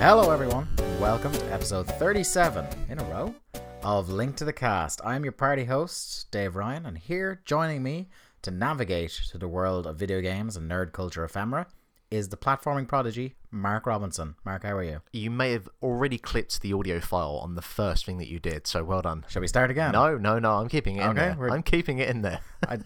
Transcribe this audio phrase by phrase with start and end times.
[0.00, 0.66] Hello, everyone.
[0.98, 3.34] Welcome to episode 37 in a row
[3.82, 5.00] of Link to the Cast.
[5.04, 8.08] I'm your party host, Dave Ryan, and here joining me
[8.42, 11.66] to navigate to the world of video games and nerd culture ephemera
[12.10, 14.34] is the platforming prodigy, Mark Robinson.
[14.44, 15.00] Mark, how are you?
[15.12, 18.66] You may have already clipped the audio file on the first thing that you did,
[18.66, 19.24] so well done.
[19.28, 19.92] Shall we start again?
[19.92, 21.36] No, no, no, I'm keeping it in Okay, there.
[21.38, 22.40] we're- I'm keeping it in there.
[22.66, 22.78] I,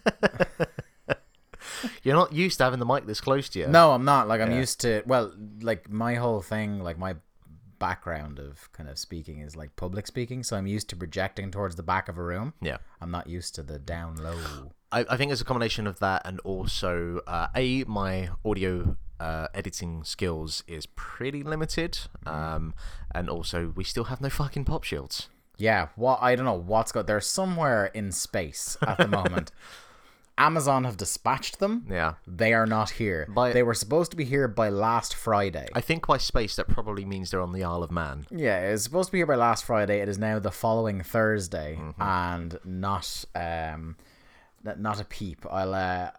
[2.03, 3.67] You're not used to having the mic this close to you.
[3.69, 4.29] no, I'm not.
[4.29, 4.59] Like, I'm Yeah.
[4.59, 7.17] used to, well, like, my whole thing, like, my
[7.79, 11.77] background of kind of speaking is like public speaking, so I'm used to projecting towards
[11.77, 12.55] the back of a room.
[12.63, 12.79] Yeah.
[13.01, 14.73] I'm not used to the down low.
[14.93, 19.49] I, I think it's a combination of that and also, uh, A, my audio uh,
[19.55, 21.99] editing skills is pretty limited.
[22.27, 22.75] Um,
[23.15, 25.29] and also, we still have no fucking pop shields.
[25.59, 27.07] Yeah, what I don't know what's got.
[27.07, 29.53] They're somewhere in space at the moment.
[30.37, 31.87] Amazon have dispatched them.
[31.89, 32.15] Yeah.
[32.27, 33.27] They are not here.
[33.29, 35.69] By- they were supposed to be here by last Friday.
[35.75, 38.27] I think by space, that probably means they're on the Isle of Man.
[38.31, 40.01] yeah, it's supposed to be here by last Friday.
[40.01, 42.03] It is now the following Thursday, Mm-hmm.
[42.03, 43.97] and not um,
[44.65, 45.45] not a peep.
[45.51, 46.11] I'll uh,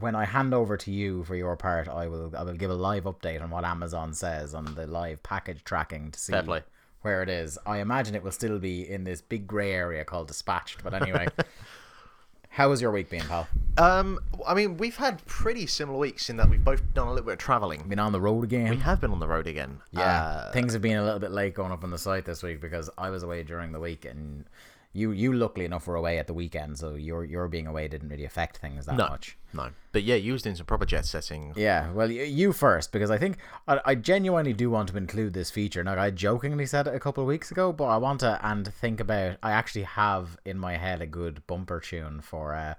[0.00, 2.74] when I hand over to you for your part, I will I will give a
[2.74, 6.32] live update on what Amazon says on the live package tracking to see
[7.02, 7.58] where it is.
[7.66, 10.82] I imagine it will still be in this big grey area called dispatched.
[10.82, 11.28] But anyway,
[12.54, 13.48] how has your week been, pal?
[13.76, 17.26] Um, I mean, we've had pretty similar weeks in that we've both done a little
[17.26, 17.82] bit of traveling.
[17.88, 18.70] Been on the road again?
[18.70, 19.80] We have been on the road again.
[19.90, 22.44] Yeah, Uh, things have been a little bit late going up on the site this
[22.44, 24.44] week because I was away during the week, and
[24.94, 28.08] you, you luckily enough were away at the weekend, so your your being away didn't
[28.08, 29.36] really affect things that no, much.
[29.52, 29.70] no.
[29.92, 31.52] But yeah, you was doing some proper jet setting.
[31.56, 33.36] Yeah, well, you first because I think
[33.68, 35.82] I, I genuinely do want to include this feature.
[35.84, 38.66] Now, I jokingly said it a couple of weeks ago, but I want to and
[38.72, 39.36] think about.
[39.42, 42.74] I actually have in my head a good bumper tune for uh,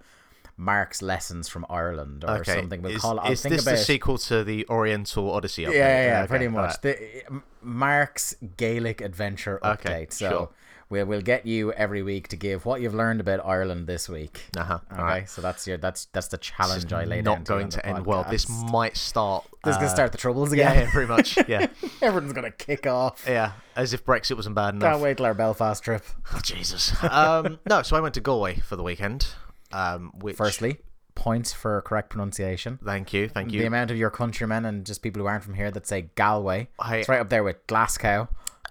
[0.58, 2.56] Mark's lessons from Ireland or Okay.
[2.56, 2.81] something.
[2.81, 3.22] We'll is call it.
[3.25, 5.64] I'll is think this about the sequel to the Oriental Odyssey?
[5.64, 5.74] Yeah, Update?
[5.75, 6.75] yeah, yeah, Okay, pretty much.
[6.81, 6.81] right.
[6.81, 9.86] The Mark's Gaelic adventure update.
[9.86, 10.50] Okay, so sure.
[10.95, 14.45] We'll we'll get you every week to give what you've learned about Ireland this week.
[14.57, 15.29] Uh-huh, Okay, all right.
[15.29, 17.39] so that's your that's that's the challenge I laid out.
[17.39, 18.25] Not going to end well.
[18.29, 19.45] This might start.
[19.63, 20.75] this is gonna uh, start the troubles again.
[20.75, 21.38] yeah, pretty much.
[21.47, 21.67] Yeah,
[22.01, 23.23] Everyone's gonna kick off.
[23.28, 23.51] yeah.
[23.75, 24.89] As if Brexit wasn't bad enough.
[24.91, 26.03] Can't wait till our Belfast trip.
[26.33, 26.94] Oh, Jesus.
[27.03, 29.27] Um, no, so I went to Galway for the weekend.
[29.73, 30.77] Um, which Firstly,
[31.16, 32.79] points for correct pronunciation.
[32.83, 33.59] thank you, thank you.
[33.62, 36.69] The amount of your countrymen and just people who aren't from here that say Galway.
[36.79, 38.29] I- it's right up there with Glasgow.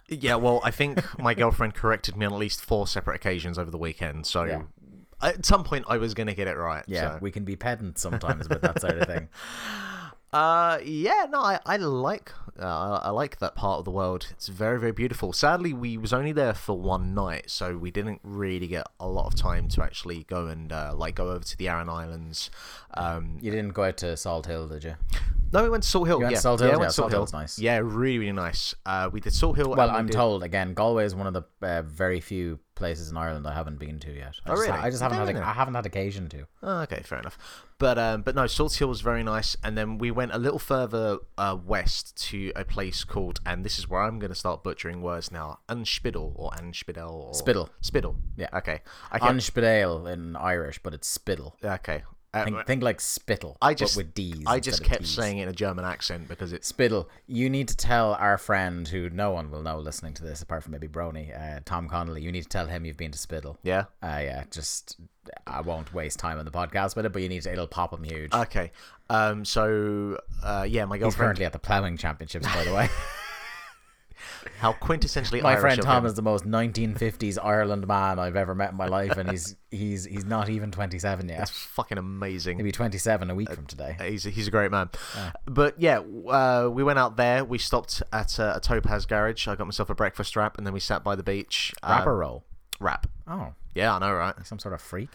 [0.08, 3.70] Yeah, well, I think my girlfriend corrected me on at least four separate occasions over
[3.70, 4.26] the weekend.
[4.26, 4.62] So Yeah.
[5.22, 6.84] at some point, I was going to get it right.
[6.86, 7.18] Yeah, so.
[7.22, 9.28] we can be pedants sometimes with that sort of thing.
[10.34, 14.26] Uh, yeah, no, I, I like uh, I like that part of the world.
[14.30, 15.32] It's very very beautiful.
[15.32, 19.26] Sadly, we was only there for one night, so we didn't really get a lot
[19.26, 22.50] of time to actually go and uh, like go over to the Aran Islands.
[22.94, 24.94] Um, You didn't go out to Salt Hill, did you?
[25.52, 26.20] no, we went to Salt Hill.
[26.20, 26.70] Yeah, Salt Hill?
[26.80, 27.20] Yeah, to Salt Hill.
[27.20, 27.58] Hill's nice.
[27.58, 28.74] Yeah, really really nice.
[28.84, 29.70] Uh, we did Salt Hill.
[29.70, 33.10] Well, we I'm did- told again, Galway is one of the uh, very few places
[33.10, 34.34] in Ireland I haven't been to yet.
[34.44, 34.80] I Oh, just, really?
[34.80, 35.36] I just haven't had.
[35.36, 35.46] A.
[35.46, 36.46] I haven't had occasion to.
[36.62, 37.38] Oh, okay, fair enough.
[37.78, 40.58] But um, but no, Salt Hill was very nice, and then we went a little
[40.58, 44.62] further uh, west to a place called, and this is where I'm going to start
[44.62, 47.70] butchering words now, Anspidel or Anspidel or Spittle.
[47.80, 48.16] Spittle.
[48.36, 48.48] Yeah.
[48.54, 48.82] Okay.
[49.10, 51.56] I Anspidale in Irish, but it's spittle.
[51.64, 52.02] Okay.
[52.34, 53.56] Um, Think, think like spittle.
[53.62, 54.42] I just but with D's.
[54.46, 57.08] I just kept saying it in a German accent because it's Spittle.
[57.28, 60.64] You need to tell our friend, who no one will know listening to this, apart
[60.64, 62.22] from maybe Brony, uh, Tom Connolly.
[62.22, 63.56] You need to tell him you've been to Spittle.
[63.62, 63.84] yeah.
[64.02, 64.96] Uh, yeah, just
[65.46, 67.52] I won't waste time on the podcast with it, but you need to.
[67.52, 68.34] It'll pop him huge.
[68.34, 68.72] Okay.
[69.08, 69.44] Um.
[69.44, 71.26] So, uh, yeah, my He's girlfriend.
[71.28, 72.88] currently at the ploughing championships, by the way.
[74.58, 76.06] How quintessentially my Irish friend Tom him.
[76.06, 80.04] is the most 1950s Ireland man I've ever met in my life, and he's he's
[80.04, 81.40] he's not even 27 yet.
[81.42, 82.58] It's fucking amazing.
[82.58, 83.96] He'll be 27 a week from today.
[84.00, 84.90] He's a, he's a great man.
[85.46, 87.44] But yeah, uh, we went out there.
[87.44, 89.46] We stopped at a, a Topaz garage.
[89.48, 91.72] I got myself a breakfast wrap, and then we sat by the beach.
[91.82, 92.44] Rapper Um, roll.
[92.80, 93.06] wrap.
[93.26, 94.34] Oh, Yeah, I know, right?
[94.46, 95.10] some sort of freak.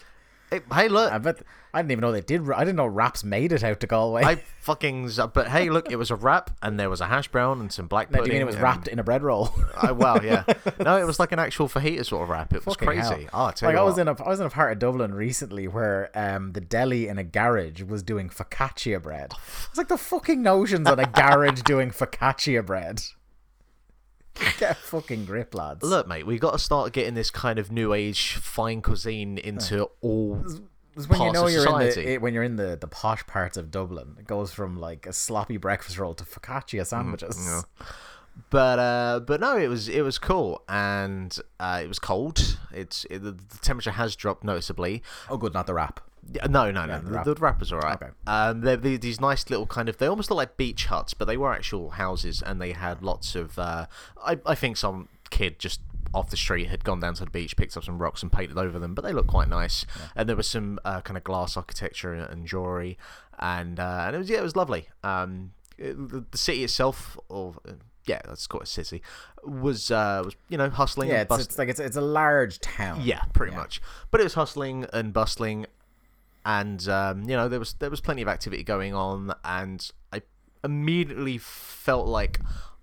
[0.50, 1.12] Hey, hey, look.
[1.12, 1.42] I bet
[1.72, 2.50] I didn't even know they did.
[2.50, 4.24] I didn't know raps made it out to Galway.
[4.24, 5.10] I fucking.
[5.32, 7.86] But hey, look, it was a wrap, and there was a hash brown and some
[7.86, 9.50] black No, do you mean it was wrapped in a bread roll?
[9.80, 10.42] I, well, yeah.
[10.80, 12.52] No, it was like an actual fajita sort of wrap.
[12.52, 13.24] It was Fucking crazy.
[13.24, 13.30] hell.
[13.32, 13.86] Oh, I tell like I what.
[13.90, 17.06] was in a I was in a part of Dublin recently where um the deli
[17.06, 19.32] in a garage was doing focaccia bread.
[19.68, 23.02] It's like the fucking notions on a garage doing focaccia bread.
[24.58, 25.82] Get a fucking grip, lads.
[25.82, 29.90] Look, mate, we got to start getting this kind of new age fine cuisine into
[30.00, 30.42] all.
[30.96, 32.02] It's when you parts know of you're in society.
[32.02, 35.06] the it, when you're in the the posh parts of Dublin, it goes from like
[35.06, 37.36] a sloppy breakfast roll to focaccia sandwiches.
[37.36, 37.86] Mm, yeah.
[38.50, 42.58] But uh, but no, it was it was cool, and uh, it was cold.
[42.72, 45.02] It's it, the the temperature has dropped noticeably.
[45.28, 46.00] Oh, good, not the wrap.
[46.32, 46.98] Yeah, no, no, no.
[47.00, 47.96] the the, rap- the rappers are alright.
[48.02, 48.10] Okay.
[48.26, 49.98] Um, they're, they these nice little kind of.
[49.98, 53.34] They almost look like beach huts, but they were actual houses, and they had lots
[53.34, 53.58] of.
[53.58, 53.86] Uh,
[54.24, 55.80] I I think some kid just
[56.12, 58.58] off the street had gone down to the beach, picked up some rocks, and painted
[58.58, 58.94] over them.
[58.94, 62.30] But they look quite nice, and there was some uh, kind of glass architecture and,
[62.30, 62.98] and jewelry,
[63.38, 64.88] and uh, and it was yeah, it was lovely.
[65.02, 67.72] Um, it- the, the city itself, or uh,
[68.06, 69.02] yeah, let's call it a city,
[69.44, 71.08] was uh, was you know hustling.
[71.10, 73.00] Yeah, and it's, it's like it's it's a large town.
[73.02, 73.58] Yeah, pretty Yeah.
[73.58, 73.80] much.
[74.10, 75.66] But it was hustling and bustling,
[76.44, 80.22] and um, you know there was there was plenty of activity going on, and I
[80.64, 82.40] immediately felt like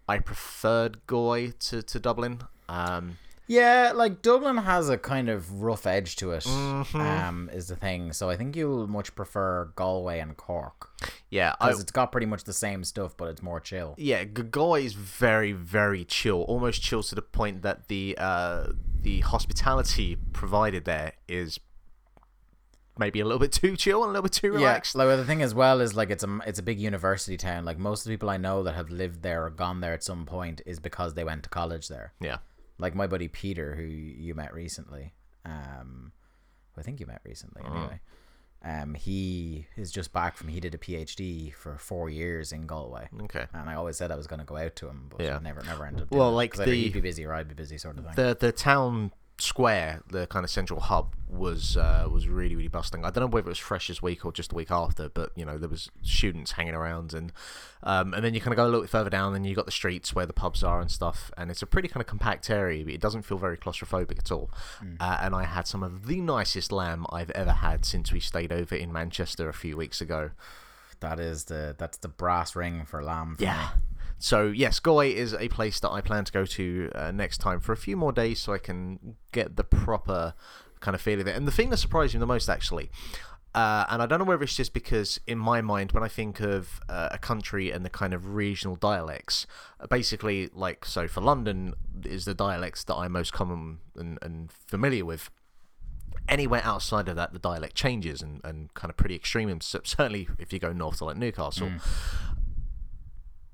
[0.08, 2.42] I preferred Goy to, to Dublin.
[2.70, 3.18] Um,
[3.48, 6.44] Yeah, like Dublin has a kind of rough edge to it.
[6.44, 7.00] Mm-hmm.
[7.00, 8.14] Um, is the thing.
[8.14, 10.90] So I think you'll much prefer Galway and Cork
[11.30, 13.96] yeah, because it's got pretty much the same stuff, but it's more chill.
[13.98, 18.68] yeah, G- Goy is very very chill, almost chill to the point that the uh,
[19.02, 21.60] the hospitality provided there is
[23.00, 24.96] maybe a little bit too chill and a little bit too relaxed.
[24.96, 27.38] Yeah, like well, the thing as well is like it's a it's a big university
[27.38, 27.66] town.
[27.66, 30.04] Like most of the people I know that have lived there or gone there at
[30.04, 32.14] some point is because they went to college there.
[32.20, 32.38] Yeah.
[32.80, 35.14] Like my buddy Peter, who you met recently,
[35.46, 36.12] um,
[36.74, 37.76] who I think you met recently Uh-huh.
[37.76, 38.00] anyway.
[38.64, 43.08] Um, he is just back from he did a PhD for four years in Galway.
[43.24, 43.46] Okay.
[43.54, 45.40] And I always said I was going to go out to him, but Yeah.
[45.42, 46.12] never, never ended up.
[46.12, 47.98] Well, like it, like 'cause either the- he'd be busy or I'd be busy, sort
[48.00, 48.14] of thing.
[48.16, 53.04] the the town square, the kind of central hub, was uh, was really really bustling.
[53.06, 55.46] I don't know whether it was Freshers Week or just the week after, but you
[55.46, 57.32] know there was students hanging around, and
[57.84, 59.66] um, and then you kind of go a little bit further down, and you got
[59.66, 62.50] the streets where the pubs are and stuff, and it's a pretty kind of compact
[62.50, 62.84] area.
[62.86, 64.50] But it doesn't feel very claustrophobic at all.
[65.00, 68.52] Uh, and I had some of the nicest lamb I've ever had since we stayed
[68.52, 70.32] over in Manchester a few weeks ago.
[71.02, 73.36] that is the that's the brass ring for lamb.
[73.36, 73.70] For Yeah.
[73.76, 73.82] me.
[74.20, 77.60] So yes, Galway is a place that I plan to go to uh, next time
[77.60, 80.34] for a few more days, so I can get the proper
[80.80, 81.36] kind of feel of it.
[81.36, 82.90] And the thing that surprised me the most, actually,
[83.54, 86.40] uh, and I don't know whether it's just because in my mind, when I think
[86.40, 89.48] of uh, a country and the kind of regional dialects,
[89.80, 91.74] uh, basically, like so for London
[92.06, 95.30] is the dialects that I'm most common and, and familiar with
[96.30, 99.50] anywhere outside of that, the dialect changes and, and kind of pretty extreme.
[99.50, 101.72] And certainly, if you go north to like Newcastle,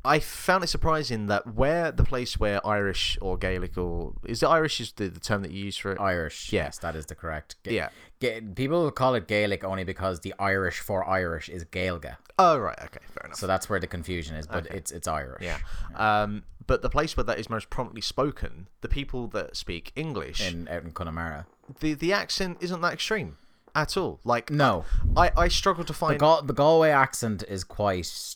[0.06, 4.48] I found it surprising that where the place where Irish or Gaelic or is it
[4.48, 6.00] Irish is the, the term that you use for it?
[6.02, 6.52] Irish.
[6.52, 6.66] Yeah.
[6.66, 7.56] Yes, that is the correct.
[7.64, 7.90] Ga- Yeah.
[8.20, 12.16] Ga- people call it Gaelic only because the Irish for Irish is Gaeilge.
[12.38, 13.38] Oh right, okay, fair enough.
[13.38, 15.42] So that's where the confusion is, but it's it's Irish.
[15.44, 15.60] yeah.
[15.96, 20.42] Um, but the place where that is most prominently spoken, the people that speak English,
[20.52, 21.46] In out in Connemara.
[21.80, 23.38] the the accent isn't that extreme
[23.76, 24.20] at all.
[24.26, 24.84] Like No.
[25.16, 26.20] I I struggle to The, find.
[26.20, 28.36] Gal- the Galway accent is quite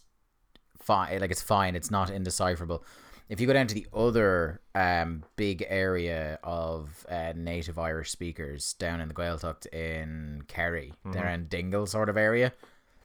[0.88, 1.19] fine.
[1.22, 1.75] Like it's fine.
[1.75, 2.84] It's not indecipherable.
[3.30, 8.74] If you go down to the other um, big area of uh, native Irish speakers
[8.74, 11.12] down in the Gaeltacht in Kerry, Mm-hmm.
[11.12, 12.54] they're in Dingle sort of area,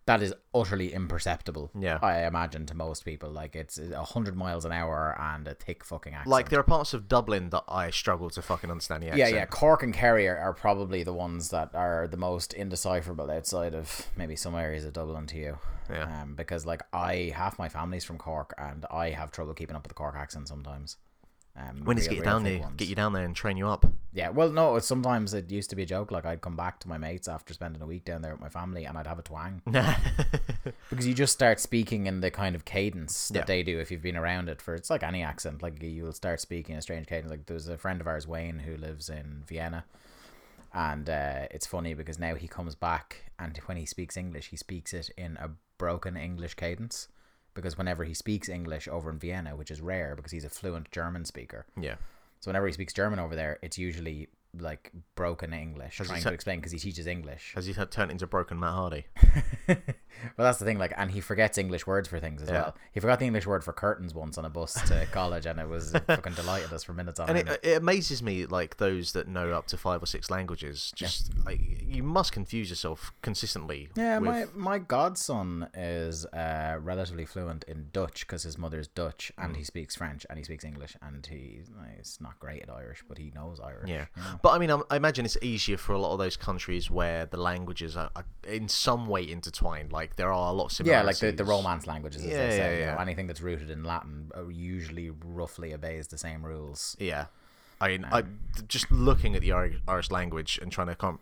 [0.06, 1.70] that is utterly imperceptible.
[1.78, 1.98] Yeah.
[2.02, 5.84] I imagine to most people, like it's a hundred miles an hour and a thick
[5.84, 6.28] fucking accent.
[6.30, 9.34] like there are parts of Dublin that I struggle to fucking understand the yeah, accent.
[9.34, 9.46] yeah.
[9.46, 14.08] Cork and Kerry are, are probably the ones that are the most indecipherable outside of
[14.16, 15.58] maybe some areas of Dublin to you.
[15.88, 16.22] Yeah.
[16.22, 19.82] Um, because like I half my family's from Cork and I have trouble keeping up
[19.84, 20.96] with the Cork accent sometimes.
[21.54, 22.74] Um, real- get you down there, ones.
[22.78, 23.84] get you down there and train you up.
[24.14, 24.78] Yeah, well, no.
[24.78, 26.10] Sometimes it used to be a joke.
[26.10, 28.48] Like I'd come back to my mates after spending a week down there with my
[28.48, 29.60] family, and I'd have a twang
[30.90, 33.44] because you just start speaking in the kind of cadence that Yeah.
[33.44, 34.74] they do if you've been around it for.
[34.74, 35.62] It's like any accent.
[35.62, 37.30] Like you'll start speaking a strange cadence.
[37.30, 39.84] Like there's a friend of ours, Wayne, who lives in Vienna,
[40.72, 44.56] and uh, it's funny because now he comes back and when he speaks English, he
[44.56, 47.08] speaks it in a broken English cadence.
[47.54, 50.90] Because whenever he speaks English over in Vienna, which is rare because he's a fluent
[50.90, 51.96] German speaker, yeah.
[52.40, 54.28] so whenever he speaks German over there, it's usually
[54.58, 57.52] like broken English, Has he trying said- to explain because he teaches English.
[57.54, 59.06] Has he had- turned into broken Matt Hardy?
[59.68, 59.76] well,
[60.36, 60.78] that's the thing.
[60.78, 62.54] Like, and he forgets English words for things as Yeah.
[62.62, 62.76] well.
[62.92, 65.68] He forgot the English word for curtains once on a bus to college, and it
[65.68, 67.48] was fucking delighted us for minutes on and end.
[67.48, 71.30] it, it amazes me like those that know up to five or six languages just
[71.46, 77.64] like you must confuse yourself consistently yeah, with, my my godson is uh, relatively fluent
[77.64, 79.44] in Dutch because his mother's Dutch, Mm.
[79.46, 83.02] and he speaks French and he speaks English, and he's he's not great at Irish,
[83.08, 83.88] but he knows Irish.
[83.88, 84.38] yeah you know?
[84.42, 87.26] But i mean I'm- i imagine it's easier for a lot of those countries where
[87.26, 91.02] the languages are, are in some way intertwined like there are a lot of Yeah,
[91.02, 92.56] like the, the Romance languages, as Yeah, they say.
[92.58, 93.00] yeah, you know, yeah.
[93.00, 96.96] anything that's rooted in Latin uh, usually roughly obeys the same rules.
[96.98, 97.26] yeah
[97.80, 98.22] i mean I,
[98.68, 101.18] just looking at the Irish, Irish language and trying to come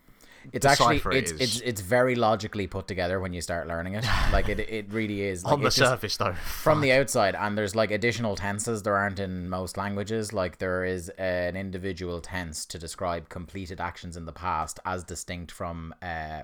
[0.53, 3.95] It's actually decipher it it's, it's it's very logically put together when you start learning
[3.95, 4.05] it.
[4.33, 5.45] Like it it really is.
[5.45, 8.97] Like on the just- surface though from the outside and there's like additional tenses there
[8.97, 14.25] aren't in most languages like there is an individual tense to describe completed actions in
[14.27, 16.43] the past as distinct from uh,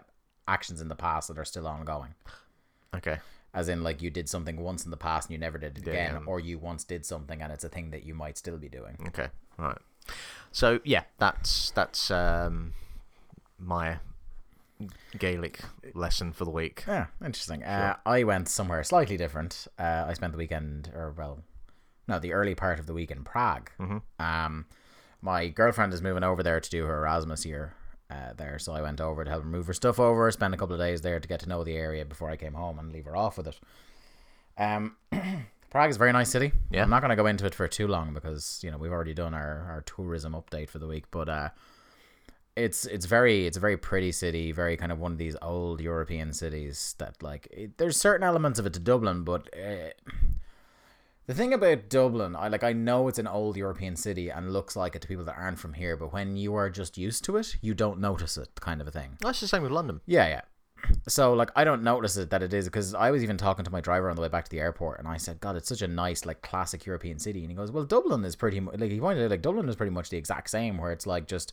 [0.48, 2.14] actions in the past that are still ongoing.
[2.94, 3.18] Okay.
[3.54, 5.82] As in, like you did something once in the past and you never did it
[5.86, 6.20] again, Yeah.
[6.26, 8.98] or you once did something and it's a thing that you might still be doing.
[9.08, 9.28] Okay.
[9.56, 9.78] Right.
[10.52, 12.74] So yeah, that's that's um,
[13.58, 13.98] my
[15.18, 15.60] Gaelic
[15.94, 16.84] lesson for the week.
[16.86, 17.62] Yeah, interesting.
[17.62, 19.66] Uh, I went somewhere slightly different.
[19.78, 21.42] Uh, I spent the weekend, or well,
[22.06, 23.70] no, the early part of the week in Prague.
[23.80, 23.98] Mm-hmm.
[24.18, 24.66] Um,
[25.22, 27.74] my girlfriend is moving over there to do her Erasmus year
[28.10, 30.30] uh, there, so I went over to help her move her stuff over.
[30.30, 32.54] Spend a couple of days there to get to know the area before I came
[32.54, 33.58] home and leave her off with it.
[34.58, 34.96] Um,
[35.70, 36.52] Prague is a very nice city.
[36.70, 36.82] Yeah.
[36.82, 39.14] I'm not going to go into it for too long because you know we've already
[39.14, 41.48] done our, our tourism update for the week, but uh,
[42.56, 45.80] it's it's very it's a very pretty city, very kind of one of these old
[45.80, 49.90] European cities that like it, there's certain elements of it to Dublin, but uh,
[51.26, 54.74] the thing about Dublin, I like I know it's an old European city and looks
[54.74, 57.36] like it to people that aren't from here, but when you are just used to
[57.36, 59.18] it, you don't notice it, kind of a thing.
[59.20, 60.00] That's the same with London.
[60.06, 60.40] Yeah, yeah.
[61.08, 63.70] So like I don't notice it that it is because I was even talking to
[63.70, 65.82] my driver on the way back to the airport and I said, God, it's such
[65.82, 68.90] a nice like classic European city, and he goes, Well, Dublin is pretty mu- like
[68.90, 71.52] he pointed out like Dublin is pretty much the exact same, where it's like just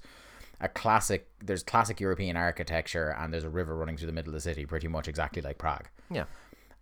[0.64, 1.28] a classic.
[1.44, 4.66] There's classic European architecture and there's a river running through the middle of the city,
[4.66, 5.90] pretty much exactly like Prague.
[6.10, 6.24] Yeah.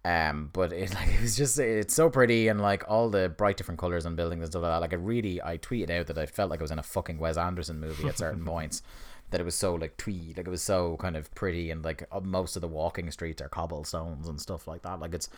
[0.05, 3.57] Um, but it like it was just it's so pretty and like all the bright
[3.57, 4.81] different colors on buildings and stuff like that.
[4.81, 7.17] Like it really, I tweeted out that I felt like I was in a fucking
[7.17, 8.83] Wes Anderson movie at certain points.
[9.31, 12.05] That it was so like twee, like it was so kind of pretty and like
[12.11, 14.99] uh, most of the walking streets are cobblestones and stuff like that.
[14.99, 15.29] Like it's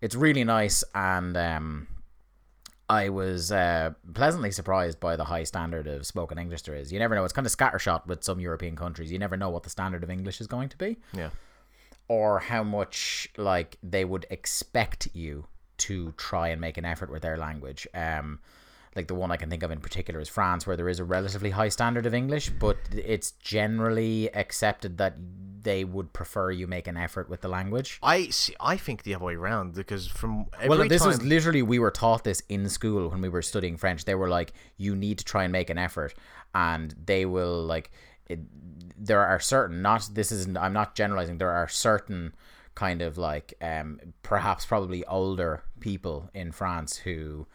[0.00, 1.88] it's really nice and um.
[2.88, 6.92] I was uh, pleasantly surprised by the high standard of spoken English there is.
[6.92, 9.10] You never know; it's kind of scattershot with some European countries.
[9.10, 11.30] You never know what the standard of English is going to be Yeah.
[12.08, 15.46] or how much like they would expect you
[15.78, 17.86] to try and make an effort with their language.
[17.92, 18.38] Um,
[18.94, 21.04] like the one I can think of in particular is France, where there is a
[21.04, 25.16] relatively high standard of English, but it's generally accepted that
[25.66, 27.98] they would prefer you make an effort with the language.
[28.00, 28.54] I see.
[28.60, 31.80] I think the other way around because from every Well, this time, was literally we
[31.80, 34.04] were taught this in school when we were studying French.
[34.04, 36.14] They were like, you need to try and make an effort,
[36.54, 37.90] and they will like.
[38.28, 38.40] It,
[38.96, 41.38] there are certain not this is I'm not generalizing.
[41.38, 42.32] There are certain
[42.76, 47.48] kind of like um perhaps probably older people in France who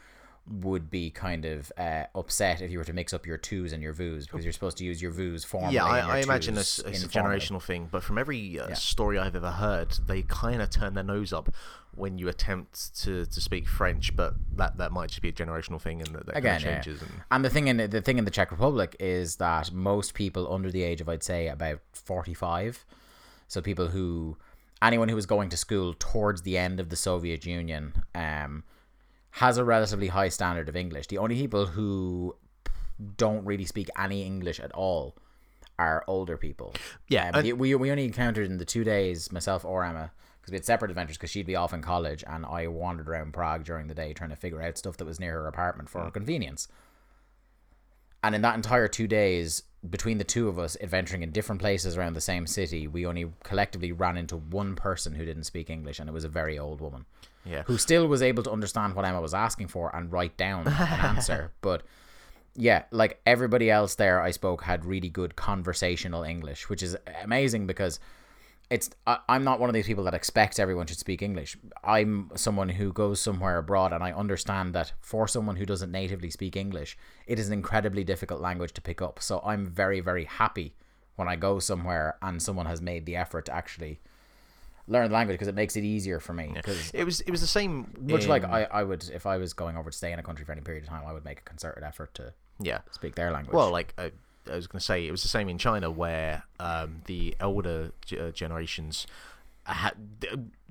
[0.49, 3.81] would be kind of uh, upset if you were to mix up your twos and
[3.83, 5.75] your vous because you're supposed to use your vous formally.
[5.75, 7.87] yeah, I, I imagine it's, it's a generational thing.
[7.91, 8.73] But from every uh, Yeah.
[8.73, 11.53] story I've ever heard, they kind of turn their nose up
[11.93, 14.15] when you attempt to, to speak French.
[14.15, 16.79] But that, that might just be a generational thing, and that, that again kind yeah.
[16.79, 17.01] of changes.
[17.03, 20.51] And And the thing in the thing in the Czech Republic is that most people
[20.51, 22.83] under the age of I'd say about forty five,
[23.47, 24.37] so people who
[24.81, 28.63] anyone who was going to school towards the end of the Soviet Union, um,
[29.31, 31.07] has a relatively high standard of English.
[31.07, 32.35] The only people who
[33.17, 35.15] don't really speak any English at all
[35.79, 36.73] are older people.
[37.07, 40.51] Yeah, Um, the- we we only encountered in the two days myself or Emma because
[40.51, 43.63] we had separate adventures because she'd be off in college and I wandered around Prague
[43.63, 46.11] during the day trying to figure out stuff that was near her apartment for her
[46.11, 46.67] convenience.
[48.23, 51.97] And in that entire two days, between the two of us adventuring in different places
[51.97, 55.99] around the same city, we only collectively ran into one person who didn't speak English,
[55.99, 57.05] and it was a very old woman
[57.45, 60.67] yeah, who still was able to understand what Emma was asking for and write down
[60.67, 60.73] an
[61.17, 61.51] answer.
[61.61, 61.83] But
[62.55, 67.67] yeah, like everybody else there, I spoke had really good conversational English, which is amazing
[67.67, 67.99] because
[68.69, 71.57] it's I, I'm not one of these people that expects everyone should speak English.
[71.83, 76.29] I'm someone who goes somewhere abroad and I understand that for someone who doesn't natively
[76.29, 79.21] speak English, it is an incredibly difficult language to pick up.
[79.21, 80.73] So I'm very very happy
[81.15, 83.99] when I go somewhere and someone has made the effort to actually
[84.87, 86.51] learn the language because it makes it easier for me.
[86.53, 87.93] Because it was it was the same.
[88.01, 90.45] much like I, I would if I was going over to stay in a country
[90.45, 92.79] for any period of time, I would make a concerted effort to yeah.
[92.91, 93.53] speak their language.
[93.53, 94.11] Well, like I,
[94.51, 97.91] I was going to say, it was the same in China where um, the elder
[98.05, 99.07] g- uh, generations.
[99.63, 99.93] Had,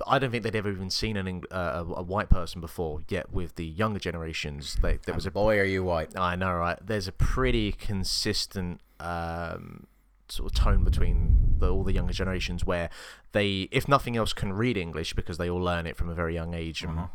[0.04, 3.02] I don't think they'd ever even seen an, uh, a, a white person before.
[3.08, 6.18] Yet with the younger generations, they, there was a boy, are you white?
[6.18, 6.76] I know, right?
[6.84, 9.86] There's a pretty consistent um,
[10.30, 12.90] sort of tone between the, all the younger generations where
[13.32, 16.34] they, if nothing else, can read English because they all learn it from a very
[16.34, 16.82] young age.
[16.82, 17.08] And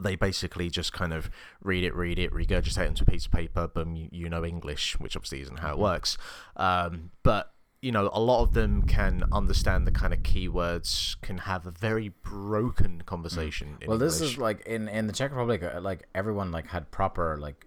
[0.00, 1.30] they basically just kind of
[1.62, 4.44] read it, read it, regurgitate it onto a piece of paper, boom, you, you know
[4.44, 6.16] English, which obviously isn't how it works.
[6.56, 11.38] Um, but you know, a lot of them can understand the kind of keywords, can
[11.38, 13.76] have a very broken conversation.
[13.80, 16.92] In Well, this is like in in the Czech Republic, uh, like everyone like had
[16.92, 17.66] proper like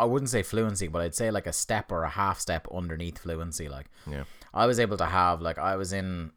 [0.00, 2.66] I- I wouldn't say fluency, but I'd say like a step or a half step
[2.72, 3.68] underneath fluency.
[3.68, 6.32] Like yeah, I was able to have like I was in.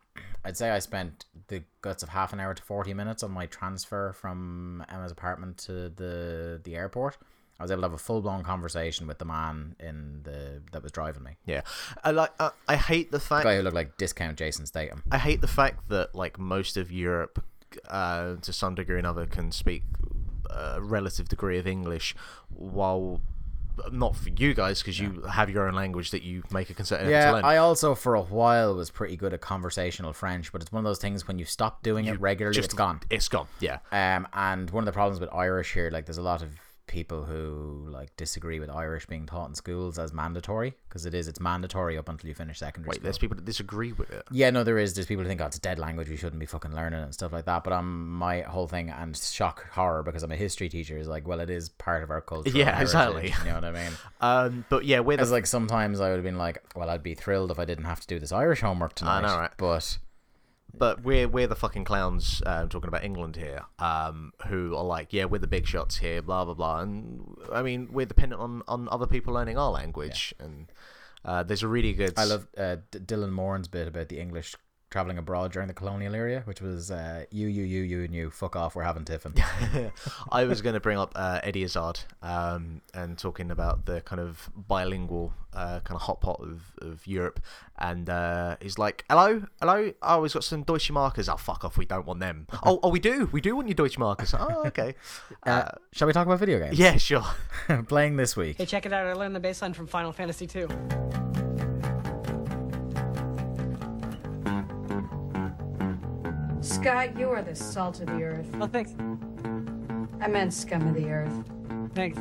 [0.46, 3.46] I'd say I spent the guts of half an hour to forty minutes on my
[3.46, 7.18] transfer from Emma's apartment to the the airport.
[7.60, 10.84] I was able to have a full blown conversation with the man in the that
[10.84, 11.38] was driving me.
[11.46, 11.62] Yeah,
[12.04, 12.32] I like.
[12.40, 13.44] Uh, I hate the fact.
[13.44, 15.04] The guy who looked like discount Jason Statham.
[15.12, 17.42] I hate the fact that like most of Europe,
[17.88, 19.84] uh, to some degree or another, can speak
[20.50, 22.16] a relative degree of English,
[22.50, 23.22] while
[23.92, 27.10] not for you guys because you have your own language that you make a to
[27.10, 27.46] Yeah, learn.
[27.46, 30.90] I also for a while was pretty good at conversational French, but it's one of
[30.90, 33.00] those things when you stop doing it regularly, Just- it's gone.
[33.10, 33.48] It's gone.
[33.60, 33.80] Yeah.
[33.92, 36.50] Um, and one of the problems with Irish here, like, there's a lot of
[36.88, 41.28] people who like disagree with Irish being taught in schools as mandatory because it is.
[41.28, 43.04] It's mandatory up until you finish secondary Wait, school.
[43.04, 44.24] there's people that disagree with it.
[44.32, 44.94] Yeah, no, there is.
[44.94, 46.10] There's people who think, oh, it's a dead language.
[46.10, 47.64] We shouldn't be fucking learning it and stuff like that.
[47.64, 51.28] But um, my whole thing and shock horror because I'm a history teacher is like,
[51.28, 52.52] well, it is part of our culture.
[52.52, 53.34] Yeah, exactly.
[53.40, 53.92] You know what I mean?
[54.22, 57.14] Um, but yeah, the It's like sometimes I would have been like, well, I'd be
[57.14, 59.18] thrilled if I didn't have to do this Irish homework tonight.
[59.18, 59.52] I know, right?
[59.58, 59.98] But
[60.74, 65.14] but we're we're the fucking clowns um, talking about England here, um, who are like,
[65.14, 68.64] yeah, we're the big shots here, blah blah blah, and I mean, we're dependent on
[68.68, 70.72] on other people learning our language, and
[71.24, 72.14] uh, there's a really good.
[72.18, 74.56] I love uh, D- Dylan Moran's bit about the English
[74.94, 78.30] traveling abroad during the colonial era, which was uh, you, you, you, you, and you.
[78.30, 78.76] Fuck off.
[78.76, 79.34] We're having tiffin.
[80.32, 84.22] I was going to bring up uh, Eddie Izzard um, and talking about the kind
[84.22, 87.40] of bilingual uh, kind of hot pot of, of Europe.
[87.80, 89.94] And uh, he's like, hello, hello.
[90.04, 91.28] Oh, we've got some Deutsche Markers.
[91.28, 91.76] Oh, fuck off.
[91.76, 92.46] We don't want them.
[92.64, 93.28] oh, oh, we do.
[93.32, 94.36] We do want your Deutsche Markers.
[94.38, 94.94] Oh, okay.
[95.42, 96.78] Uh, shall we talk about video games?
[96.78, 97.26] yeah, sure.
[97.88, 98.58] Playing this week.
[98.60, 99.08] Hey, check it out.
[99.08, 100.68] I learned the bassline from Final Fantasy II.
[106.64, 108.48] Scott, you are the salt of the earth.
[108.62, 108.96] Oh, thanks.
[110.22, 111.44] I meant scum of the earth.
[111.94, 112.18] Thanks.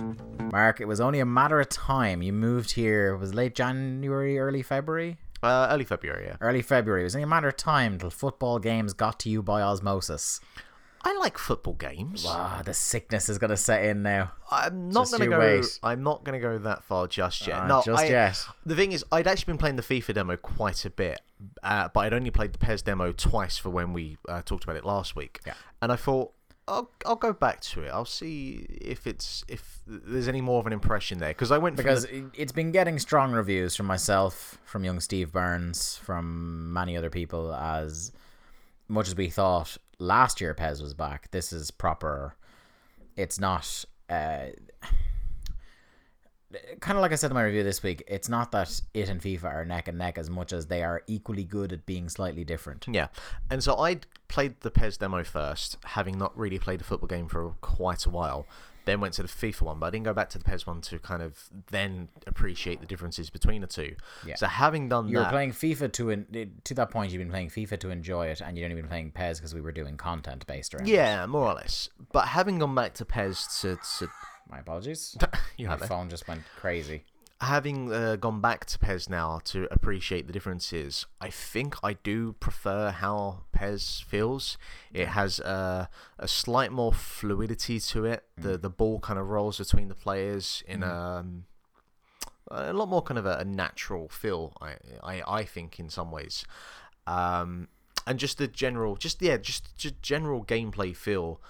[0.50, 2.22] Mark, it was only a matter of time.
[2.22, 3.14] You moved here.
[3.14, 5.16] It Was late January, early February?
[5.44, 6.36] Uh, early February, yeah.
[6.40, 7.02] Early February.
[7.02, 10.40] It was only a matter of time till football games got to you by osmosis.
[11.04, 12.24] I like football games.
[12.26, 14.32] Ah, the sickness is going to set in now.
[14.50, 15.38] I'm not Just gonna go.
[15.38, 15.78] wait.
[15.82, 17.58] I'm not gonna go that far just yet.
[17.58, 18.38] Ah, no, just I- yet.
[18.66, 21.20] The thing is, I'd actually been playing the FIFA demo quite a bit,
[21.62, 24.76] uh, but I'd only played the PES demo twice for when we uh, talked about
[24.76, 25.40] it last week.
[25.46, 25.54] Yeah.
[25.80, 26.32] And I thought
[26.68, 27.88] I'll I'll go back to it.
[27.88, 31.74] I'll see if it's if there's any more of an impression there because I went
[31.76, 36.96] Because the- it's been getting strong reviews from myself, from young Steve Burns, from many
[36.96, 37.52] other people.
[37.52, 38.12] As
[38.88, 42.34] much as we thought last year PES was back, this is proper.
[43.16, 43.84] It's not.
[44.10, 44.46] Uh,
[46.80, 49.20] kind of like I said in my review this week, it's not that it and
[49.20, 52.44] FIFA are neck and neck as much as they are equally good at being slightly
[52.44, 52.86] different.
[52.90, 53.08] yeah.
[53.50, 57.28] And so I played the PES demo first, having not really played a football game
[57.28, 58.46] for quite a while.
[58.84, 60.80] Then went to the FIFA one, but I didn't go back to the PES one
[60.82, 63.94] to kind of then appreciate the differences between the two.
[64.26, 64.34] Yeah.
[64.34, 67.12] So having done You were that, playing FIFA to en- to that point.
[67.12, 69.60] You've been playing FIFA to enjoy it, and you'd only been playing PES because we
[69.60, 70.88] were doing content based around.
[70.88, 70.92] it.
[70.92, 71.88] Yeah, more or less.
[72.12, 74.08] But having gone back to PES to, to
[74.50, 75.16] My apologies.
[75.56, 77.04] you My phone just went crazy.
[77.42, 82.34] Having uh, gone back to PES now to appreciate the differences, I think I do
[82.34, 84.56] prefer how PES feels.
[84.92, 85.86] It has uh,
[86.18, 88.24] a slight more fluidity to it.
[88.36, 91.44] The the ball kind of rolls between the players in um,
[92.48, 94.56] a lot more kind of a, a natural feel.
[94.60, 96.44] I, I I think in some ways,
[97.08, 97.68] um,
[98.06, 101.40] and just the general, just yeah, just just general gameplay feel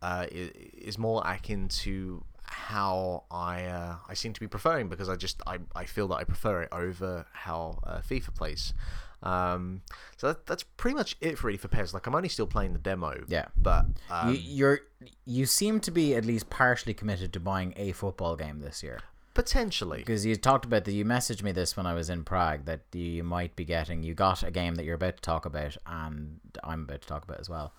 [0.00, 5.16] uh, is more akin to how I uh, I seem to be preferring because I
[5.16, 8.74] just I, I feel that I prefer it over how uh, FIFA plays.
[9.22, 9.82] Um,
[10.16, 11.94] so that, that's pretty much it really for PES.
[11.94, 13.22] Like I'm only still playing the demo.
[13.28, 13.46] Yeah.
[13.56, 14.80] But um, you, you're
[15.24, 19.00] you seem to be at least partially committed to buying a football game this year
[19.34, 19.98] potentially.
[19.98, 20.92] because you talked about that.
[20.92, 24.02] You messaged me this when I was in Prague that you might be getting.
[24.02, 27.24] You got a game that you're about to talk about, and I'm about to talk
[27.24, 27.72] about as well.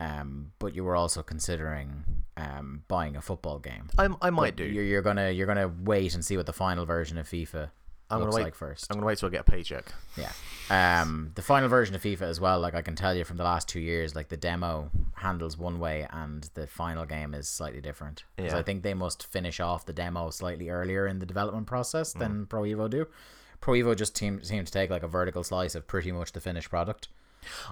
[0.00, 2.04] Um, but you were also considering
[2.36, 3.88] um buying a football game.
[3.98, 4.64] I, I might But do.
[4.64, 7.70] You're, you're gonna you're gonna wait and see what the final version of FIFA
[8.10, 8.86] I'm gonna looks wait like first.
[8.90, 9.92] I'm gonna wait till I get a paycheck.
[10.16, 10.32] Yeah.
[10.70, 13.44] Um, the final version of FIFA as well, like I can tell you from the
[13.44, 17.80] last two years, like the demo handles one way and the final game is slightly
[17.80, 18.22] different.
[18.38, 18.56] Yeah.
[18.56, 22.18] I think they must finish off the demo slightly earlier in the development process Mm.
[22.20, 23.06] than Pro Evo do.
[23.60, 26.40] Pro Evo just seem, seem to take like a vertical slice of pretty much the
[26.40, 27.08] finished product.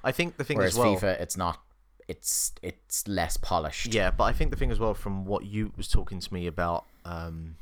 [0.03, 0.97] I think the thing Whereas as well.
[0.97, 1.61] FIFA, it's not.
[2.09, 3.92] It's it's less polished.
[3.92, 6.47] Yeah, but I think the thing as well, from what you was talking to me
[6.47, 7.57] about um,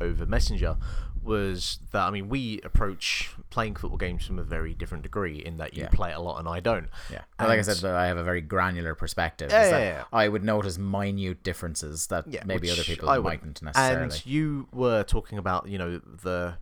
[0.00, 0.76] over Messenger,
[1.22, 5.56] was that I mean we approach playing football games from a very different degree in
[5.56, 5.88] that you Yeah.
[5.88, 6.88] play it a lot and I don't.
[7.10, 7.22] Yeah.
[7.38, 9.50] But like I said, I have a very granular perspective.
[9.50, 10.04] Yeah, yeah, yeah.
[10.12, 14.02] I would notice minute differences that Yeah, maybe other people I mightn't necessarily.
[14.04, 16.58] And you were talking about you know the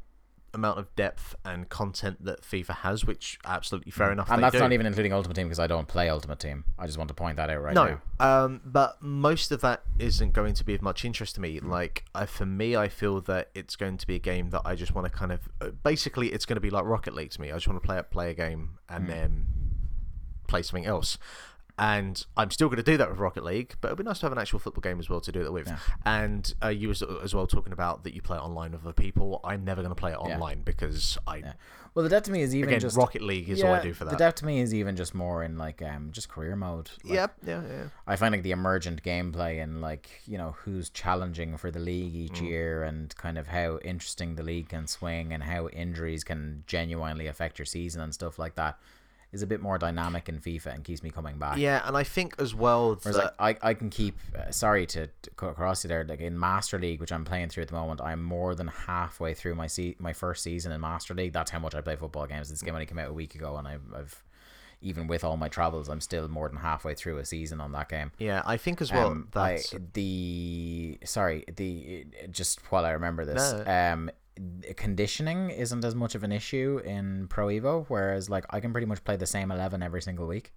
[0.55, 4.31] amount of depth and content that FIFA has, which absolutely fair enough.
[4.31, 4.61] and that's do.
[4.61, 6.65] not even including Ultimate Team because I don't play Ultimate Team.
[6.79, 8.45] I just want to point that out right no, now.
[8.45, 11.59] um, but most of that isn't going to be of much interest to me.
[11.59, 11.71] Hmm.
[11.71, 14.75] Like, I, for me, I feel that it's going to be a game that I
[14.75, 15.41] just want to kind of.
[15.61, 17.51] Uh, basically, it's going to be like Rocket League to me.
[17.51, 19.47] I just want to play it, play a game, and then
[20.47, 21.19] play something else.
[21.77, 24.27] And I'm still going to do that with Rocket League, but it'd be nice to
[24.27, 25.67] have an actual football game as well to do that with.
[25.67, 25.79] Yeah.
[26.07, 28.93] And uh, you was as well talking about that you play it online with other
[28.93, 29.41] people.
[29.43, 30.35] I'm never going to play it Yeah.
[30.35, 31.53] online because I Yeah.
[31.95, 33.93] Well, the depth to me is even again just Rocket League is all I do
[33.93, 34.11] for that.
[34.13, 36.91] The depth to me is even just more in like um just career mode.
[37.05, 37.85] Like, Yep, yeah, yeah.
[38.07, 42.15] I find like the emergent gameplay and like you know who's challenging for the league
[42.17, 42.49] each Mm.
[42.49, 47.27] year and kind of how interesting the league can swing and how injuries can genuinely
[47.29, 48.77] affect your season and stuff like that
[49.35, 51.59] is a bit more dynamic in FIFA and keeps me coming back.
[51.59, 54.87] Yeah, and I think as well Whereas that like I, I can keep uh, sorry
[54.87, 57.69] to, to cut across you there like in Master League which I'm playing through at
[57.69, 61.33] the moment I'm more than halfway through my se- my first season in Master League
[61.33, 63.57] that's how much I play football games this game only came out a week ago
[63.57, 64.23] and I've, I've
[64.81, 67.89] even with all my travels I'm still more than halfway through a season on that
[67.89, 69.59] game yeah, I think as well um, I,
[69.95, 73.65] the sorry the just while I remember this No.
[73.67, 74.11] um
[74.77, 78.87] conditioning isn't as much of an issue in Pro Evo whereas like I can pretty
[78.87, 80.53] much play the same 11 every single week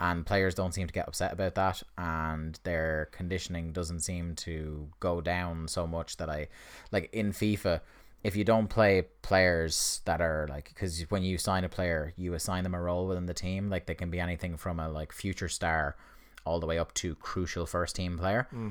[0.00, 4.88] and players don't seem to get upset about that and their conditioning doesn't seem to
[5.00, 6.48] go down so much that I
[6.92, 7.80] like in FIFA
[8.22, 12.34] if you don't play players that are like because when you sign a player you
[12.34, 15.12] assign them a role within the team like they can be anything from a like
[15.12, 15.96] future star
[16.44, 18.70] all the way up to crucial first team player hmm.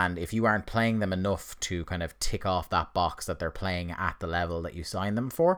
[0.00, 3.38] And if you aren't playing them enough to kind of tick off that box that
[3.38, 5.50] they're playing at the level that you sign them for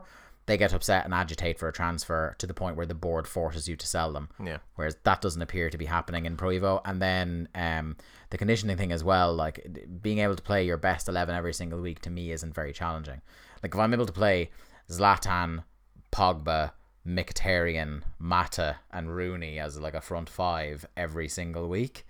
[0.46, 3.66] they get upset and agitate for a transfer to the point where the board forces
[3.70, 4.58] you to sell them Yeah.
[4.76, 6.80] whereas that doesn't appear to be happening in Pro Evo.
[6.84, 7.96] And then um,
[8.30, 9.56] the conditioning thing as well, like
[10.02, 13.20] being able to play your best 11 every single week to me isn't very challenging.
[13.60, 14.50] Like if I'm able to play
[14.88, 15.64] Zlatan,
[16.12, 16.70] Pogba,
[17.04, 22.06] Mkhitaryan, Mata, and Rooney as like a front five every single week,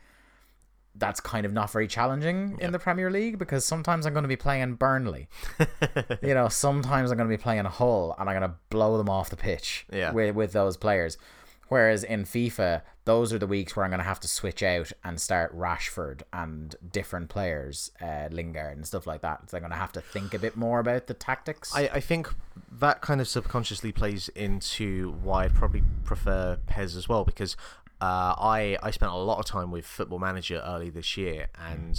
[0.98, 4.28] that's kind of not very challenging in the Premier League because sometimes I'm going to
[4.28, 5.28] be playing Burnley.
[6.22, 9.08] you know, sometimes I'm going to be playing Hull and I'm going to blow them
[9.08, 10.12] off the pitch Yeah.
[10.12, 11.18] with, with those players.
[11.68, 14.92] Whereas in FIFA, those are the weeks where I'm going to have to switch out
[15.02, 19.50] and start Rashford and different players, uh, Lingard and stuff like that.
[19.50, 21.74] So I'm going to have to think a bit more about the tactics.
[21.74, 22.32] I, I think
[22.78, 27.56] that kind of subconsciously plays into why I'd probably prefer PES as well because
[28.00, 31.98] uh, I I spent a lot of time with Football Manager early this year and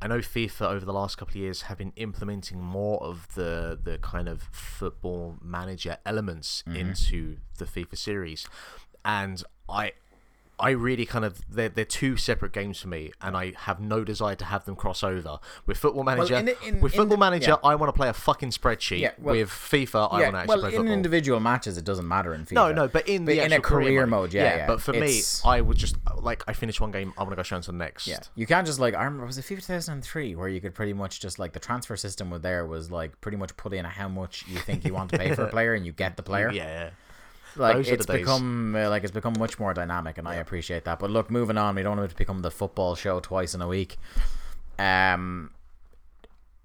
[0.00, 3.78] I know FIFA over the last couple of years have been implementing more of the
[3.82, 8.46] the kind of Football Manager elements into the FIFA series.
[9.04, 9.92] And I
[10.60, 14.02] I really kind of they're, they're two separate games for me, and I have no
[14.04, 15.38] desire to have them cross over.
[15.66, 17.68] With Football Manager, in the- in- with Football the- Manager, yeah.
[17.68, 19.00] I want to play a fucking spreadsheet.
[19.00, 20.92] Yeah, well- with FIFA, I want to actually well, play in football.
[20.94, 22.52] individual matches, it doesn't matter in FIFA.
[22.52, 24.66] no, no, but in the in a actual career mode, yeah, yeah.
[24.66, 27.36] But for It's- me, I would just like I finish one game, I want to
[27.36, 28.06] go straight on to the next.
[28.06, 30.92] Yeah, you can't just like I remember was it FIFA 2003 where you could pretty
[30.92, 34.08] much just like the transfer system was there was like pretty much put in how
[34.08, 36.50] much you think you want to pay for a player and you get the player.
[36.50, 36.90] yeah.
[37.58, 40.98] Like it's become uh, like it's become much more dynamic and I appreciate that.
[40.98, 43.62] But look, moving on, we don't want it to become the football show twice in
[43.62, 43.96] a week.
[44.78, 45.50] Um,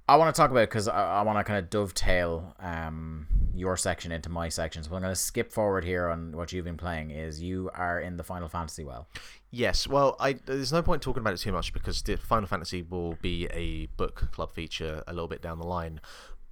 [0.07, 3.77] I want to talk about because I, I want to kind of dovetail um your
[3.77, 4.83] section into my section.
[4.83, 7.11] So I'm going to skip forward here on what you've been playing.
[7.11, 9.07] Is you are in the Final Fantasy well?
[9.51, 12.81] Yes, well, I there's no point talking about it too much because the Final Fantasy
[12.81, 16.01] will be a book club feature a little bit down the line.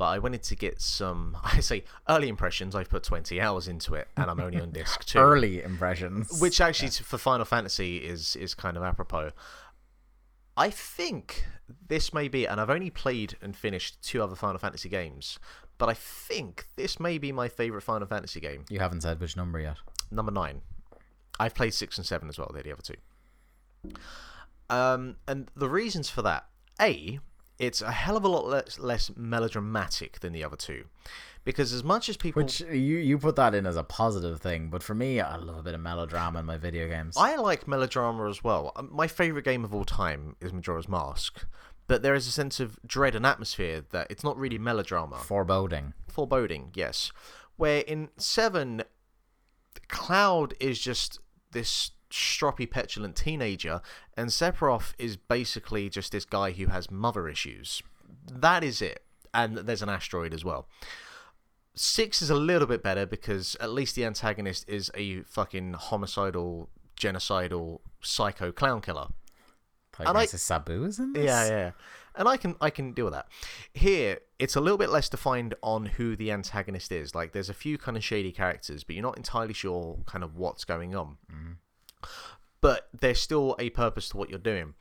[0.02, 2.74] But I wanted to get some, I say, early impressions.
[2.74, 5.20] I've put 20 hours into it, and I'm only on disc two.
[5.20, 9.30] Early impressions, which actually for Final Fantasy is is kind of apropos.
[10.58, 11.46] I think
[11.88, 15.38] this may be, and I've only played and finished two other Final Fantasy games,
[15.78, 19.38] but I think this may be my favorite Final Fantasy game, you haven't said which
[19.38, 19.78] number yet.
[20.10, 20.62] number nine.
[21.40, 22.50] I've played six and seven as well.
[22.52, 23.94] They're the other two.
[24.68, 26.48] Um, and the reasons for that,
[26.80, 27.20] a,
[27.62, 30.86] it's a hell of a lot less, less melodramatic than the other two,
[31.44, 34.70] because as much as people Which you you put that in as a positive thing,
[34.70, 37.16] but for me, I love a bit of melodrama in my video games.
[37.18, 38.72] I like melodrama as well.
[38.76, 41.46] Um, My favorite game of all time is Majora's Mask,
[41.88, 45.18] but there is a sense of dread and atmosphere that it's not really melodrama.
[45.18, 45.94] Foreboding.
[46.08, 47.12] Foreboding, yes.
[47.58, 48.84] Where in Seven,
[49.88, 51.20] Cloud is just
[51.52, 53.82] this stroppy, petulant teenager,
[54.16, 57.82] and Sephiroth is basically just this guy who has mother issues.
[58.32, 59.04] That is it.
[59.34, 60.68] And there's an asteroid as well.
[61.74, 66.70] Six is a little bit better because at least the antagonist is a fucking homicidal,
[67.00, 69.08] genocidal, psycho clown killer.
[70.10, 71.26] And I- Sabu is in this?
[71.26, 71.72] Yeah, yeah.
[72.14, 73.28] And I can I can deal with that.
[73.74, 77.16] Here, it's a little bit less defined on who the antagonist is.
[77.16, 80.36] Like there's a few kind of shady characters, but you're not entirely sure kind of
[80.36, 81.18] what's going on.
[82.62, 84.76] But there's still a purpose to what you're doing.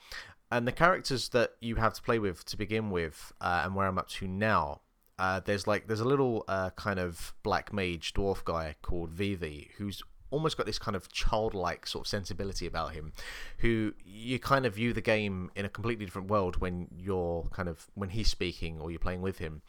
[0.50, 3.86] And the characters that you have to play with to begin with, uh, and where
[3.86, 4.80] I'm up to now,
[5.18, 9.70] uh, there's like there's a little uh, kind of black mage dwarf guy called Vivi
[9.76, 13.12] who's almost got this kind of childlike sort of sensibility about him
[13.58, 17.68] who you kind of view the game in a completely different world when you're kind
[17.68, 19.60] of when he's speaking or you're playing with him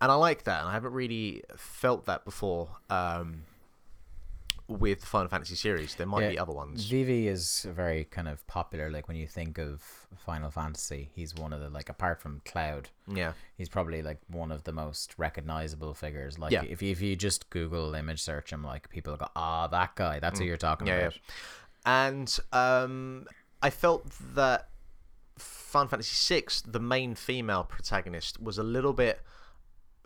[0.00, 3.44] and i like that and i haven't really felt that before um,
[4.72, 8.28] with the final fantasy series there might Yeah, be other ones Vivi is very kind
[8.28, 8.90] of popular.
[8.90, 9.82] Like when you think of
[10.16, 14.50] Final Fantasy, he's one of the like apart from Cloud, yeah he's probably like one
[14.52, 16.38] of the most recognizable figures.
[16.38, 16.62] Like Yeah.
[16.64, 20.18] if you, if you just Google image search him, like people go, ah, that guy.
[20.20, 20.90] That's who you're talking Mm.
[20.90, 21.14] Yeah, about.
[21.14, 21.20] yeah.
[21.84, 23.26] And um,
[23.62, 24.68] I felt that
[25.38, 29.20] Final Fantasy VI, the main female protagonist, was a little bit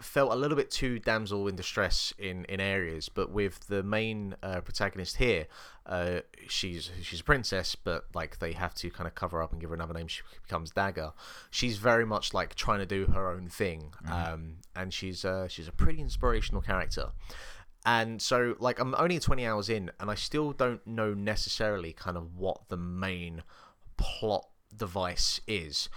[0.00, 4.35] felt a little bit too damsel in distress in in areas but with the main
[4.42, 5.46] uh, protagonist here
[5.87, 9.61] uh she's she's a princess but like they have to kind of cover up and
[9.61, 10.06] give her another name.
[10.09, 11.12] She becomes dagger.
[11.50, 15.68] She's very much like trying to do her own thing um and she's uh she's
[15.68, 17.11] a pretty inspirational character.
[17.85, 22.16] And so like i'm only 20 hours in and i still don't know necessarily kind
[22.16, 23.44] of what the main
[23.96, 25.88] plot device is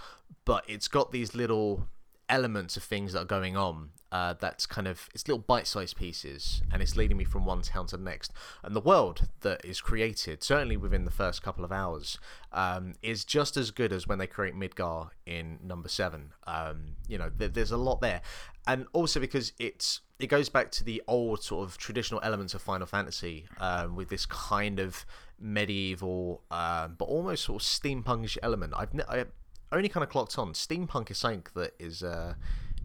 [0.44, 1.88] but it's got these little
[2.30, 6.62] elements of things that are going on uh, that's kind of it's little bite-sized pieces
[6.72, 8.32] and it's leading me from one town to the next.
[8.62, 12.18] And the world that is created certainly within the first couple of hours
[12.52, 16.32] um, is just as good as when they create midgar in number seven.
[16.46, 18.22] Um, you know th- there's a lot there.
[18.66, 22.62] And also because it's it goes back to the old sort of traditional elements of
[22.62, 25.06] final fantasy um, with this kind of
[25.38, 28.74] medieval um, but almost sort of steampunkish element.
[28.76, 29.24] I've ne- I,
[29.72, 32.34] only kind of clocked on steampunk is something that is uh,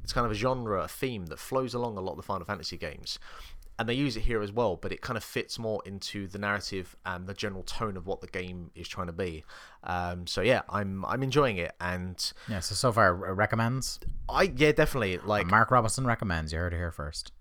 [0.03, 2.45] it's kind of a genre a theme that flows along a lot of the final
[2.45, 3.19] fantasy games
[3.77, 6.37] and they use it here as well but it kind of fits more into the
[6.37, 9.43] narrative and the general tone of what the game is trying to be
[9.83, 13.99] um, so yeah i'm i'm enjoying it and Yeah, so so far uh, recommends.
[14.29, 16.53] i yeah definitely like Mark Robinson recommends.
[16.53, 17.31] You heard it here first.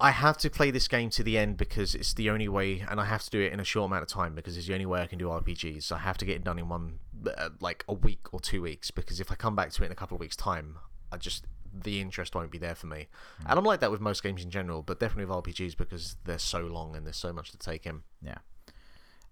[0.00, 3.00] I have to play this game to the end because it's the only way, and
[3.00, 4.86] I have to do it in a short amount of time because it's the only
[4.86, 5.92] way I can do RPGs.
[5.92, 8.90] I have to get it done in one, uh, like a week or two weeks.
[8.90, 10.78] Because if I come back to it in a couple of weeks' time,
[11.12, 11.46] I just
[11.82, 13.08] the interest won't be there for me.
[13.46, 16.38] And I'm like that with most games in general, but definitely with RPGs because they're
[16.38, 18.02] so long and there's so much to take in.
[18.22, 18.38] Yeah.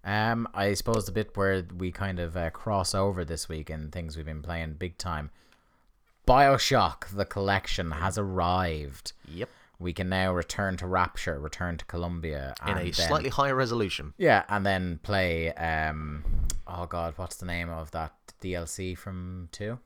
[0.03, 3.91] Um, I suppose the bit where we kind of uh, cross over this week and
[3.91, 5.29] things we've been playing big time.
[6.27, 9.13] Bioshock, the collection, has arrived.
[9.27, 9.49] Yep.
[9.79, 14.13] We can now return to Rapture, return to Columbia, In a then- slightly higher resolution.
[14.17, 15.51] yeah, and then play.
[15.53, 16.23] Um,
[16.67, 19.79] oh God, what's the name of that DLC from two?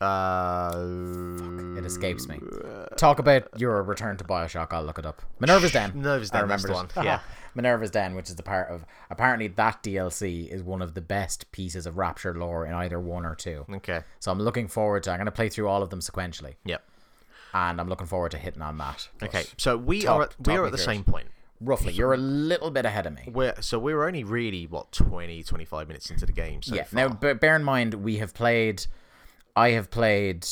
[0.00, 2.38] Uh, It escapes me.
[2.96, 4.68] Talk about your return to Bioshock.
[4.72, 5.22] I'll look it up.
[5.38, 5.92] Minerva's Den.
[5.94, 7.20] Minerva's Den, that's remember one, yeah.
[7.54, 11.50] Minerva's Den, which is the part of apparently that DLC is one of the best
[11.52, 13.64] pieces of Rapture lore in either one or two.
[13.72, 14.00] Okay.
[14.20, 15.10] So I'm looking forward to.
[15.12, 16.82] I'm going to play through all of them sequentially, Yep.
[17.54, 19.08] And I'm looking forward to hitting on that.
[19.22, 19.44] Okay.
[19.56, 21.28] So we talk- are at, we are at the same point.
[21.60, 23.30] roughly, you're a little bit ahead of me.
[23.32, 26.62] We're so we're only really what 20, 25 minutes into the game.
[26.62, 26.84] So yeah.
[26.84, 27.08] far.
[27.08, 28.84] Now, b- bear in mind, we have played.
[29.56, 30.46] I have played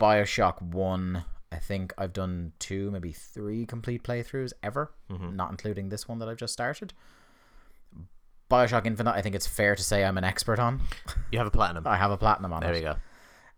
[0.00, 1.24] Bioshock One.
[1.52, 5.34] I think I've done two, maybe three complete playthroughs ever, Mm-hmm.
[5.36, 6.92] not including this one that I've just started.
[8.50, 10.80] Bioshock Infinite, I think it's fair to say I'm an expert on.
[11.30, 11.86] you have a platinum.
[11.86, 12.76] I have a platinum on There it.
[12.76, 12.96] we go.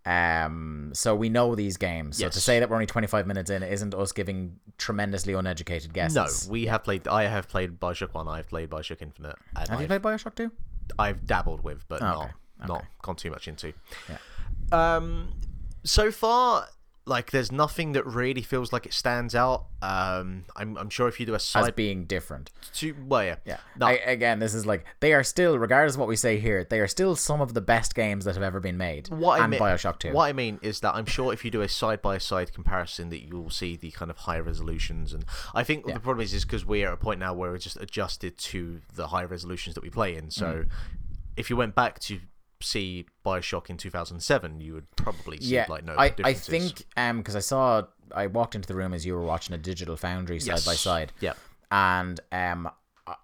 [0.06, 2.18] Um, so we know these games.
[2.18, 6.46] So to say that we're only 25 minutes in isn't us giving tremendously uneducated guesses.
[6.46, 7.06] No, we have played.
[7.06, 8.28] I have played Bioshock One.
[8.28, 9.36] I've played Bioshock Infinite.
[9.56, 10.50] And Have you I've, played Bioshock 2?
[10.98, 12.30] I've dabbled with, but not okay,
[12.66, 13.72] not gone too much into.
[14.08, 14.16] Yeah.
[14.96, 15.32] Um,
[15.84, 16.66] so far,
[17.06, 19.66] like, there's nothing that really feels like it stands out.
[19.82, 22.50] Um, I'm I'm sure if you do a side As being different.
[22.74, 23.56] to well, yeah, Yeah.
[23.78, 26.64] No, I, again, this is like they are still, regardless of what we say here,
[26.68, 29.08] they are still some of the best games that have ever been made.
[29.08, 30.12] what I mean, Bioshock 2.
[30.12, 33.08] What I mean is that I'm sure if you do a side by side comparison,
[33.08, 35.12] that you'll see the kind of higher resolutions.
[35.12, 37.58] And I think the problem is is because we're at a point now where we're
[37.58, 40.30] just adjusted to the high resolutions that we play in.
[40.30, 40.68] So Mm.
[41.36, 42.20] if you went back to
[42.62, 47.18] see Bioshock in 2007, you would probably see yeah, like no I, I think um
[47.18, 47.82] because I saw
[48.14, 50.66] I walked into the room as you were watching a Digital Foundry side Yes.
[50.66, 51.12] by side.
[51.20, 51.34] Yeah.
[51.70, 52.68] and um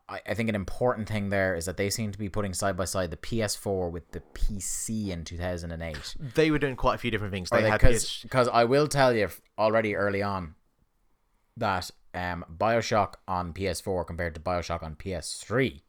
[0.08, 2.76] I, I think an important thing there is that they seem to be putting side
[2.76, 6.16] by side the PS4 with the PC in 2008.
[6.34, 7.50] they were doing quite a few different things.
[7.50, 10.54] They had Because PS- because I will tell you already early on
[11.56, 15.82] that um Bioshock on PS4 compared to Bioshock on PS3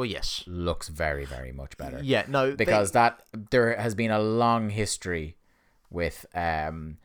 [0.00, 0.42] Well, yes.
[0.46, 2.00] looks very very much better.
[2.02, 5.36] Yeah, no, they- because that there has been a long history
[5.90, 6.96] with um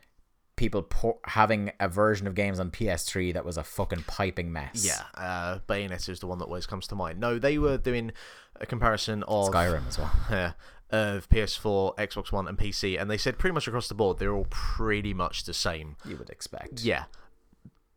[0.55, 4.85] people po- having a version of games on PS3 that was a fucking piping mess.
[4.85, 7.19] Yeah, uh, Bayonetta is the one that always comes to mind.
[7.19, 8.13] No, they were doing
[8.61, 10.11] a comparison of Skyrim as well.
[10.31, 10.51] yeah,
[10.91, 14.33] of PS4, Xbox One, and PC, and they said pretty much across the board they're
[14.33, 15.97] all pretty much the same.
[16.05, 16.79] You would expect.
[16.81, 17.03] Yeah,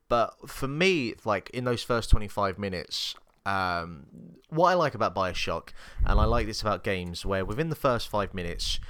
[0.09, 3.15] but for me, like in those first twenty five minutes.
[3.47, 4.07] Um,
[4.51, 5.71] what I like about Bioshock,
[6.05, 8.81] and I like this about games, where within the first five minutes,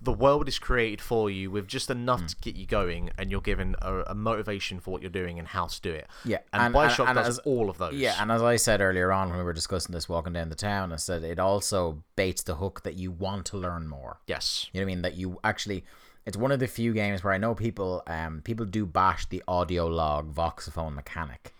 [0.00, 3.40] the world is created for you with just enough to get you going, and you're
[3.40, 6.08] given a, a motivation for what you're doing and how to do it.
[6.24, 7.94] Yeah, and, and- Bioshock and- and does as- all of those.
[7.94, 10.54] Yeah, and as I said earlier on when we were discussing this walking down the
[10.56, 14.18] town, I said it also baits the hook that you want to learn more.
[14.26, 15.02] yes, You know what I mean?
[15.02, 15.84] That you actually,
[16.26, 19.42] it's one of the few games where I know people, um, people do bash the
[19.46, 21.54] audio log voxophone mechanic,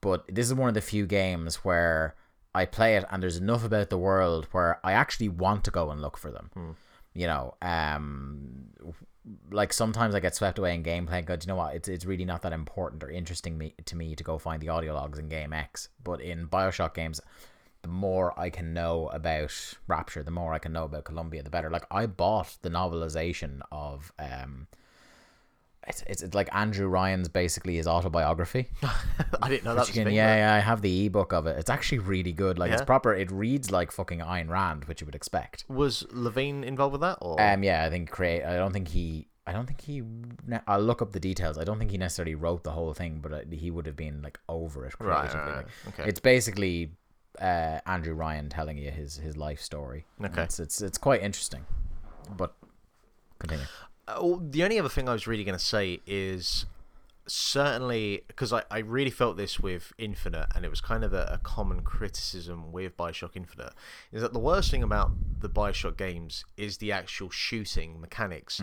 [0.00, 2.14] but this is one of the few games where
[2.54, 5.90] I play it and there's enough about the world where I actually want to go
[5.90, 6.50] and look for them.
[7.14, 8.66] You know, um,
[9.50, 11.74] like sometimes I get swept away in gameplay and go, "Do you know what?
[11.74, 14.68] It's it's really not that important or interesting me to me to go find the
[14.68, 15.88] audio logs in game X.
[16.02, 17.20] But in Bioshock games,
[17.82, 19.52] the more I can know about
[19.86, 21.70] Rapture, the more I can know about Columbia, the better.
[21.70, 24.66] Like I bought the novelization of um
[25.88, 28.68] it's, it's, it's like Andrew Ryan's basically his autobiography.
[29.42, 31.06] I didn't know that was Which you a can- thing, yeah, yeah, I have the
[31.06, 31.58] ebook of it.
[31.58, 32.58] It's actually really good.
[32.58, 33.14] Like it's proper.
[33.14, 35.64] It reads like fucking Ayn Rand, which you would expect.
[35.68, 38.44] Was Levine involved with that, or Um, yeah, I think create.
[38.44, 39.26] I don't think he.
[39.46, 40.02] I don't think he.
[40.68, 41.58] I'll look up the details.
[41.58, 44.22] I don't think he necessarily wrote the whole thing, but uh, he would have been
[44.22, 45.66] like over it Right, right, Like, right.
[45.88, 46.04] Okay.
[46.08, 46.92] It's basically
[47.40, 50.04] uh, Andrew Ryan telling you his his life story.
[50.22, 50.42] Okay.
[50.42, 51.64] It's it's it's quite interesting,
[52.36, 52.54] but
[53.38, 53.64] continue.
[54.16, 56.66] Uh, the only other thing I was really going to say is
[57.26, 61.28] certainly because I, I really felt this with Infinite, and it was kind of a,
[61.32, 63.72] a common criticism with Bioshock Infinite,
[64.12, 68.60] is that the worst thing about the Bioshock games is the actual shooting mechanics.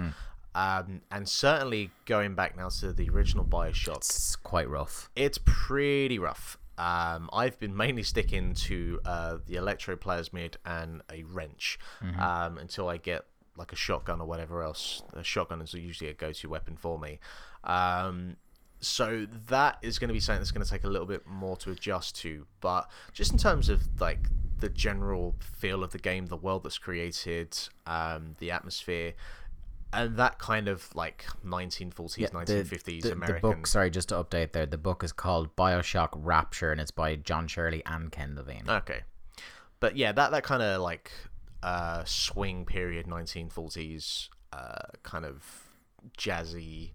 [0.56, 5.10] Um, and certainly going back now to the original Bioshock, It's quite rough.
[5.16, 6.58] it's pretty rough.
[6.80, 11.80] Um, I've been mainly sticking to uh, the electroplasmid and a wrench
[12.20, 13.26] um, until I get
[13.58, 15.02] like a shotgun or whatever else.
[15.13, 17.20] A shotgun is usually a go-to weapon for me.
[17.63, 18.38] Um,
[18.80, 21.58] so that is going to be something that's going to take a little bit more
[21.58, 22.46] to adjust to.
[22.62, 26.78] But just in terms of like the general feel of the game, the world that's
[26.78, 29.13] created, um, the atmosphere.
[29.93, 33.50] And that kind of like 1940s, Yeah, 1950s the, the, American.
[33.50, 33.67] the book.
[33.67, 34.65] Sorry, just to update there.
[34.65, 38.63] The book is called Bioshock Rapture, and it's by John Shirley and Ken Levine.
[38.67, 39.02] Okay,
[39.80, 41.12] but yeah, that that kind of like
[41.63, 45.43] uh, swing period, 1940s, uh, kind of
[46.17, 46.91] jazzy,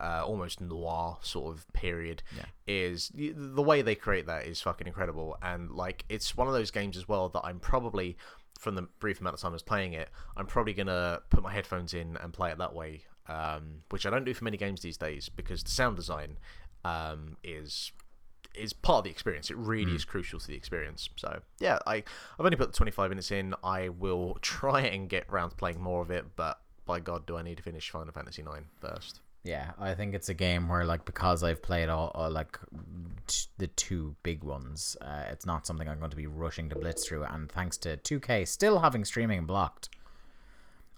[0.00, 2.44] uh, almost noir sort of period Yeah.
[2.66, 6.70] is the way they create that is fucking incredible, and like it's one of those
[6.70, 8.16] games as well that I'm probably
[8.58, 11.52] from the brief amount of time I was playing it, I'm probably gonna put my
[11.52, 14.80] headphones in and play it that way, um, which I don't do for many games
[14.82, 16.38] these days because the sound design
[16.84, 17.90] um, is
[18.54, 19.50] is part of the experience.
[19.50, 21.08] It really is crucial to the experience.
[21.16, 23.54] So yeah, I I've only put the 25 minutes in.
[23.62, 27.36] I will try and get around to playing more of it, but by God, do
[27.36, 29.20] I need to finish Final Fantasy 9 first?
[29.44, 32.58] Yeah, I think it's a game where like because I've played all, all like
[33.26, 36.76] t- the two big ones, uh, it's not something I'm going to be rushing to
[36.76, 37.24] blitz through.
[37.24, 39.88] And thanks to 2K still having streaming blocked,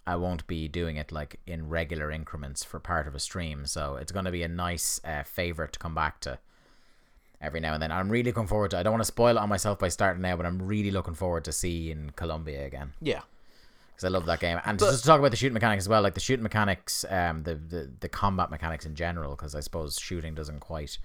[0.06, 3.64] I won't be doing it like in regular increments for part of a stream.
[3.64, 6.38] So it's going to be a nice uh, favorite to come back to
[7.44, 7.92] every now and then.
[7.92, 8.78] I'm really looking forward to.
[8.78, 11.14] I don't want to spoil it on myself by starting now, but I'm really looking
[11.14, 13.20] forward to seeing Columbia again Yeah,
[13.92, 14.61] because I love that game.
[14.64, 17.42] And just to talk about the shooting mechanics as well, like the shooting mechanics, um,
[17.42, 20.98] the the, the combat mechanics in general, because I suppose shooting doesn't quite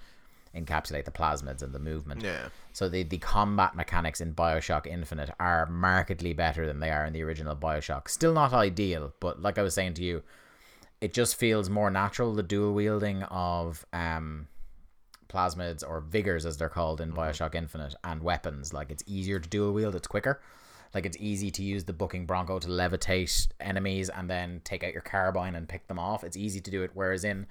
[0.54, 2.22] encapsulate the plasmids and the movement.
[2.22, 2.48] Yeah.
[2.72, 7.12] So the the combat mechanics in Bioshock Infinite are markedly better than they are in
[7.12, 8.08] the original Bioshock.
[8.08, 10.22] Still not ideal, but like I was saying to you,
[11.00, 12.34] it just feels more natural.
[12.34, 14.48] The dual wielding of um
[15.30, 17.18] plasmids or vigors as they're called in mm-hmm.
[17.18, 18.72] Bioshock Infinite and weapons.
[18.72, 20.40] Like it's easier to dual wield, it's quicker.
[20.94, 24.92] Like it's easy to use the bucking bronco to levitate enemies and then take out
[24.92, 26.24] your carbine and pick them off.
[26.24, 26.90] It's easy to do it.
[26.94, 27.46] Whereas in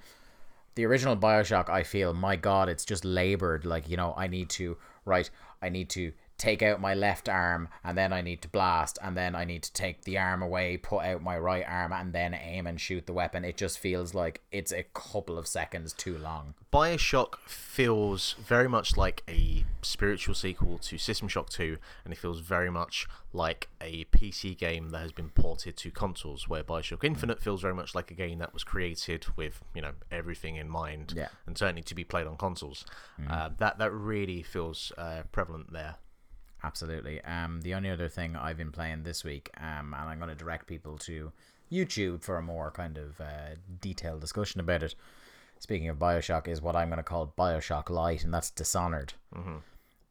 [0.74, 3.64] the original Bioshock, I feel, my God, it's just labored.
[3.64, 5.28] Like, you know, I need to, right,
[5.62, 9.16] I need to take out my left arm and then I need to blast and
[9.16, 12.34] then I need to take the arm away, put out my right arm and then
[12.34, 13.44] aim and shoot the weapon.
[13.44, 16.54] It just feels like it's a couple of seconds too long.
[16.72, 22.40] Bioshock feels very much like a spiritual sequel to System Shock 2, and it feels
[22.40, 27.42] very much like a PC game that has been ported to consoles, where Bioshock Infinite
[27.42, 31.12] feels very much like a game that was created with, you know, everything in mind,
[31.16, 31.28] Yeah.
[31.46, 32.84] and certainly to be played on consoles.
[33.28, 35.96] Uh, that, that really feels uh, prevalent there.
[36.62, 37.22] Absolutely.
[37.22, 40.34] Um, the only other thing I've been playing this week, um, and I'm going to
[40.34, 41.32] direct people to
[41.72, 44.94] YouTube for a more kind of uh, detailed discussion about it.
[45.58, 49.14] Speaking of Bioshock, is what I'm going to call Bioshock Light, and that's Dishonored.
[49.34, 49.56] Mm-hmm.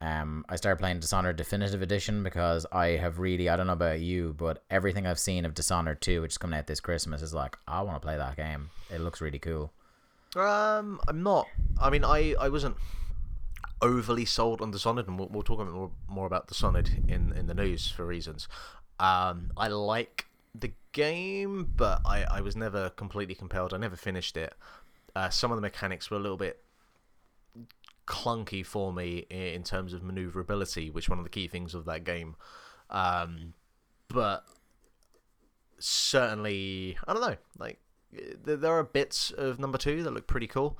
[0.01, 3.99] Um, I started playing Dishonored Definitive Edition because I have really, I don't know about
[3.99, 7.33] you, but everything I've seen of Dishonored 2, which is coming out this Christmas, is
[7.33, 8.69] like, I want to play that game.
[8.89, 9.73] It looks really cool.
[10.35, 11.47] Um, I'm not.
[11.81, 12.75] I mean, I I wasn't
[13.81, 17.53] overly sold on Dishonored, and we'll, we'll talk more, more about Dishonored in in the
[17.53, 18.47] news for reasons.
[18.99, 23.73] Um, I like the game, but I I was never completely compelled.
[23.73, 24.53] I never finished it.
[25.15, 26.63] Uh, some of the mechanics were a little bit
[28.05, 32.03] clunky for me in terms of maneuverability, which one of the key things of that
[32.03, 32.35] game.
[32.89, 33.53] Um,
[34.07, 34.43] but
[35.77, 37.37] certainly, I don't know.
[37.57, 37.79] Like,
[38.11, 40.77] th- there are bits of number two that look pretty cool.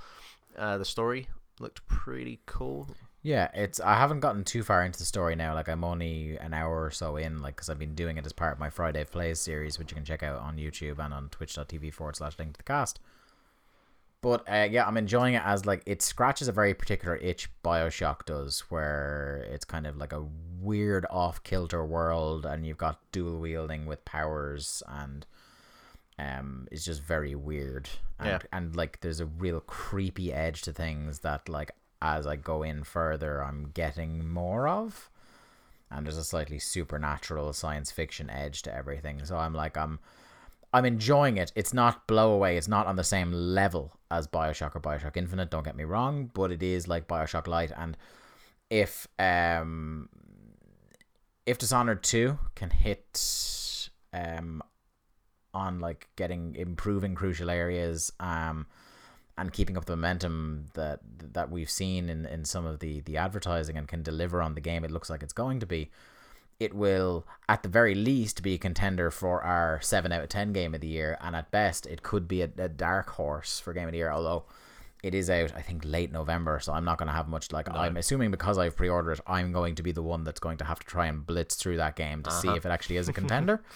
[0.57, 1.27] Uh, the story
[1.59, 2.87] looked pretty cool.
[3.21, 3.79] Yeah, it's.
[3.81, 5.53] I haven't gotten too far into the story now.
[5.53, 8.31] Like I'm only an hour or so in, like because I've been doing it as
[8.31, 11.29] part of my Friday Plays series, which you can check out on YouTube and on
[11.29, 12.99] Twitch.tv forward slash link to the cast.
[14.21, 18.25] But uh, yeah, I'm enjoying it as like it scratches a very particular itch Bioshock
[18.25, 20.25] does, where it's kind of like a
[20.61, 25.25] weird off kilter world, and you've got dual wielding with powers, and
[26.19, 27.89] um, it's just very weird.
[28.19, 28.39] And, Yeah.
[28.51, 32.83] and like there's a real creepy edge to things that like as I go in
[32.83, 35.09] further, I'm getting more of.
[35.91, 39.23] And there's a slightly supernatural science fiction edge to everything.
[39.25, 39.99] So I'm like I'm
[40.73, 41.51] I'm enjoying it.
[41.55, 42.57] It's not blow away.
[42.57, 46.29] It's not on the same level as BioShock or BioShock Infinite, don't get me wrong,
[46.33, 47.97] but it is like BioShock Light and
[48.69, 50.09] if um
[51.45, 54.61] if Dishonored 2 can hit um
[55.53, 58.65] on like getting improving crucial areas um
[59.37, 60.99] and keeping up the momentum that
[61.33, 64.61] that we've seen in, in some of the the advertising and can deliver on the
[64.61, 65.89] game it looks like it's going to be
[66.59, 70.51] it will at the very least be a contender for our 7 out of 10
[70.51, 73.73] game of the year and at best it could be a, a dark horse for
[73.73, 74.43] game of the year although
[75.01, 77.69] it is out i think late november so i'm not going to have much like
[77.73, 80.65] i'm assuming because i've pre-ordered it i'm going to be the one that's going to
[80.65, 83.13] have to try and blitz through that game to see if it actually is a
[83.13, 83.63] contender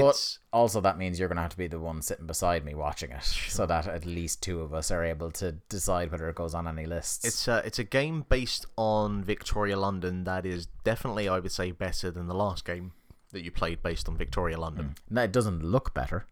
[0.00, 2.64] but It's also that means you're going to have to be the one sitting beside
[2.64, 6.28] me watching it so that at least two of us are able to decide whether
[6.28, 7.24] it goes on any lists.
[7.24, 11.70] It's a it's a game based on Victoria London that is definitely I would say
[11.70, 12.92] better than the last game
[13.32, 14.94] that you played based on Victoria London.
[15.08, 15.14] Hmm.
[15.14, 16.26] no, it doesn't look better.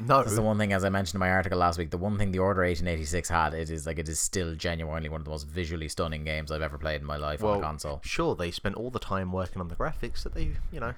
[0.00, 2.18] No, That's the one thing, as I mentioned in my article last week, the one
[2.18, 5.30] thing the Order 1886 had, it is like it is still genuinely one of the
[5.30, 8.00] most visually stunning games I've ever played in my life on a console.
[8.04, 10.94] Sure, they spent all the time working on the graphics that they, you know,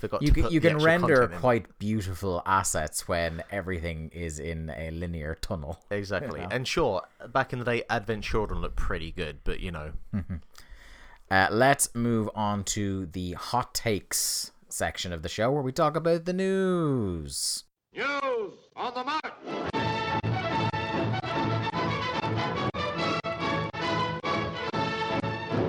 [0.00, 4.70] forgot You to can, put you can render quite beautiful assets when everything is in
[4.76, 5.78] a linear tunnel.
[5.90, 6.40] exactly.
[6.50, 9.92] And sure, back in the day, Advent Children looked pretty good, but you know,
[11.30, 15.94] Uh, let's move on to the hot takes section of the show where we talk
[15.94, 17.64] about the news.
[17.94, 20.40] News on the march.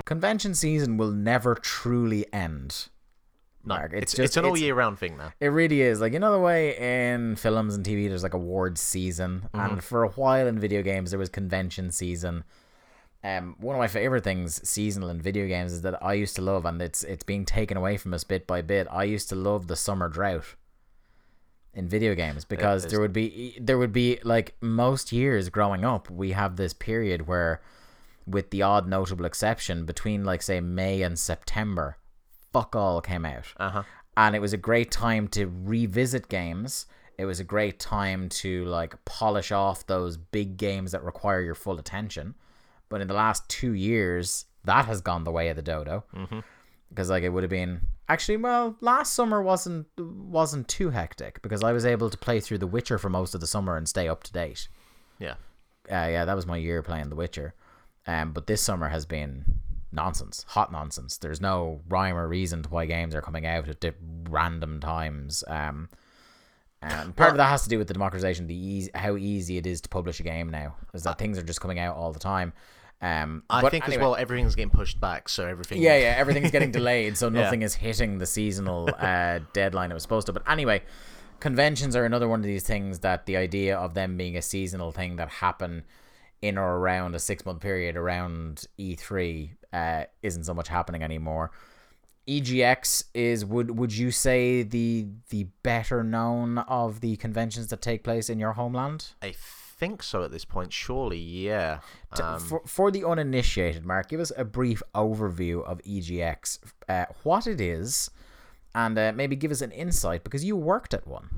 [0.05, 2.87] Convention season will never truly end.
[3.65, 5.33] No, Mark, it's it's it's, an all year round thing now.
[5.39, 6.01] It really is.
[6.01, 10.03] Like, you know, the way in films and TV there's like awards season, and for
[10.03, 12.43] a while in video games there was convention season.
[13.23, 16.41] Um, one of my favorite things seasonal in video games is that I used to
[16.41, 18.87] love, and it's it's being taken away from us bit by bit.
[18.89, 20.55] I used to love the summer drought
[21.73, 26.09] in video games because there would be there would be like most years growing up,
[26.09, 27.61] we have this period where,
[28.25, 31.97] with the odd notable exception, between like say May and September,
[32.53, 33.83] fuck all came out Uh huh.
[34.17, 36.85] and it was a great time to revisit games.
[37.17, 41.55] It was a great time to like polish off those big games that require your
[41.55, 42.35] full attention.
[42.89, 46.03] But in the last two years, that has gone the way of the dodo.
[46.89, 51.63] Because like it would have been actually well, last summer wasn't wasn't too hectic because
[51.63, 54.07] I was able to play through The Witcher for most of the summer and stay
[54.09, 54.67] up to date.
[55.19, 55.35] Yeah.
[55.89, 57.53] Uh, yeah, that was my year playing The Witcher.
[58.07, 59.60] Um, but this summer has been
[59.91, 61.17] nonsense, hot nonsense.
[61.17, 63.95] There's no rhyme or reason to why games are coming out at
[64.29, 65.43] random times.
[65.47, 65.89] Um,
[66.81, 69.67] and part of that has to do with the democratization, the easy, how easy it
[69.67, 72.19] is to publish a game now, is that things are just coming out all the
[72.19, 72.53] time.
[73.03, 73.97] Um, I think anyway.
[73.97, 75.81] as well, everything's getting pushed back, so everything.
[75.81, 77.41] Yeah, yeah, everything's getting delayed, so Yeah.
[77.43, 80.33] nothing is hitting the seasonal uh, deadline it was supposed to.
[80.33, 80.83] But anyway,
[81.39, 84.91] conventions are another one of these things that the idea of them being a seasonal
[84.91, 85.83] thing that happen
[86.41, 91.51] in or around a six month period around E3 uh, isn't so much happening anymore.
[92.27, 98.03] EGX is would would you say the the better known of the conventions that take
[98.03, 99.13] place in your homeland?
[99.21, 99.33] I
[99.81, 100.71] think so at this point.
[100.71, 101.79] Surely, yeah.
[102.21, 107.47] Um, for, for the uninitiated, Mark, give us a brief overview of EGX, uh, what
[107.47, 108.11] it is,
[108.73, 111.29] and uh, maybe give us an insight because you worked at one.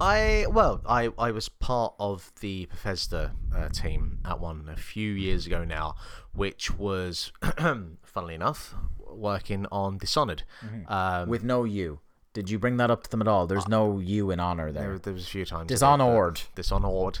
[0.00, 5.12] I well, I I was part of the Bethesda uh, team at one a few
[5.12, 5.94] years ago now,
[6.32, 7.32] which was,
[8.02, 10.44] funnily enough, working on Dishonored.
[10.88, 12.00] Um, With no you.
[12.32, 13.46] Did you bring that up to them at all?
[13.48, 14.90] There's no you in honor there.
[14.90, 15.66] there, there was a few times.
[15.66, 16.42] Dishonored.
[16.54, 17.18] Dishonored.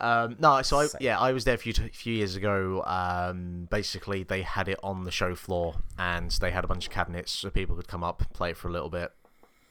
[0.00, 2.82] Um, no, so I, yeah, I was there a few, t- few years ago.
[2.86, 6.92] Um, basically, they had it on the show floor, and they had a bunch of
[6.92, 9.12] cabinets so people could come up, play it for a little bit,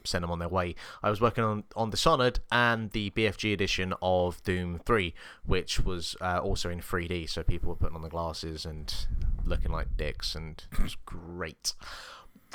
[0.03, 0.75] send them on their way.
[1.01, 5.13] I was working on, on Dishonored and the BFG edition of Doom 3,
[5.45, 8.93] which was uh, also in 3D, so people were putting on the glasses and
[9.45, 11.73] looking like dicks, and it was great.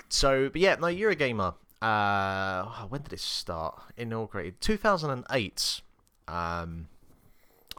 [0.08, 1.54] So, but yeah, no, Eurogamer.
[1.82, 3.80] Uh, when did it start?
[3.96, 5.80] Inaugurated 2008.
[6.26, 6.88] Um,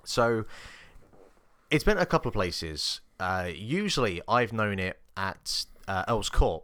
[0.05, 0.45] so
[1.69, 3.01] it's been a couple of places.
[3.19, 6.63] Uh, usually, I've known it at uh, Earl's Court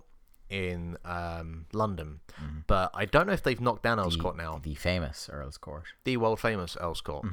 [0.50, 2.20] in um, London,
[2.68, 4.60] but I don't know if they've knocked down Earl's the, Court now.
[4.62, 5.84] the famous Earl's Court.
[6.04, 7.26] The world famous Earl's Court.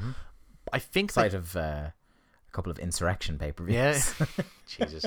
[0.73, 1.93] I think Site they, of uh, a
[2.53, 4.15] couple of Insurrextion pay per views.
[4.19, 4.27] yeah,
[4.67, 5.05] Jesus.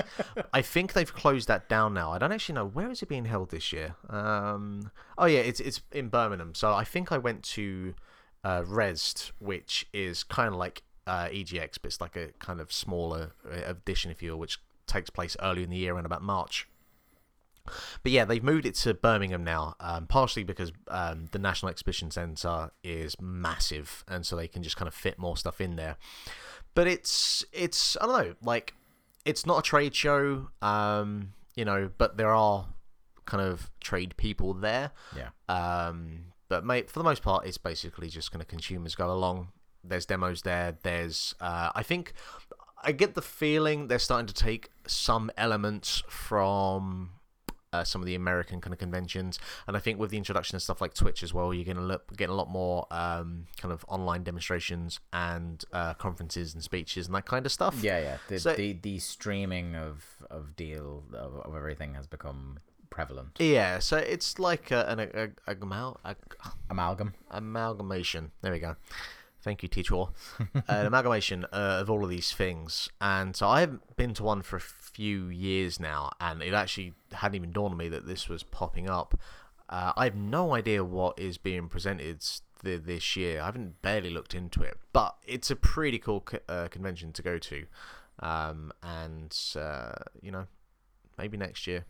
[0.52, 2.12] I think they've closed that down now.
[2.12, 3.94] I don't actually know where is it being held this year.
[4.08, 6.54] Um, oh yeah, it's it's in Birmingham.
[6.54, 7.94] So I think I went to
[8.44, 12.72] uh, Rezzed, which is kind of like uh, EGX, but it's like a kind of
[12.72, 16.22] smaller uh, edition, if you will, which takes place early in the year, around about
[16.22, 16.68] March.
[18.02, 22.10] But yeah, they've moved it to Birmingham now, um, partially because um, the National Exhibition
[22.10, 25.96] Centre is massive, and so they can just kind of fit more stuff in there.
[26.74, 28.74] But it's it's I don't know, like
[29.24, 32.66] it's not a trade show, um, you know, but there are
[33.26, 34.90] kind of trade people there.
[35.16, 35.28] Yeah.
[35.48, 39.48] Um, but mate, for the most part, it's basically just kind of consumers go along.
[39.84, 40.76] There's demos there.
[40.82, 42.12] There's, uh, I think,
[42.84, 47.10] I get the feeling they're starting to take some elements from
[47.72, 50.62] uh, some of the American kind of conventions, and I think with the introduction of
[50.62, 53.72] stuff like Twitch as well, you're going to look get a lot more um, kind
[53.72, 57.78] of online demonstrations and uh, conferences and speeches and that kind of stuff.
[57.82, 58.16] Yeah, yeah.
[58.28, 62.58] The, So- the, the streaming of, of deal of, of everything has become
[62.90, 63.38] prevalent.
[63.40, 66.14] Yeah, so it's like a, an a, a, amal- a,
[66.68, 67.14] Amalgam.
[67.30, 68.32] amalgamation.
[68.42, 68.76] There we go.
[69.42, 70.04] Thank you, teacher.
[70.68, 74.42] An amalgamation uh, of all of these things, and so I haven't been to one
[74.42, 78.28] for a few years now, and it actually hadn't even dawned on me that this
[78.28, 79.18] was popping up.
[79.68, 82.24] Uh, I have no idea what is being presented
[82.62, 83.40] th- this year.
[83.40, 87.22] I haven't barely looked into it, but it's a pretty cool co- uh, convention to
[87.22, 87.66] go to,
[88.20, 90.46] um, and uh, you know,
[91.18, 91.84] maybe next year,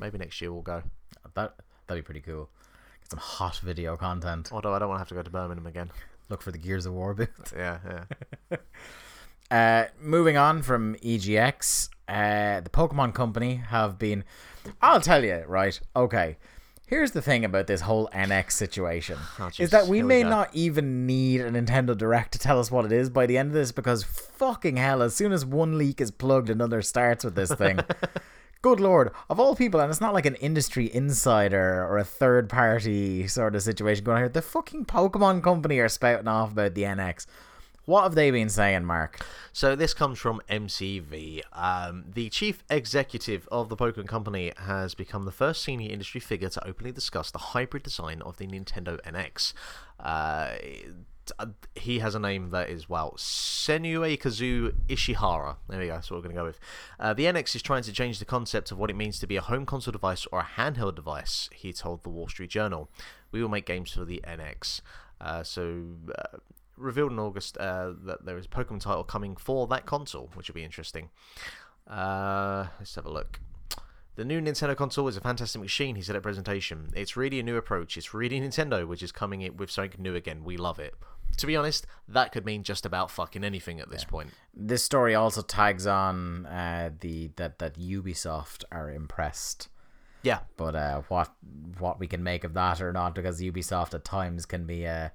[0.00, 0.82] maybe next year we'll go.
[1.34, 1.54] That
[1.86, 2.50] that'd be pretty cool.
[3.02, 4.50] Get some hot video content.
[4.50, 5.90] Although I don't want to have to go to Birmingham again.
[6.32, 7.52] Look for the Gears of War booth.
[7.56, 7.78] Yeah,
[8.50, 8.56] yeah.
[9.50, 14.24] Uh, moving on from EGX, uh, the Pokemon Company have been.
[14.80, 15.78] I'll tell you, right?
[15.94, 16.38] Okay.
[16.86, 21.04] Here's the thing about this whole NX situation Oh, is that we may not even
[21.04, 23.72] need a Nintendo Direct to tell us what it is by the end of this
[23.72, 27.78] because fucking hell, as soon as one leak is plugged, another starts with this thing.
[28.62, 32.48] Good lord, of all people, and it's not like an industry insider or a third
[32.48, 34.28] party sort of situation going on here.
[34.28, 37.26] The fucking Pokemon Company are spouting off about the NX.
[37.84, 39.26] What have they been saying, Mark?
[39.52, 41.42] So this comes from MCV.
[41.52, 46.48] Um, the chief executive of the Pokemon Company has become the first senior industry figure
[46.48, 49.52] to openly discuss the hybrid design of the Nintendo NX.
[49.98, 50.52] Uh,
[51.74, 55.56] he has a name that is well, Tsunekazu Ishihara.
[55.68, 55.94] There we go.
[55.94, 56.60] That's what we're going to go with.
[57.00, 59.36] Uh, the NX is trying to change the concept of what it means to be
[59.36, 61.48] a home console device or a handheld device.
[61.52, 62.88] He told the Wall Street Journal,
[63.32, 64.82] "We will make games for the NX."
[65.20, 65.96] Uh, so.
[66.16, 66.38] Uh,
[66.76, 70.48] revealed in August uh, that there is a Pokemon title coming for that console, which
[70.48, 71.10] will be interesting.
[71.88, 73.40] Uh, let's have a look.
[74.14, 76.90] The new Nintendo console is a fantastic machine, he said at presentation.
[76.94, 77.96] It's really a new approach.
[77.96, 80.44] It's really Nintendo, which is coming in with something new again.
[80.44, 80.94] We love it.
[81.38, 84.30] To be honest, that could mean just about fucking anything at this point.
[84.54, 89.68] This story also tags on uh, the that that Ubisoft are impressed,
[90.22, 91.32] Yeah, but uh, what
[91.78, 95.08] what we can make of that or not, because Ubisoft at times can be, uh,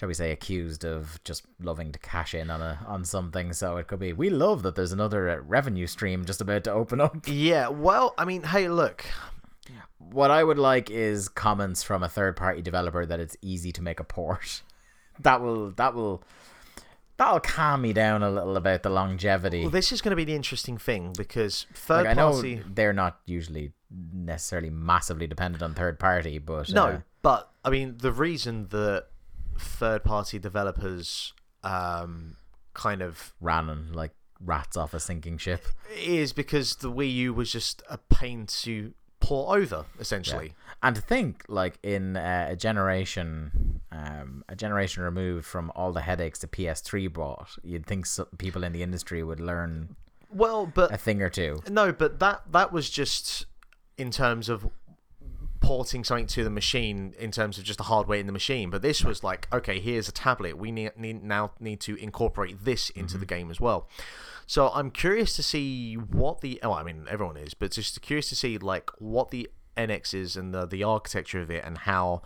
[0.00, 3.52] shall we say, accused of just loving to cash in on a on something.
[3.52, 6.72] So it could be we love that there's another uh, revenue stream just about to
[6.72, 7.16] open up.
[7.28, 7.68] yeah.
[7.68, 9.04] Well, I mean, hey, look,
[9.98, 13.82] What I would like is comments from a third party developer that it's easy to
[13.82, 14.62] make a port.
[15.20, 16.22] that will that will
[17.18, 19.60] that'll calm me down a little about the longevity.
[19.60, 22.62] well, this is going to be the interesting thing because third like I know party.
[22.66, 23.74] they're not usually
[24.14, 29.08] necessarily massively dependent on third party, but No, uh, but I mean the reason that
[29.60, 31.32] third party developers
[31.62, 32.36] um,
[32.74, 35.64] kind of Running like rats off a sinking ship.
[36.02, 40.54] is because the Wii U was just a pain to port over, essentially.
[40.82, 46.00] And to think, like in uh, a generation, um, a generation removed from all the
[46.00, 49.94] headaches the PS3 brought, you'd think so- people in the industry would learn
[50.32, 51.62] Well, but a thing or two.
[51.68, 53.44] No, but that that was just
[53.98, 54.66] in terms of
[55.70, 58.70] porting something to the machine in terms of just the hardware in the machine.
[58.70, 60.58] But this was like, okay, here's a tablet.
[60.58, 63.88] We need, need now need to incorporate this into the game as well.
[64.48, 68.28] So I'm curious to see what the oh, I mean everyone is, but just curious
[68.30, 72.22] to see like what the NX is and the the architecture of it and how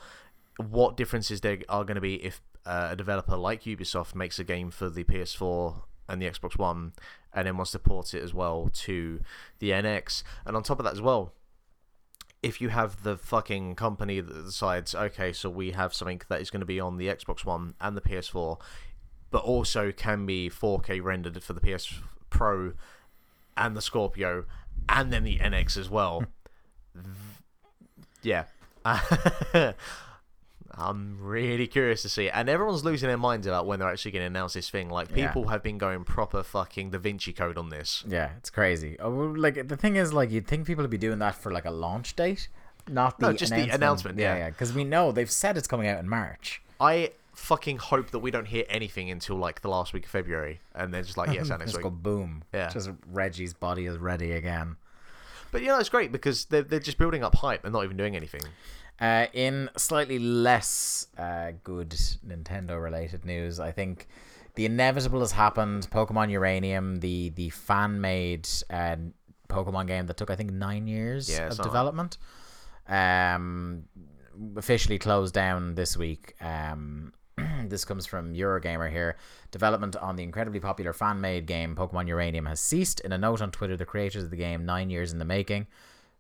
[0.56, 4.44] what differences there are going to be if uh, a developer like Ubisoft makes a
[4.44, 6.94] game for the PS4 and the Xbox One
[7.34, 9.20] and then wants to port it as well to
[9.58, 10.22] the NX.
[10.46, 11.34] And on top of that as well,
[12.44, 16.50] if you have the fucking company that decides, okay, so we have something that is
[16.50, 18.60] going to be on the Xbox One and the PS4,
[19.30, 22.74] but also can be 4K rendered for the PS Pro
[23.56, 24.44] and the Scorpio
[24.90, 26.24] and then the NX as well.
[26.94, 27.12] Hmm.
[28.22, 28.44] yeah.
[30.76, 32.32] I'm really curious to see it.
[32.34, 34.90] And everyone's losing their minds about when they're actually going to announce this thing.
[34.90, 35.28] Like, Yeah.
[35.28, 38.02] people have been going proper fucking Da Vinci Code on this.
[38.08, 38.96] Yeah, it's crazy.
[38.98, 41.64] Oh, like the thing is, like you'd think people would be doing that for like
[41.64, 42.48] a launch date,
[42.88, 44.36] not the No, just the announcement, yeah.
[44.36, 46.60] yeah, because we know they've said it's coming out in March.
[46.80, 50.60] I fucking hope that we don't hear anything until like the last week of February,
[50.74, 51.82] and they're just like, yes, and week.
[51.82, 52.42] go boom.
[52.52, 52.68] Yeah.
[52.68, 54.76] Just Reggie's body is ready again.
[55.52, 57.96] But you know, it's great because they're they're just building up hype and not even
[57.96, 58.42] doing anything.
[59.00, 61.90] Uh, in slightly less uh, good
[62.26, 64.06] Nintendo related news, I think
[64.54, 65.88] the inevitable has happened.
[65.90, 68.96] Pokemon Uranium, the the fan made uh,
[69.48, 72.18] Pokemon game that took I think nine years Yeah, of development,
[72.88, 73.84] um,
[74.56, 76.34] officially closed down this week.
[76.40, 77.12] Um,
[77.66, 79.16] this comes from Eurogamer here.
[79.50, 83.00] Development on the incredibly popular fan made game Pokemon Uranium has ceased.
[83.00, 85.66] In a note on Twitter, the creators of the game, nine years in the making,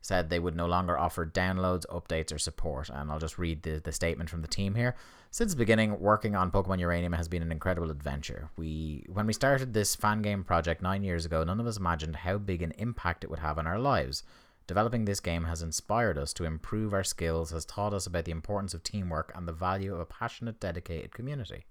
[0.04, 2.90] said they would no longer offer downloads, updates, or support.
[2.90, 4.96] And I'll just read the, the statement from the team here.
[5.30, 8.50] Since the beginning, working on Pokemon Uranium has been an incredible adventure.
[8.58, 12.16] We, when we started this fan game project nine years ago, none of us imagined
[12.16, 14.24] how big an impact it would have on our lives.
[14.66, 18.30] Developing this game has inspired us to improve our skills, has taught us about the
[18.30, 21.64] importance of teamwork and the value of a passionate, dedicated community.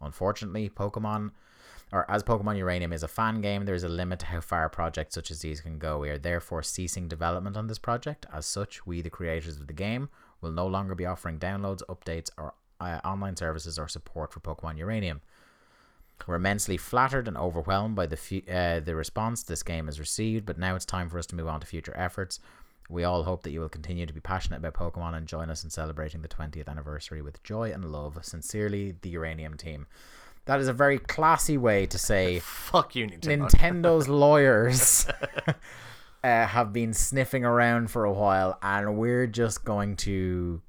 [0.00, 1.32] Unfortunately, Pokemon,
[1.92, 4.68] or as Pokemon Uranium is a fan game, there is a limit to how far
[4.70, 5.98] projects such as these can go.
[5.98, 8.24] We are therefore ceasing development on this project.
[8.32, 10.08] As such, we, the creators of the game,
[10.40, 14.78] will no longer be offering downloads, updates, or uh, online services or support for Pokemon
[14.78, 15.20] Uranium.
[16.26, 20.46] We're immensely flattered and overwhelmed by the fu- uh, the response this game has received,
[20.46, 22.40] but now it's time for us to move on to future efforts.
[22.88, 25.64] We all hope that you will continue to be passionate about Pokemon and join us
[25.64, 28.18] in celebrating the 20th anniversary with joy and love.
[28.22, 29.86] Sincerely, the Uranium team.
[30.46, 33.48] That is a very classy way to say Fuck you, Nintendo.
[33.48, 35.06] Nintendo's lawyers
[36.24, 40.60] uh, have been sniffing around for a while, and we're just going to.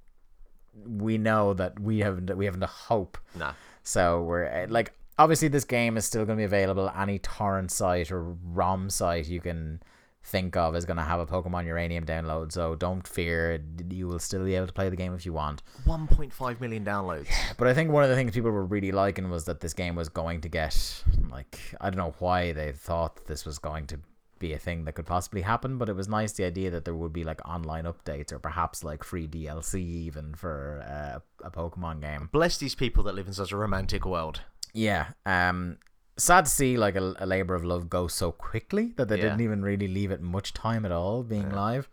[0.85, 3.17] We know that we haven't we haven't a hope.
[3.35, 3.53] Nah.
[3.83, 6.91] So we're uh, like, obviously, this game is still going to be available.
[6.95, 9.81] Any torrent site or ROM site you can
[10.23, 12.51] think of is going to have a Pokemon Uranium download.
[12.51, 15.61] So don't fear, you will still be able to play the game if you want.
[15.85, 17.27] 1.5 million downloads.
[17.29, 19.73] Yeah, But I think one of the things people were really liking was that this
[19.73, 23.87] game was going to get like I don't know why they thought this was going
[23.87, 23.99] to
[24.39, 26.95] be a thing that could possibly happen, but it was nice the idea that there
[26.95, 32.01] would be like online updates or perhaps like free DLC even for uh, a Pokemon
[32.01, 32.29] game.
[32.31, 34.41] Bless these people that live in such a romantic world.
[34.73, 35.07] Yeah.
[35.25, 35.77] Um
[36.17, 39.23] sad to see like a, a labor of love go so quickly that they Yeah.
[39.23, 41.89] didn't even really leave it much time at all being live.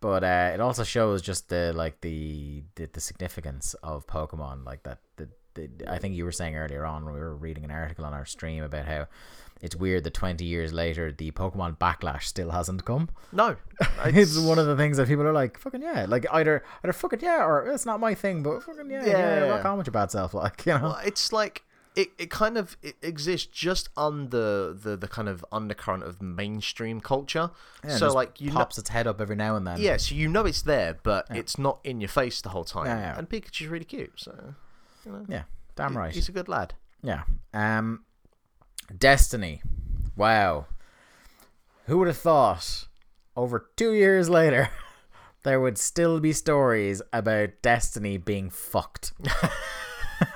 [0.00, 4.82] But uh, it also shows just the like the the, the significance of Pokemon like
[4.84, 7.70] that the, the I think you were saying earlier on when we were reading an
[7.70, 9.06] article on our stream about how
[9.60, 13.10] it's weird that 20 years later the Pokemon backlash still hasn't come.
[13.30, 13.56] No.
[14.06, 17.20] It's one of the things that people are like, fucking yeah, like either either fucking
[17.20, 19.50] yeah or it's not my thing, but fucking yeah, yeah, Yeah.
[19.50, 20.80] rock on with your bad self, like you know.
[20.84, 21.62] Well, it's like
[21.96, 27.00] it, it kind of it exists just under the the kind of undercurrent of mainstream
[27.00, 27.50] culture.
[27.84, 29.80] Yeah, so like you know, pops its head up every now and then.
[29.80, 32.86] yeah, so you know it's there, but it's not in your face the whole time.
[32.86, 33.18] Yeah, yeah.
[33.18, 34.54] And Pikachu's really cute, so
[35.04, 35.42] you know, yeah,
[35.76, 36.12] damn he- right.
[36.12, 36.74] he's a good lad.
[37.02, 37.22] Yeah.
[37.54, 38.04] Um,
[38.96, 39.62] Destiny.
[40.16, 40.66] Wow.
[41.86, 42.86] Who would have thought
[43.36, 44.68] over two years later
[45.42, 49.12] there would still be stories about Destiny being fucked?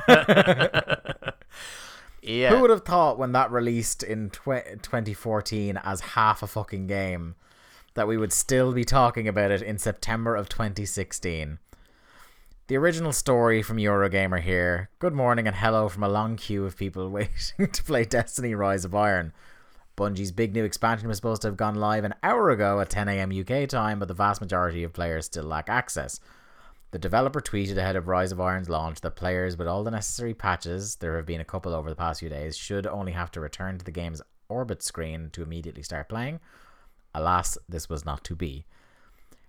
[2.24, 6.86] Yeah, Who would have thought when that released in tw- 2014 as half a fucking
[6.86, 7.34] game
[7.94, 11.58] that we would still be talking about it in September of 2016?
[12.66, 14.88] The original story from Eurogamer here.
[14.98, 18.86] Good morning and hello from a long queue of people waiting to play Destiny Rise
[18.86, 19.34] of Iron.
[19.94, 23.38] Bungie's big new expansion was supposed to have gone live an hour ago at 10am
[23.38, 26.20] UK time, but the vast majority of players still lack access.
[26.94, 30.32] The developer tweeted ahead of Rise of Iron's launch that players with all the necessary
[30.32, 33.40] patches, there have been a couple over the past few days, should only have to
[33.40, 36.38] return to the game's orbit screen to immediately start playing.
[37.12, 38.64] Alas, this was not to be.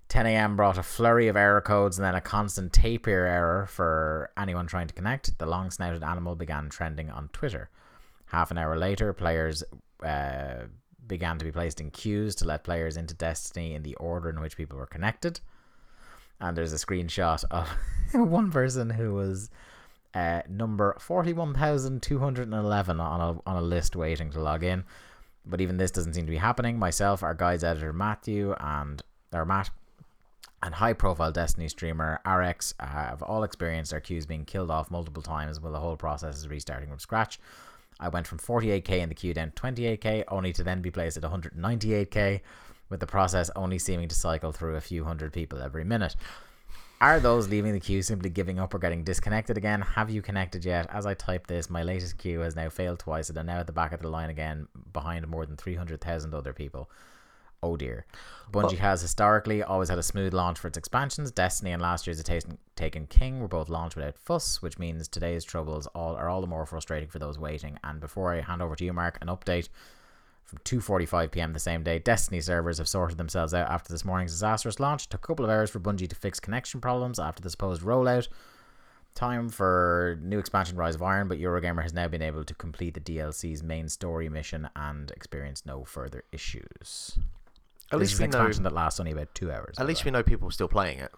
[0.10, 4.66] 10am brought a flurry of error codes and then a constant tapir error for anyone
[4.66, 5.38] trying to connect.
[5.38, 7.70] The long snouted animal began trending on Twitter.
[8.26, 9.64] Half an hour later, players
[10.04, 10.64] uh,
[11.06, 14.42] began to be placed in queues to let players into Destiny in the order in
[14.42, 15.42] which people were connected.
[16.40, 17.70] And there's a screenshot of
[18.14, 19.50] one person who was
[20.14, 24.84] uh, number 41,211 on a, on a list waiting to log in.
[25.46, 26.80] But even this doesn't seem to be happening.
[26.80, 29.70] Myself, our guides editor Matthew, and our Matt
[30.64, 35.22] and high profile Destiny streamer RX have all experienced their queues being killed off multiple
[35.22, 37.40] times while the whole process is restarting from scratch.
[38.00, 41.18] I went from 48k in the queue down to 28k, only to then be placed
[41.18, 42.42] at 198k,
[42.90, 46.16] with the process only seeming to cycle through a few hundred people every minute.
[47.02, 49.82] Are those leaving the queue simply giving up or getting disconnected again?
[49.82, 50.88] Have you connected yet?
[50.90, 53.68] As I type this, my latest queue has now failed twice and I'm now at
[53.68, 56.90] the back of the line again behind more than 300,000 other people.
[57.62, 58.06] Oh dear.
[58.52, 61.32] Bungie has historically always had a smooth launch for its expansions.
[61.32, 62.42] Destiny and last year's A
[62.76, 66.48] Taken King were both launched without fuss, which means today's troubles all are all the
[66.48, 67.80] more frustrating for those waiting.
[67.84, 69.70] And before I hand over to you, Mark, an update
[70.46, 71.54] from 2:45 p.m.
[71.54, 72.00] the same day.
[72.00, 75.06] Destiny servers have sorted themselves out after this morning's disastrous launch.
[75.06, 77.82] It took a couple of hours for Bungie to fix connection problems after the supposed
[77.82, 78.28] rollout.
[79.16, 82.94] Time for new expansion Rise of Iron, but Eurogamer has now been able to complete
[82.96, 87.18] the DLC's main story mission and experience no further issues.
[87.92, 88.52] At This least we know.
[88.52, 89.76] that lasts only about two hours.
[89.80, 91.12] At least we know people are still playing it.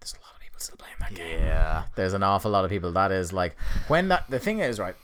[0.00, 1.40] there's a lot of people still playing that game.
[1.44, 1.82] Yeah.
[1.94, 2.90] There's an awful lot of people.
[2.92, 3.54] That is like
[3.88, 4.96] when that the thing is right.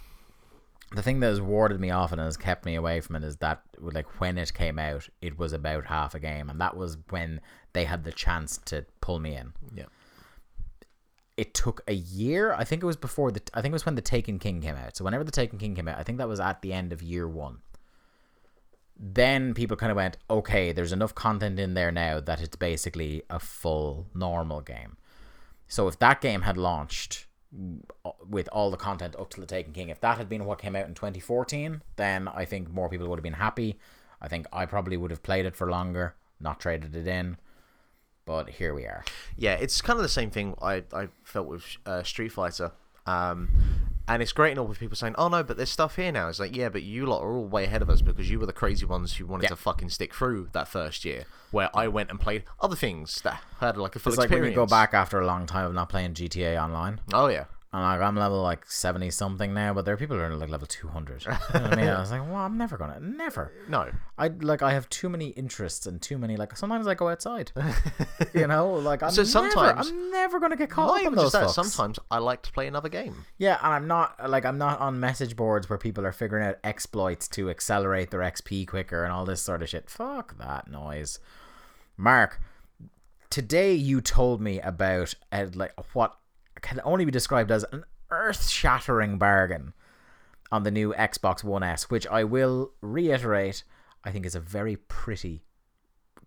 [0.92, 3.36] The thing that has warded me off and has kept me away from it is
[3.36, 6.98] that like when it came out, it was about half a game, and that was
[7.10, 7.40] when
[7.72, 9.52] they had the chance to pull me in.
[9.74, 9.84] Yeah.
[11.36, 12.52] It took a year.
[12.52, 13.40] I think it was before the.
[13.54, 14.96] I think it was when the Taken King came out.
[14.96, 17.02] So whenever the Taken King came out, I think that was at the end of
[17.02, 17.58] year one.
[18.98, 23.22] Then people kind of went, okay, there's enough content in there now that it's basically
[23.30, 24.98] a full normal game.
[25.68, 27.26] So if that game had launched
[28.28, 30.76] with all the content up to the Taken King, if that had been what came
[30.76, 33.78] out in 2014, then I think more people would have been happy.
[34.20, 37.38] I think I probably would have played it for longer, not traded it in.
[38.26, 39.04] But here we are.
[39.36, 42.72] Yeah, it's kind of the same thing I, I felt with uh, Street Fighter.
[43.06, 43.48] Um,
[44.08, 46.28] and it's great and all with people saying, oh no, but there's stuff here now.
[46.28, 48.46] It's like, yeah, but you lot are all way ahead of us because you were
[48.46, 49.48] the crazy ones who wanted Yeah.
[49.50, 53.40] to fucking stick through that first year, where I went and played other things that
[53.60, 54.54] had like a full It's like when experience.
[54.56, 57.00] you go back after a long time of not playing GTA Online.
[57.12, 57.44] Oh, yeah.
[57.72, 60.48] And like I'm level like seventy something now, but there are people who are like
[60.50, 61.24] level two hundred.
[61.24, 61.88] You know I mean?
[61.88, 63.52] I was like, well, I'm never gonna, never.
[63.68, 63.88] No.
[64.18, 66.56] I like I have too many interests and too many like.
[66.56, 67.52] Sometimes I go outside.
[68.34, 71.30] you know, like I'm So never, sometimes- I'm never gonna get caught up in those
[71.30, 71.50] that.
[71.50, 73.24] Sometimes I like to play another game.
[73.38, 76.56] Yeah, and I'm not like I'm not on message boards where people are figuring out
[76.64, 79.88] exploits to accelerate their XP quicker and all this sort of shit.
[79.88, 81.20] Fuck that noise.
[81.96, 82.40] Mark,
[83.30, 86.16] today you told me about uh, like what
[86.62, 89.72] can only be described as an earth-shattering bargain
[90.52, 93.62] on the new Xbox One S, which I will reiterate,
[94.04, 95.44] I think is a very pretty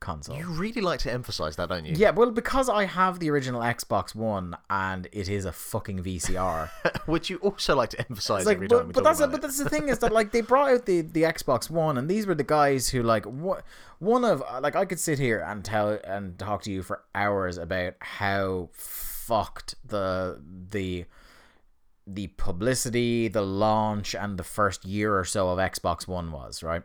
[0.03, 0.37] console.
[0.37, 1.95] You really like to emphasize that, don't you?
[1.95, 6.69] yeah, well, because I have the original Xbox One and it is a fucking VCR.
[7.05, 9.57] Which you also like to emphasize like, every but, time but that's about but that's
[9.57, 12.35] the thing is that like they brought out the the Xbox One, and these were
[12.35, 13.63] the guys who like what
[13.99, 17.57] one of like I could sit here and tell and talk to you for hours
[17.57, 18.69] about how
[19.25, 21.05] fucked the the
[22.05, 26.83] the publicity, the launch, and the first year or so of Xbox One was right.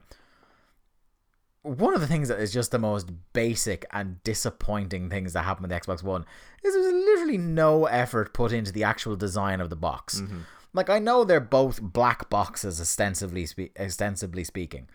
[1.62, 5.68] One of the things that is just the most basic and disappointing things that happened
[5.68, 6.24] with the Xbox One
[6.62, 10.20] is there's literally no effort put into the actual design of the box.
[10.20, 10.40] Mm-hmm.
[10.72, 14.88] Like I know they're both black boxes, ostensibly spe- ostensibly speaking,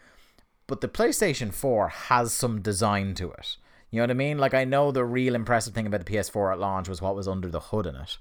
[0.68, 3.58] but the PlayStation 4 has some design to it.
[3.94, 4.40] You know what I mean?
[4.40, 7.28] Like I know the real impressive thing about the PS4 at launch was what was
[7.28, 8.18] under the hood in it,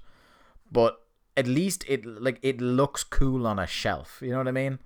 [0.71, 1.01] but
[1.35, 4.19] at least it like it looks cool on a shelf.
[4.21, 4.77] You know what I mean?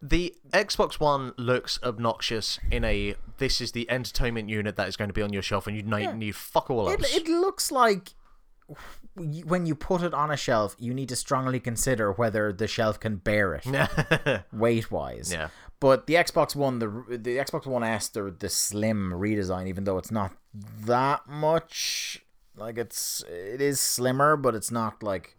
[0.00, 5.10] The Xbox One looks obnoxious in a this is the entertainment unit that is going
[5.10, 7.14] to be on your shelf and you need, need fuck all It, else.
[7.14, 8.14] it looks like
[9.44, 12.98] when you put it on a shelf, you need to strongly consider whether the shelf
[12.98, 15.30] can bear it weight wise.
[15.30, 15.48] Yeah.
[15.80, 19.98] But the Xbox One, the the Xbox One S, the the slim redesign, even though
[19.98, 20.32] it's not
[20.84, 22.22] that much
[22.56, 25.36] Like it's it is slimmer, but it's not like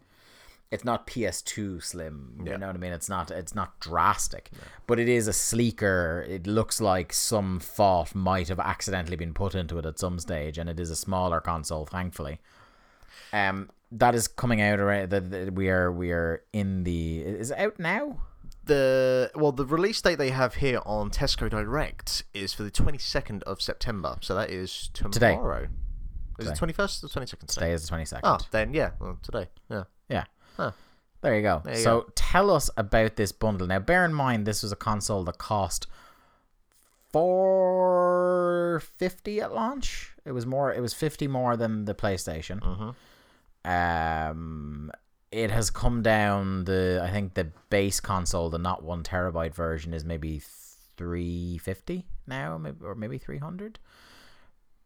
[0.70, 2.42] it's not PS2 slim.
[2.44, 2.52] Yeah.
[2.52, 2.92] You know what I mean?
[2.92, 4.50] It's not it's not drastic,
[4.86, 6.26] but it is a sleeker.
[6.28, 10.58] It looks like some thought might have accidentally been put into it at some stage,
[10.58, 12.40] and it is a smaller console, thankfully.
[13.32, 15.10] Um, that is coming out around.
[15.10, 18.18] That we are we are in the is it out now?
[18.64, 22.98] The well, the release date they have here on Tesco Direct is for the twenty
[22.98, 24.18] second of September.
[24.20, 25.32] So that is Today.
[25.32, 25.62] tomorrow.
[26.38, 26.52] Is Today.
[26.52, 27.48] it twenty first or twenty second?
[27.48, 28.28] Today is the twenty second.
[28.28, 29.48] Oh, then yeah, well, today.
[29.68, 29.84] Yeah.
[30.08, 30.24] Yeah.
[30.56, 30.70] Huh.
[31.22, 31.62] There you go.
[31.64, 32.12] There you so go.
[32.14, 33.66] tell us about this bundle.
[33.66, 35.86] Now, bear in mind this was a console that cost
[37.12, 40.12] four fifty at launch.
[40.24, 40.72] It was more.
[40.72, 42.60] It was fifty more than the PlayStation.
[42.60, 42.90] Mm-hmm.
[43.64, 44.90] Um,
[45.32, 46.64] it has come down.
[46.64, 50.40] The I think the base console, the not one terabyte version, is maybe
[50.96, 53.78] three fifty now, maybe or maybe three hundred.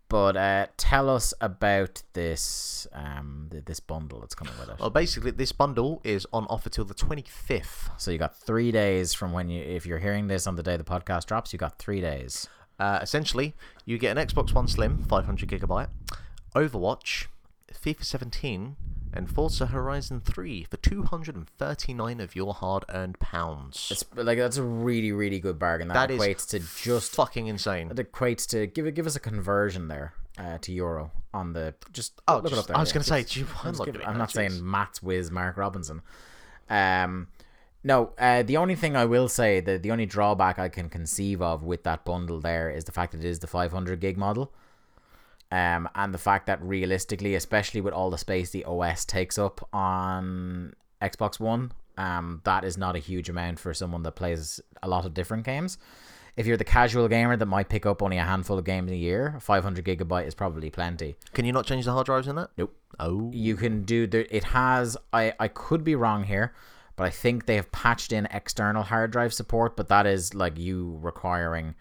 [0.08, 4.78] But uh, tell us about this um th- this bundle that's coming with it.
[4.78, 7.90] Well, basically, this bundle is on offer till the twenty fifth.
[7.96, 10.76] So you got three days from when you, if you're hearing this on the day
[10.76, 12.48] the podcast drops, you got three days.
[12.78, 15.88] Uh, essentially, you get an Xbox One Slim, 500 gigabyte,
[16.54, 17.26] Overwatch,
[17.72, 18.76] FIFA 17,
[19.16, 23.88] and Forza Horizon 3 for 239 of your hard-earned pounds.
[23.90, 25.88] It's like that's a really really good bargain.
[25.88, 27.88] That, That equates to just fucking insane.
[27.88, 31.74] that equates to give it give us a conversion there uh, to euro on the
[31.92, 32.76] just Oh, look it up there.
[32.76, 34.68] I was yeah, gonna say, do you- I'm just not give- I'm not saying.
[34.68, 36.02] Matt's whiz Mark Robinson.
[36.68, 37.28] Um,
[37.84, 41.40] no, uh, the only thing I will say that the only drawback I can conceive
[41.40, 44.52] of with that bundle there is the fact that it is the 500 gig model.
[45.52, 49.66] Um, and the fact that realistically, especially with all the space the OS takes up
[49.72, 54.88] on Xbox One, um, that is not a huge amount for someone that plays a
[54.88, 55.78] lot of different games.
[56.36, 58.96] If you're the casual gamer that might pick up only a handful of games a
[58.96, 61.16] year, 500 gigabyte is probably plenty.
[61.32, 62.50] Can you not change the hard drives in that?
[62.58, 62.76] Nope.
[63.00, 63.30] Oh.
[63.32, 64.34] You can do the.
[64.34, 64.96] It has.
[65.12, 66.52] I I could be wrong here,
[66.96, 69.76] but I think they have patched in external hard drive support.
[69.76, 71.74] But that is like you requiring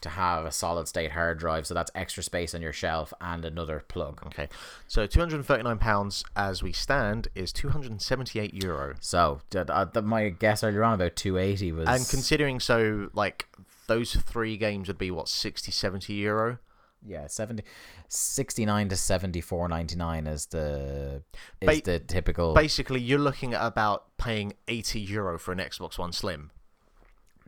[0.00, 3.44] to have a solid state hard drive, so that's extra space on your shelf and
[3.44, 4.22] another plug.
[4.26, 4.48] Okay.
[4.88, 8.94] So 239 pounds as we stand is 278 euro.
[9.00, 11.88] So uh, my guess earlier on about 280 was.
[11.88, 13.46] And considering so like
[13.86, 16.58] those three games would be what 60 70 euro.
[17.04, 17.62] yeah, 70,
[18.08, 21.22] 69 to 74.99 is the
[21.60, 22.54] is Ba- the typical.
[22.54, 26.50] Basically, you're looking at about paying 80 euro for an Xbox One Slim.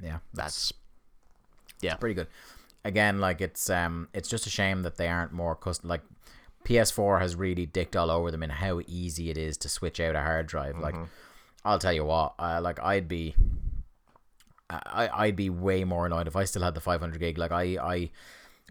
[0.02, 0.72] yeah, That's
[1.82, 1.94] yeah.
[1.94, 2.28] pretty good.
[2.84, 6.02] Again, like it's um it's just a shame that they aren't more custom like
[6.64, 10.14] PS4 has really dicked all over them in how easy it is to switch out
[10.14, 10.78] a hard drive.
[10.78, 10.94] Like
[11.64, 13.34] I'll tell you what, uh, like I'd be
[14.70, 17.38] I I'd be way more annoyed if I still had the 500 gig.
[17.38, 18.10] Like I I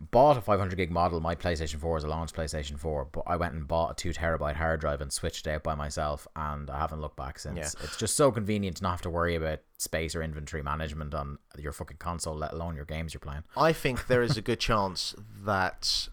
[0.10, 3.36] bought a 500 gig model my PlayStation 4 as a launch PlayStation 4, but I
[3.36, 6.70] went and bought a 2 terabyte hard drive and switched it out by myself and
[6.70, 7.58] I haven't looked back since.
[7.58, 7.84] Yeah.
[7.84, 11.38] It's just so convenient to not have to worry about space or inventory management on
[11.58, 13.44] your fucking console, let alone your games you're playing.
[13.56, 16.10] I think there is a good chance that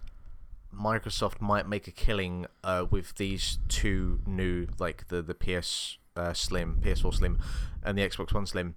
[0.75, 6.33] Microsoft might make a killing uh, with these two new, like the the PS uh,
[6.33, 7.39] Slim, PS4 Slim,
[7.83, 8.75] and the Xbox One Slim,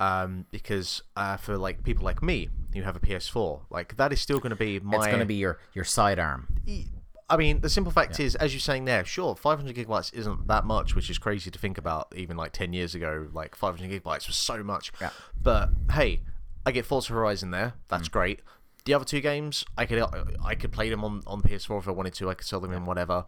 [0.00, 4.20] um, because uh, for like people like me who have a PS4, like that is
[4.20, 4.96] still going to be my.
[4.98, 6.48] It's going to be your your sidearm.
[7.30, 10.66] I mean, the simple fact is, as you're saying there, sure, 500 gigabytes isn't that
[10.66, 12.12] much, which is crazy to think about.
[12.14, 14.92] Even like 10 years ago, like 500 gigabytes was so much.
[15.00, 15.10] Yeah.
[15.40, 16.20] But hey,
[16.66, 17.74] I get Forza Horizon there.
[17.88, 18.12] That's Mm.
[18.12, 18.40] great.
[18.84, 20.02] The other two games, I could
[20.44, 22.28] I could play them on on PS4 if I wanted to.
[22.28, 23.24] I could sell them in whatever.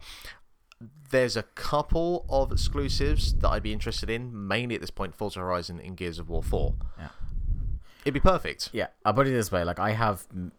[1.09, 5.39] There's a couple of exclusives that I'd be interested in, mainly at this point, Forza
[5.39, 6.73] Horizon and Gears of War 4.
[6.97, 7.09] Yeah.
[8.03, 8.69] It'd be perfect.
[8.71, 10.51] Yeah, I'll put it this way: like I have mm,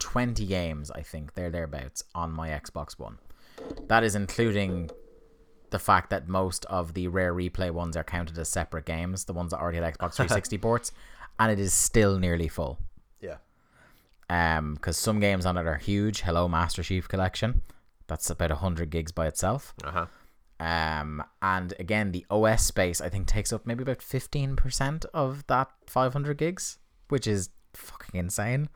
[0.00, 3.18] twenty games, I think they're thereabouts on my Xbox One.
[3.86, 4.90] That is including
[5.70, 9.32] the fact that most of the rare replay ones are counted as separate games, the
[9.32, 10.92] ones that already had Xbox 360 ports,
[11.38, 12.78] and it is still nearly full.
[13.20, 13.36] Yeah.
[14.28, 16.22] Um, because some games on it are huge.
[16.22, 17.62] Hello, Master Chief Collection,
[18.12, 19.74] that's about hundred gigs by itself.
[19.82, 20.06] Uh huh.
[20.60, 25.46] Um, and again, the OS space I think takes up maybe about fifteen percent of
[25.46, 28.68] that five hundred gigs, which is fucking insane.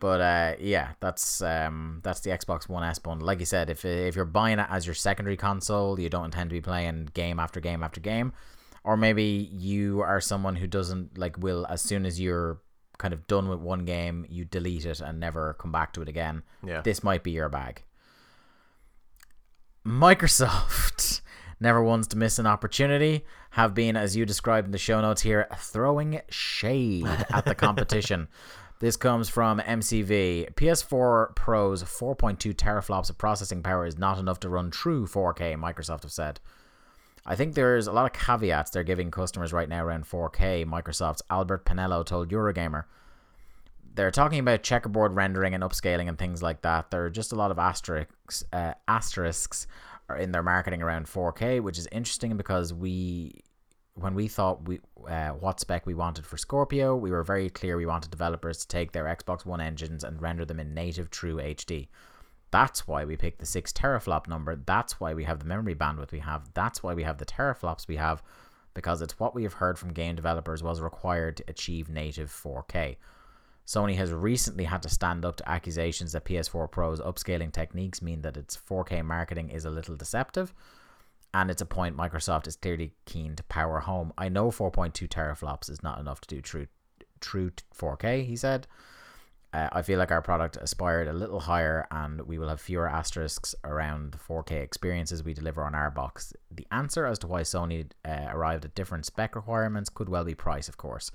[0.00, 3.26] But uh, yeah, that's um, that's the Xbox One S bundle.
[3.26, 6.50] Like you said, if if you're buying it as your secondary console, you don't intend
[6.50, 8.32] to be playing game after game after game,
[8.82, 12.60] or maybe you are someone who doesn't like will as soon as you're
[12.98, 16.08] kind of done with one game, you delete it and never come back to it
[16.08, 16.42] again.
[16.66, 16.80] Yeah.
[16.80, 17.84] This might be your bag.
[19.86, 21.20] Microsoft
[21.60, 25.22] never wants to miss an opportunity, have been, as you described in the show notes
[25.22, 28.28] here, throwing shade at the competition
[28.80, 30.54] This comes from MCV.
[30.54, 36.04] PS4 Pro's 4.2 teraflops of processing power is not enough to run true 4K, Microsoft
[36.04, 36.38] have said.
[37.26, 40.64] I think there's a lot of caveats they're giving customers right now around 4K.
[40.64, 42.84] Microsoft's Albert Penello told Eurogamer.
[43.98, 46.92] They're talking about checkerboard rendering and upscaling and things like that.
[46.92, 49.66] There are just a lot of asterisks, uh, asterisks
[50.20, 53.40] in their marketing around 4K, which is interesting because we
[53.94, 54.78] when we thought we
[55.08, 58.68] uh, what spec we wanted for Scorpio, we were very clear we wanted developers to
[58.68, 61.88] take their Xbox One engines and render them in native true HD.
[62.52, 64.54] That's why we picked the 6 teraflop number.
[64.54, 66.48] That's why we have the memory bandwidth we have.
[66.54, 68.22] That's why we have the teraflops we have
[68.74, 72.94] because it's what we have heard from game developers was required to achieve native 4K.
[73.68, 78.22] Sony has recently had to stand up to accusations that PS4 Pro's upscaling techniques mean
[78.22, 80.54] that its 4K marketing is a little deceptive
[81.34, 84.14] and it's a point Microsoft is clearly keen to power home.
[84.16, 86.66] I know 4.2 teraflops is not enough to do true
[87.20, 88.66] true 4K, he said.
[89.52, 92.88] Uh, I feel like our product aspired a little higher and we will have fewer
[92.88, 96.32] asterisks around the 4K experiences we deliver on our box.
[96.50, 100.34] The answer as to why Sony uh, arrived at different spec requirements could well be
[100.34, 101.10] price, of course.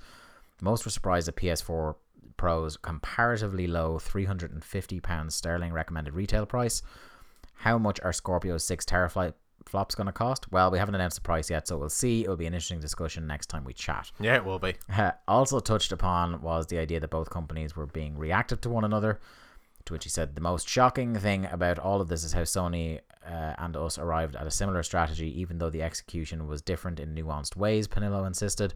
[0.60, 1.96] Most were surprised that PS4
[2.36, 6.82] Pro's comparatively low £350 sterling recommended retail price.
[7.54, 9.34] How much are Scorpio's 6 teraflop
[9.66, 10.50] flop's going to cost?
[10.52, 12.22] Well, we haven't announced the price yet, so we'll see.
[12.22, 14.10] It'll be an interesting discussion next time we chat.
[14.20, 14.74] Yeah, it will be.
[14.92, 18.84] Uh, also touched upon was the idea that both companies were being reactive to one
[18.84, 19.20] another.
[19.86, 23.00] To which he said, the most shocking thing about all of this is how Sony
[23.26, 27.14] uh, and us arrived at a similar strategy, even though the execution was different in
[27.14, 28.72] nuanced ways, Penello insisted.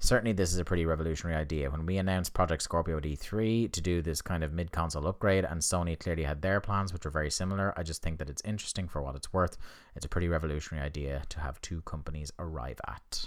[0.00, 1.70] Certainly, this is a pretty revolutionary idea.
[1.70, 5.60] When we announced Project Scorpio D3 to do this kind of mid console upgrade, and
[5.60, 8.86] Sony clearly had their plans, which were very similar, I just think that it's interesting
[8.86, 9.56] for what it's worth.
[9.96, 13.24] It's a pretty revolutionary idea to have two companies arrive at.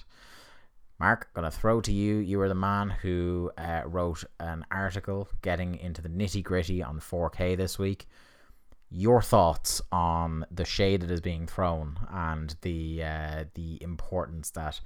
[1.02, 2.18] Mark, gonna throw to you.
[2.18, 7.00] You were the man who uh, wrote an article getting into the nitty gritty on
[7.00, 8.06] 4K this week.
[8.92, 14.80] Your thoughts on the shade that is being thrown and the uh, the importance that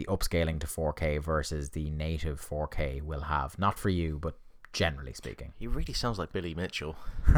[0.00, 3.58] the upscaling to 4K versus the native 4K will have.
[3.58, 4.34] Not for you, but
[4.72, 5.52] generally speaking.
[5.58, 6.96] He really sounds like Billy Mitchell.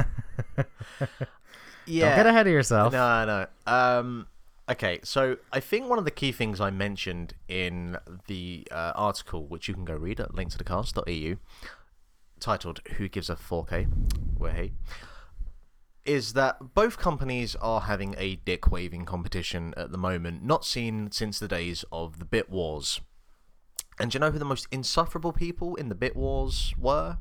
[1.87, 2.11] yeah.
[2.11, 2.93] Don't get ahead of yourself.
[2.93, 3.47] No, no.
[3.67, 4.29] Um,
[4.71, 7.97] okay, so I think one of the key things I mentioned in
[8.29, 11.37] the uh, article, which you can go read at linktothecast.eu,
[12.39, 13.89] titled "Who Gives a 4K?"
[14.39, 14.73] Where he
[16.05, 21.11] is that both companies are having a dick waving competition at the moment, not seen
[21.11, 23.01] since the days of the Bit Wars.
[23.99, 27.19] And do you know who the most insufferable people in the Bit Wars were?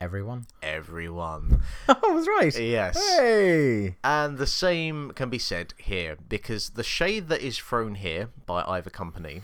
[0.00, 0.46] Everyone.
[0.62, 1.62] Everyone.
[1.88, 2.58] I was right.
[2.58, 2.98] Yes.
[3.16, 3.96] Hey.
[4.02, 8.64] And the same can be said here because the shade that is thrown here by
[8.66, 9.42] either company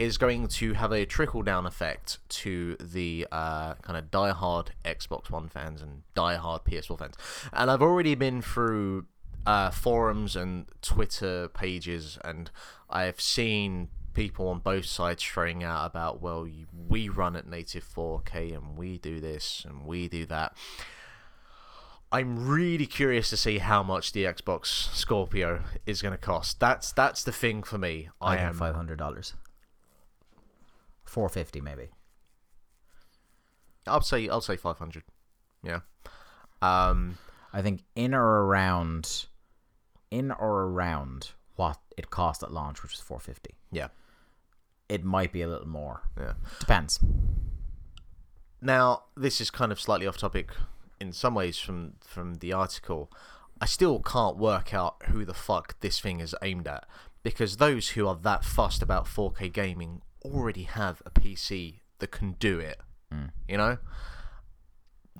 [0.00, 5.30] is going to have a trickle down effect to the uh, kind of die-hard Xbox
[5.30, 7.14] One fans and die-hard PS4 fans.
[7.52, 9.04] And I've already been through
[9.44, 12.50] uh, forums and Twitter pages, and
[12.88, 16.48] I've seen people on both sides throwing out about, well,
[16.88, 20.56] we run at native 4K and we do this and we do that.
[22.10, 26.58] I'm really curious to see how much the Xbox Scorpio is going to cost.
[26.58, 28.08] That's that's the thing for me.
[28.20, 29.34] I, I am five hundred dollars.
[31.10, 31.88] 450 maybe.
[33.86, 35.02] I'll say I'll say 500.
[35.64, 35.80] Yeah.
[36.62, 37.18] Um
[37.52, 39.26] I think in or around
[40.10, 43.56] in or around what it cost at launch, which was 450.
[43.72, 43.88] Yeah.
[44.88, 46.02] It might be a little more.
[46.16, 46.34] Yeah.
[46.60, 47.00] Depends.
[48.62, 50.50] Now, this is kind of slightly off topic
[51.00, 53.10] in some ways from from the article.
[53.60, 56.86] I still can't work out who the fuck this thing is aimed at
[57.22, 62.32] because those who are that fussed about 4K gaming already have a PC that can
[62.32, 62.80] do it.
[63.12, 63.30] Mm.
[63.48, 63.78] You know?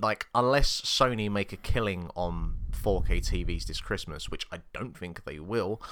[0.00, 5.24] Like, unless Sony make a killing on 4K TVs this Christmas, which I don't think
[5.24, 5.82] they will,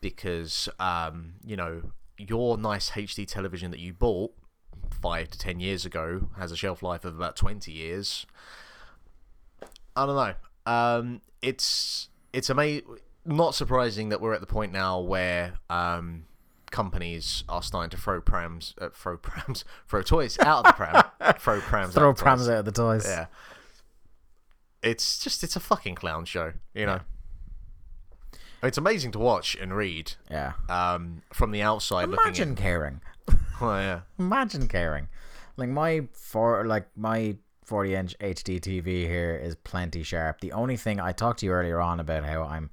[0.00, 4.32] because, um, you know, your nice HD television that you bought
[4.90, 8.26] five to ten years ago has a shelf life of about 20 years.
[9.94, 10.34] I don't know.
[10.72, 12.86] Um, it's it's amazing.
[13.24, 16.24] Not surprising that we're at the point now where um,
[16.72, 21.04] companies are starting to throw prams, uh, throw prams, throw toys out of the pram,
[21.38, 22.48] throw prams, throw out prams toys.
[22.48, 23.06] out of the toys.
[23.06, 23.26] Yeah,
[24.82, 27.00] it's just it's a fucking clown show, you know.
[28.62, 30.12] It's amazing to watch and read.
[30.30, 30.52] Yeah.
[30.68, 32.56] Um, from the outside Imagine looking in.
[32.56, 33.00] caring.
[33.60, 34.00] Oh yeah.
[34.18, 35.06] Imagine caring.
[35.56, 40.40] Like my for like my 40 inch HD TV here is plenty sharp.
[40.40, 42.70] The only thing I talked to you earlier on about how I'm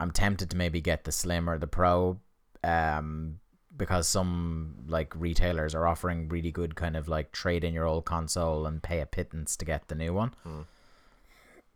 [0.00, 2.20] I'm tempted to maybe get the slim or the pro
[2.64, 3.38] um
[3.76, 8.04] because some like retailers are offering really good kind of like trade in your old
[8.04, 10.32] console and pay a pittance to get the new one.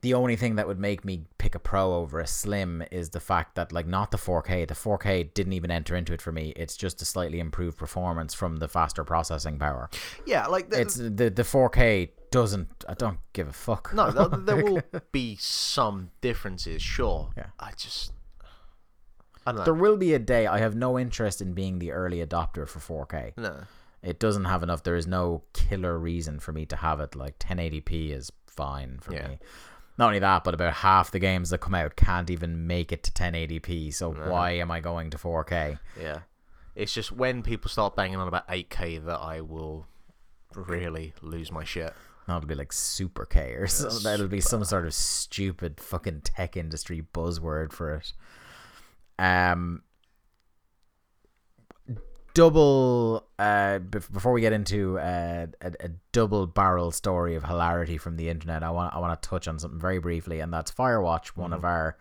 [0.01, 3.19] The only thing that would make me pick a Pro over a Slim is the
[3.19, 4.69] fact that like not the 4K.
[4.69, 6.53] The 4K didn't even enter into it for me.
[6.55, 9.91] It's just a slightly improved performance from the faster processing power.
[10.25, 12.85] Yeah, like the, It's the the 4K doesn't.
[12.89, 13.93] I don't give a fuck.
[13.93, 17.31] no, there, there will be some differences, sure.
[17.37, 17.47] Yeah.
[17.59, 18.13] I just
[19.49, 19.65] I don't know.
[19.65, 20.47] There will be a day.
[20.47, 23.33] I have no interest in being the early adopter for 4K.
[23.37, 23.61] no.
[24.01, 24.85] It doesn't have enough.
[24.85, 27.17] There is no killer reason for me to have it.
[27.17, 29.27] Like 1080p is fine for Yeah.
[29.29, 29.39] me.
[29.99, 33.03] Not only that, but about half the games that come out can't even make it
[33.03, 33.91] to 1080p.
[33.93, 35.81] So why am I going to 4K?
[36.01, 36.21] Yeah.
[36.77, 39.87] It's just when people start banging on about 8K that I will
[40.55, 41.93] really lose my shit.
[42.29, 43.89] That'll be like Super K or so.
[43.89, 48.13] That'll be some sort of stupid fucking tech industry buzzword for it.
[49.19, 49.83] Um,
[52.35, 53.27] double.
[53.39, 58.17] Uh, bef- before we get into uh, a, a double barrel story of hilarity from
[58.17, 61.29] the internet, I want I want to touch on something very briefly, and that's Firewatch,
[61.29, 61.97] one of our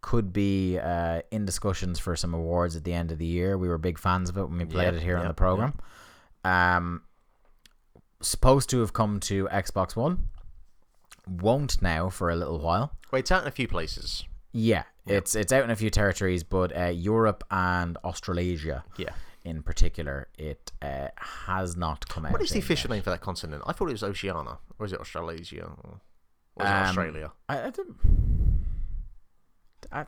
[0.00, 3.58] could be uh, in discussions for some awards at the end of the year.
[3.58, 5.74] We were big fans of it when we played Yep, it here on the program.
[6.44, 7.02] Um,
[8.20, 10.28] supposed to have come to Xbox One,
[11.28, 12.92] won't now for a little while.
[13.10, 14.24] Wait, it's out in a few places.
[14.58, 19.10] Yeah, it's it's out in a few territories, but uh, Europe and Australasia, Yeah.
[19.44, 22.32] in particular, it uh, has not come out.
[22.32, 22.96] What is the official yet.
[22.96, 23.62] name for that continent?
[23.66, 24.58] I thought it was Oceania.
[24.78, 25.64] Or is it Australasia?
[25.84, 26.00] Or
[26.58, 27.32] it Um, Australia?
[27.48, 27.96] I, I didn't.
[29.92, 30.06] I,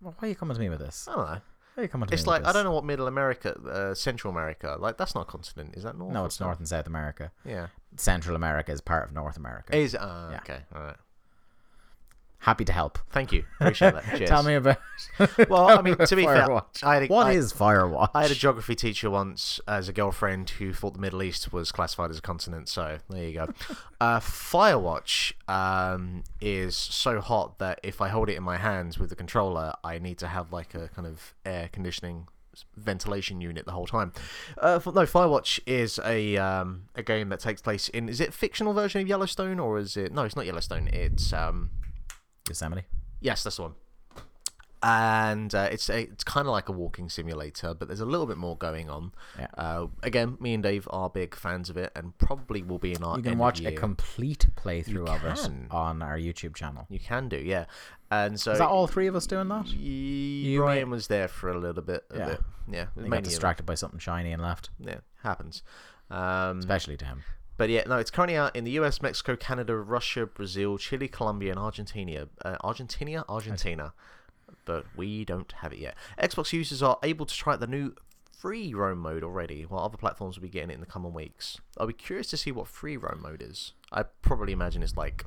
[0.00, 1.06] well, why are you coming to me with this?
[1.08, 1.40] I don't know.
[1.74, 3.94] Why are you coming to It's me like, I don't know what Middle America, uh,
[3.94, 5.74] Central America, like, that's not a continent.
[5.76, 6.12] Is that North?
[6.12, 7.30] No, it's North and South America.
[7.44, 7.66] Yeah.
[7.96, 9.76] Central America is part of North America.
[9.76, 10.38] Is, uh, Yeah.
[10.38, 10.60] okay.
[10.74, 10.96] All right.
[12.38, 12.98] Happy to help.
[13.10, 13.44] Thank you.
[13.60, 14.04] Appreciate that.
[14.18, 14.28] Cheers.
[14.30, 14.76] Tell me about.
[15.48, 16.48] Well, I mean, to be fair.
[16.82, 18.10] I had a- What I- is Firewatch?
[18.14, 21.72] I had a geography teacher once as a girlfriend who thought the Middle East was
[21.72, 22.68] classified as a continent.
[22.68, 23.46] So there you go.
[24.00, 29.10] uh, Firewatch um, is so hot that if I hold it in my hands with
[29.10, 32.28] the controller, I need to have like a kind of air conditioning
[32.76, 34.12] ventilation unit the whole time.
[34.58, 38.08] Uh, no, Firewatch is a um, a game that takes place in.
[38.08, 40.12] Is it a fictional version of Yellowstone or is it?
[40.12, 40.88] No, it's not Yellowstone.
[40.88, 41.70] It's um,
[42.48, 42.84] Yosemite.
[43.20, 43.74] Yes, that's the one.
[44.82, 48.26] And uh, it's a, it's kind of like a walking simulator, but there's a little
[48.26, 49.12] bit more going on.
[49.38, 49.46] Yeah.
[49.56, 53.02] Uh, again, me and Dave are big fans of it, and probably will be in
[53.02, 53.16] our.
[53.16, 56.86] You can watch a complete playthrough of it on our YouTube channel.
[56.88, 57.64] You can do, yeah.
[58.10, 59.64] And so Is that all three of us doing that?
[59.64, 59.72] Y-
[60.50, 62.04] may- Brian was there for a little bit.
[62.10, 62.26] A Yeah.
[62.26, 62.40] bit.
[62.70, 62.86] Yeah.
[63.02, 65.62] He got distracted by something shiny and left, Yeah, happens.
[66.10, 67.24] Um, especially to him.
[67.56, 71.52] But yeah, no, it's currently out in the US, Mexico, Canada, Russia, Brazil, Chile, Colombia,
[71.52, 72.28] and Argentina.
[72.44, 73.24] Uh, Argentina?
[73.28, 73.92] Argentina.
[74.64, 75.96] But we don't have it yet.
[76.20, 77.94] Xbox users are able to try out the new
[78.36, 81.58] free roam mode already, while other platforms will be getting it in the coming weeks.
[81.78, 83.72] I'll be curious to see what free roam mode is.
[83.90, 85.24] I probably imagine it's like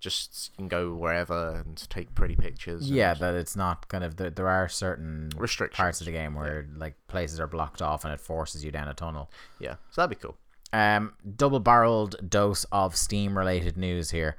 [0.00, 2.90] just you can go wherever and take pretty pictures.
[2.90, 4.30] Yeah, that it's not kind of there.
[4.30, 8.12] There are certain Restrictions, parts of the game where like places are blocked off and
[8.12, 9.30] it forces you down a tunnel.
[9.58, 9.74] yeah.
[9.90, 10.36] So that'd be cool.
[10.72, 14.36] Um, double-barreled dose of Steam-related news here.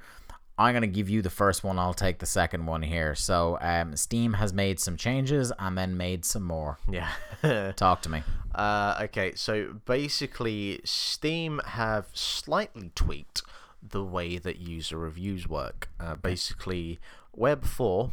[0.58, 1.78] I'm gonna give you the first one.
[1.78, 3.14] I'll take the second one here.
[3.14, 6.78] So, um, Steam has made some changes and then made some more.
[6.90, 7.72] Yeah.
[7.72, 8.22] Talk to me.
[8.54, 13.42] Uh, okay, so basically, Steam have slightly tweaked
[13.82, 15.88] the way that user reviews work.
[15.98, 17.00] Uh, basically,
[17.32, 18.12] where before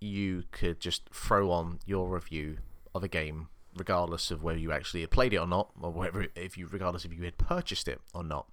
[0.00, 2.58] you could just throw on your review
[2.94, 3.48] of a game,
[3.78, 7.12] regardless of whether you actually played it or not, or whether if you, regardless if
[7.12, 8.48] you had purchased it or not.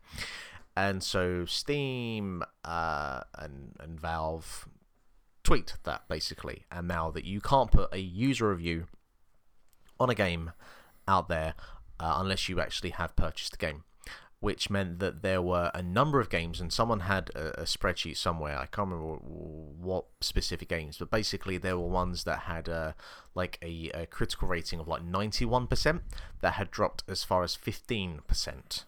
[0.78, 4.68] And so Steam uh, and and Valve
[5.44, 8.88] tweaked that basically, and now that you can't put a user review
[10.00, 10.52] on a game
[11.08, 11.54] out there
[12.00, 13.84] uh, unless you actually have purchased the game.
[14.46, 18.18] Which meant that there were a number of games, and someone had a, a spreadsheet
[18.18, 18.58] somewhere.
[18.60, 19.16] I can't remember
[19.90, 22.92] what specific games, but basically there were ones that had uh,
[23.34, 26.04] like a, a critical rating of like ninety-one percent
[26.42, 28.86] that had dropped as far as fifteen percent.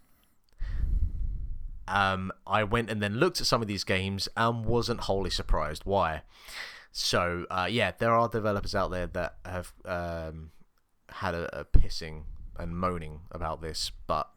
[1.87, 5.83] Um, I went and then looked at some of these games and wasn't wholly surprised.
[5.85, 6.21] Why?
[6.91, 10.51] So uh, yeah, there are developers out there that have um,
[11.09, 12.25] had a, a pissing
[12.59, 14.29] and moaning about this, but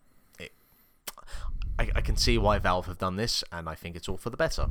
[1.81, 4.29] I, I can see why Valve have done this, and I think it's all for
[4.29, 4.67] the better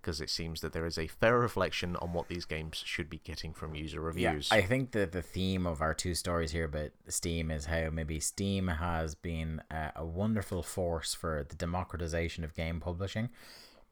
[0.00, 3.20] because it seems that there is a fair reflection on what these games should be
[3.24, 4.50] getting from user reviews.
[4.52, 7.90] Yeah, I think that the theme of our two stories here about Steam is how
[7.90, 13.30] maybe Steam has been uh, a wonderful force for the democratization of game publishing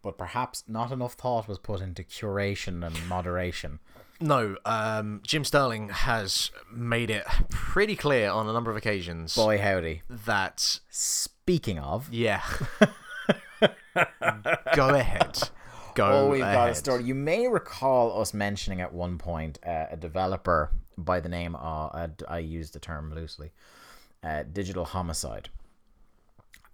[0.03, 3.79] but perhaps not enough thought was put into curation and moderation.
[4.21, 9.59] No, um, Jim Sterling has made it pretty clear on a number of occasions Boy,
[9.59, 10.03] howdy.
[10.09, 10.81] that
[11.53, 12.43] Speaking of, yeah.
[14.75, 15.39] Go ahead.
[15.95, 16.55] Go oh, we've ahead.
[16.55, 17.05] got a story.
[17.05, 21.91] You may recall us mentioning at one point uh, a developer by the name of,
[21.95, 23.53] uh, I use the term loosely,
[24.25, 25.51] uh, Digital Homicide.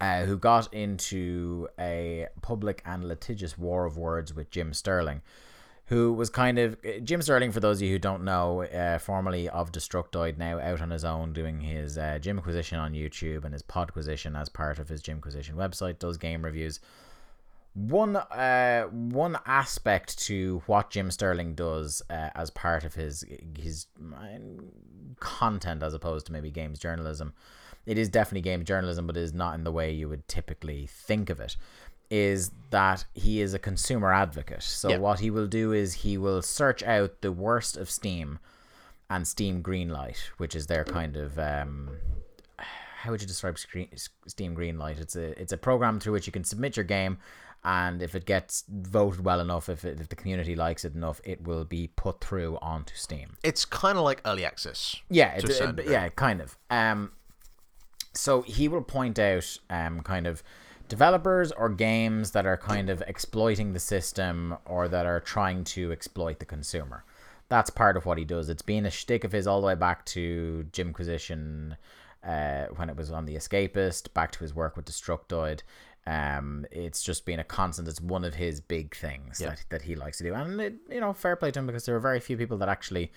[0.00, 5.22] Uh, who got into a public and litigious war of words with Jim Sterling,
[5.88, 7.50] who was kind of Jim Sterling.
[7.50, 11.04] For those of you who don't know, uh, formerly of Destructoid, now out on his
[11.04, 15.56] own doing his uh, Jimquisition on YouTube and his Podquisition as part of his Jimquisition
[15.56, 15.98] website.
[15.98, 16.80] Does game reviews.
[17.74, 23.24] One uh one aspect to what Jim Sterling does uh, as part of his
[23.58, 24.38] his uh,
[25.20, 27.32] content as opposed to maybe games journalism
[27.86, 30.86] it is definitely games journalism but it is not in the way you would typically
[30.86, 31.56] think of it
[32.10, 34.98] is that he is a consumer advocate so Yeah.
[34.98, 38.38] what he will do is he will search out the worst of Steam
[39.10, 41.90] and Steam Greenlight which is their kind of um
[43.02, 43.88] how would you describe screen,
[44.26, 45.00] Steam Greenlight?
[45.00, 47.18] It's a it's a program through which you can submit your game,
[47.62, 51.20] and if it gets voted well enough, if it, if the community likes it enough,
[51.22, 53.36] it will be put through onto Steam.
[53.44, 54.96] It's kind of like early access.
[55.08, 55.92] Yeah, To a it's, certain uh, degree.
[55.92, 56.58] yeah, kind of.
[56.70, 57.12] Um,
[58.14, 60.42] so he will point out um kind of
[60.88, 65.92] developers or games that are kind of exploiting the system or that are trying to
[65.92, 67.04] exploit the consumer.
[67.48, 68.48] That's part of what he does.
[68.48, 71.76] It's been a shtick of his all the way back to Jimquisition,
[72.22, 75.60] uh, when it was on The Escapist, back to his work with Destructoid.
[76.06, 77.86] Um, it's just been a constant.
[77.88, 79.50] It's one of his big things Yeah.
[79.50, 81.84] that, that he likes to do, and it, you know, fair play to him because
[81.86, 83.12] there are very few people that actually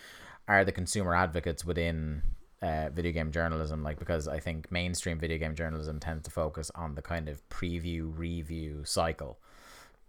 [0.48, 2.22] are the consumer advocates within
[2.62, 3.84] uh, video game journalism.
[3.84, 7.48] Like because I think mainstream video game journalism tends to focus on the kind of
[7.50, 9.40] preview review cycle,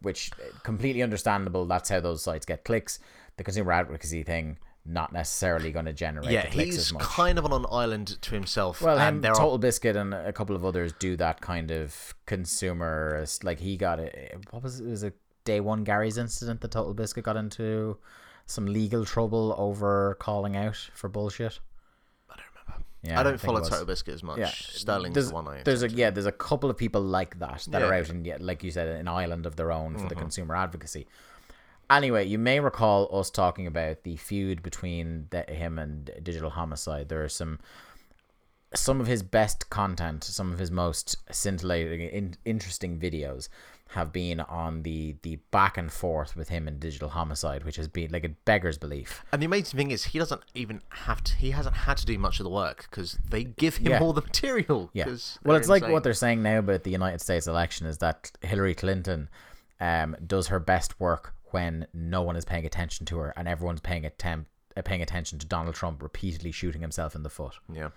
[0.01, 1.65] which uh, completely understandable.
[1.67, 2.99] That's how those sites get clicks.
[3.37, 7.03] The consumer advocacy thing not necessarily going to generate Yeah, the clicks he's as much.
[7.05, 8.83] kind of on an island to himself.
[8.83, 11.71] Well, and him, there Total are Biscuit, and a couple of others do that kind
[11.71, 13.25] of consumer.
[13.43, 14.37] Like he got it.
[14.51, 14.87] What was it?
[14.87, 15.15] Was it
[15.45, 16.61] day one Garry's incident?
[16.61, 17.97] that Total Biscuit got into
[18.47, 21.61] some legal trouble over calling out for bullshit.
[23.05, 23.15] I don't.
[23.15, 23.61] Yeah, I don't it follow.
[23.63, 24.39] Total Biscuit as much.
[24.39, 25.63] Yeah, Sterling's there's, the one I.
[25.65, 28.01] there's a yeah, there's a couple of people like that that are Yeah.
[28.01, 30.03] out in yeah, like you said, an island of their own Mm-hmm.
[30.03, 31.07] for the consumer advocacy.
[31.91, 37.09] Anyway, you may recall us talking about the feud between the, him and Digital Homicide.
[37.09, 37.59] There are some
[38.75, 43.49] some of his best content, some of his most scintillating, in, interesting videos
[43.95, 47.89] have been on the the back and forth with him in Digital Homicide, which has
[47.89, 49.25] been like a beggars belief.
[49.33, 51.35] And the amazing thing is, he doesn't even have to.
[51.37, 54.01] He hasn't had to do much of the work because they give him Yeah.
[54.01, 54.91] all the material.
[54.93, 55.15] Yeah.
[55.45, 58.75] Well, it's like what they're saying now about the United States election is that Hillary
[58.75, 59.29] Clinton
[59.81, 63.81] um, does her best work when no one is paying attention to her and everyone's
[63.81, 67.57] paying attempt uh, paying attention to Donald Trump repeatedly shooting himself in the foot.
[67.71, 67.91] Yeah.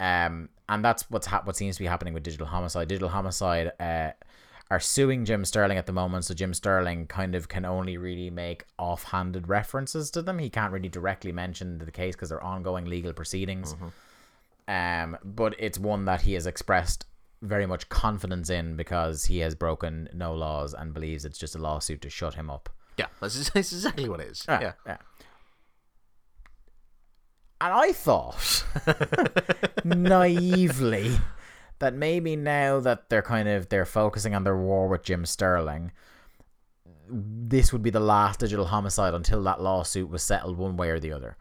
[0.00, 2.88] Um, and that's what's hap what seems to be happening with Digital Homicide.
[2.88, 4.10] Digital Homicide uh,
[4.70, 8.30] are suing Jim Sterling at the moment, so Jim Sterling kind of can only really
[8.30, 10.38] make offhanded references to them.
[10.38, 13.74] He can't really directly mention the case because they're ongoing legal proceedings.
[14.66, 17.04] Um, but it's one that he has expressed
[17.42, 21.58] very much confidence in because he has broken no laws and believes it's just a
[21.58, 22.70] lawsuit to shut him up.
[22.96, 23.06] Yeah.
[23.20, 24.44] That's, that's exactly what it is.
[24.48, 24.72] Ah, yeah.
[24.86, 24.96] yeah.
[27.60, 28.64] And I thought
[29.84, 31.18] naively
[31.78, 35.92] that maybe now that they're kind of they're focusing on their war with Jim Sterling,
[37.08, 41.00] this would be the last digital homicide until that lawsuit was settled one way or
[41.00, 41.36] the other.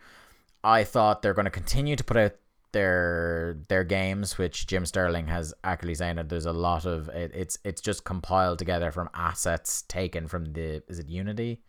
[0.64, 2.34] I thought they're going to continue to put out
[2.72, 7.32] their their games, which Jim Sterling has actually saying that there's a lot of it,
[7.34, 11.62] it's it's just compiled together from assets taken from the is it Unity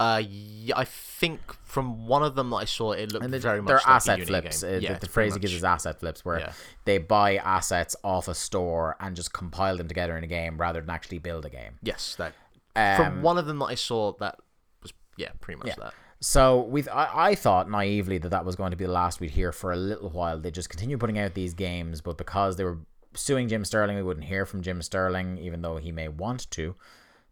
[0.00, 3.60] Uh, yeah, I think from one of them that I saw, it looked they, very
[3.62, 4.62] much they're like asset flips.
[4.62, 6.52] yeah, the, the phrase he gives is asset flips, where Yeah.
[6.84, 10.80] they buy assets off a store and just compile them together in a game rather
[10.80, 11.78] than actually build a game.
[11.82, 12.32] Yes, that.
[12.76, 14.36] Um, from one of them that I saw, that
[14.82, 15.74] was yeah, pretty much Yeah.
[15.78, 15.94] that.
[16.20, 19.30] So with I, I thought naively that that was going to be the last we'd
[19.30, 20.40] hear for a little while.
[20.40, 22.78] They just continue putting out these games, but because they were
[23.14, 26.74] suing Jim Sterling, we wouldn't hear from Jim Sterling, even though he may want to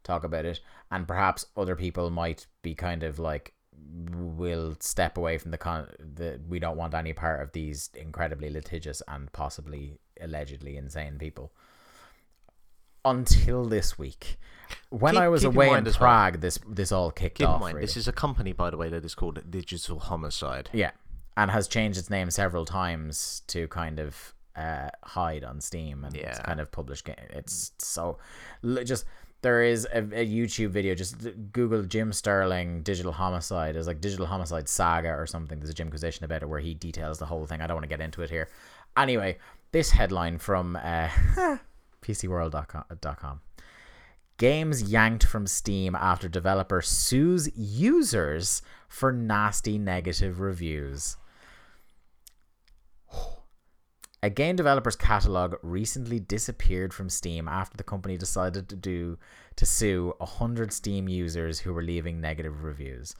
[0.03, 0.61] talk about it.
[0.91, 3.55] And perhaps other people might be kind of like,
[4.15, 5.89] will step away from the con.
[5.99, 11.53] The we don't want any part of these incredibly litigious and possibly allegedly insane people.
[13.05, 14.39] Until this week,
[14.91, 17.39] when Keep- I was in away in mind as well- Prague, this this all kicked
[17.39, 17.57] Keep off.
[17.57, 17.87] in mind, really.
[17.87, 20.71] this is a company, by the way, that is called Digital Homicide.
[20.73, 20.93] Yeah,
[21.37, 26.15] and has changed its name several times to kind of uh, hide on Steam and
[26.15, 27.07] it's kind of published.
[27.07, 28.19] Ga- it's so
[28.85, 29.05] just
[29.43, 30.95] there is a, a YouTube video.
[30.95, 31.17] Just
[31.53, 33.77] Google Jim Sterling digital homicide.
[33.77, 35.59] It's like digital homicide saga or something.
[35.59, 37.61] There's a Jim Jimquisition about it where he details the whole thing.
[37.61, 38.49] I don't want to get into it here.
[38.97, 39.39] Anyway,
[39.73, 41.09] this headline from uh,
[42.03, 43.41] PCWorld.com.
[44.39, 51.17] Games yanked from Steam after developer sues users for nasty negative reviews.
[54.25, 59.19] A game developer's catalog recently disappeared from Steam after the company decided to do
[59.57, 63.17] to sue 100 Steam users who were leaving negative reviews.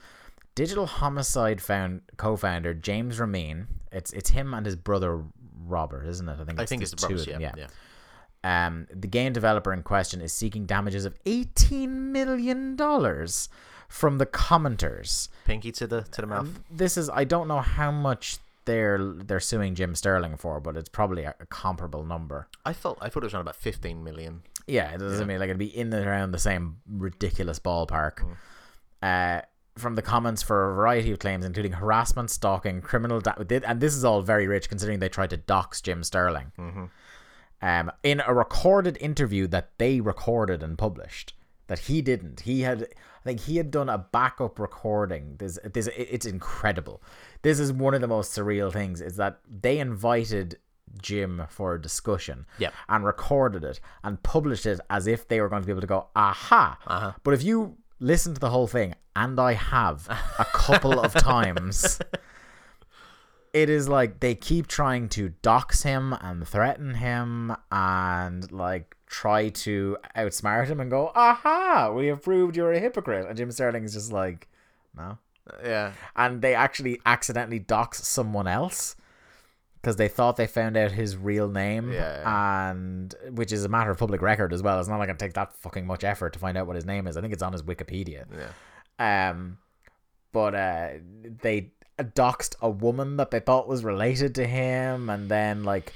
[0.55, 3.65] Digital Homicide found co-founder James Romine.
[3.91, 5.23] It's it's him and his brother
[5.65, 6.37] Robert, isn't it?
[6.39, 7.27] I think I think it's the brothers.
[7.27, 7.67] of Yeah, them,
[8.43, 8.67] yeah.
[8.67, 13.49] um, the game developer in question is seeking damages of eighteen million dollars
[13.89, 15.27] from the commenters.
[15.43, 16.41] Pinky to the to the mouth.
[16.41, 20.77] Um, this is I don't know how much they're they're suing Jim Sterling for, but
[20.77, 22.47] it's probably a, a comparable number.
[22.65, 24.43] I thought I thought it was around about fifteen million.
[24.67, 28.23] Yeah, it doesn't mean like it'd be in and around the same ridiculous ballpark.
[29.01, 29.41] Uh,
[29.77, 33.33] from the comments for a variety of claims, including harassment, stalking, criminal, da-
[33.65, 36.51] and this is all very rich considering they tried to dox Jim Sterling.
[37.61, 41.33] Um, in a recorded interview that they recorded and published,
[41.67, 42.41] that he didn't.
[42.41, 45.37] He had, I think, he had done a backup recording.
[45.39, 47.01] This, this, it's incredible.
[47.43, 48.99] This is one of the most surreal things.
[48.99, 50.57] Is that they invited
[51.01, 52.73] Jim for a discussion Yep.
[52.89, 55.87] and recorded it and published it as if they were going to be able to
[55.87, 56.77] go, aha.
[56.87, 57.11] Uh-huh.
[57.23, 60.07] But if you listen to the whole thing, and I have
[60.39, 61.99] a couple of times,
[63.53, 69.49] it is like they keep trying to dox him and threaten him and like try
[69.49, 73.27] to outsmart him and go, aha, we have proved you're a hypocrite.
[73.27, 74.47] And Jim Sterling is just like,
[74.97, 75.17] no.
[75.63, 75.93] Yeah.
[76.15, 78.95] And they actually accidentally dox someone else
[79.83, 83.91] because they thought they found out his real name, Yeah, and which is a matter
[83.91, 84.79] of public record as well.
[84.79, 87.05] It's not like it take that fucking much effort to find out what his name
[87.05, 87.17] is.
[87.17, 88.23] I think it's on his Wikipedia.
[88.97, 89.29] Yeah.
[89.29, 89.57] Um,
[90.31, 90.89] but uh,
[91.41, 95.91] they doxed a woman that they thought was related to him, and then like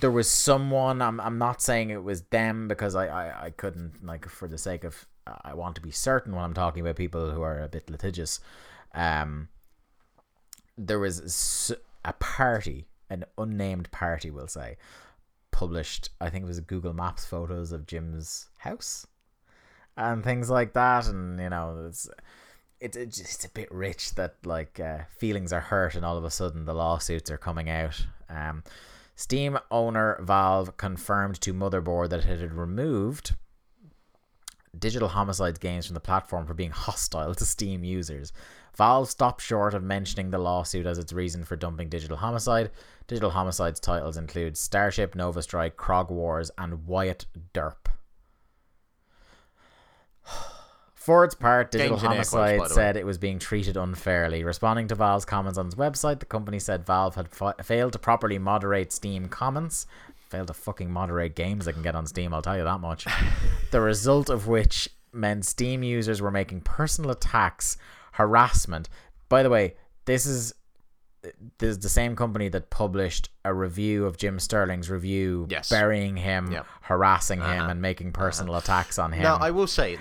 [0.00, 1.00] there was someone.
[1.00, 4.58] I'm I'm not saying it was them because I I, I couldn't like for the
[4.58, 5.06] sake of
[5.44, 8.40] I want to be certain when I'm talking about people who are a bit litigious.
[8.94, 9.48] Um,
[10.78, 11.72] there was
[12.04, 14.76] a party, an unnamed party, we'll say,
[15.50, 16.10] published.
[16.20, 19.06] I think it was Google Maps photos of Jim's house
[19.96, 22.08] and things like that, and you know, it's
[22.80, 26.24] it's it's just a bit rich that like uh, feelings are hurt, and all of
[26.24, 28.06] a sudden the lawsuits are coming out.
[28.28, 28.62] Um,
[29.14, 33.34] Steam owner Valve confirmed to Motherboard that it had removed
[34.78, 38.32] Digital Homicide's games from the platform for being hostile to Steam users.
[38.76, 42.70] Valve stopped short of mentioning the lawsuit as its reason for dumping Digital Homicide.
[43.06, 47.86] Digital Homicide's titles include Starship, Nova Strike, Krog Wars, and Wyatt Derp.
[50.94, 53.76] For its part, Digital Games in air quotes, by Homicide said it was being treated
[53.76, 54.42] unfairly.
[54.42, 57.98] Responding to Valve's comments on its website, the company said Valve had fa- failed to
[58.00, 59.86] properly moderate Steam comments.
[60.28, 63.06] Failed to fucking moderate games that can get on Steam, I'll tell you that much.
[63.70, 67.76] the result of which meant Steam users were making personal attacks,
[68.12, 68.88] harassment.
[69.28, 69.74] By the way,
[70.04, 70.52] this is
[71.58, 75.68] this is the same company that published a review of Jim Sterling's review, Yes.
[75.70, 76.66] burying him, Yep.
[76.82, 77.70] harassing him, Uh-huh.
[77.70, 79.24] and making personal attacks on him.
[79.24, 79.98] Now I will say,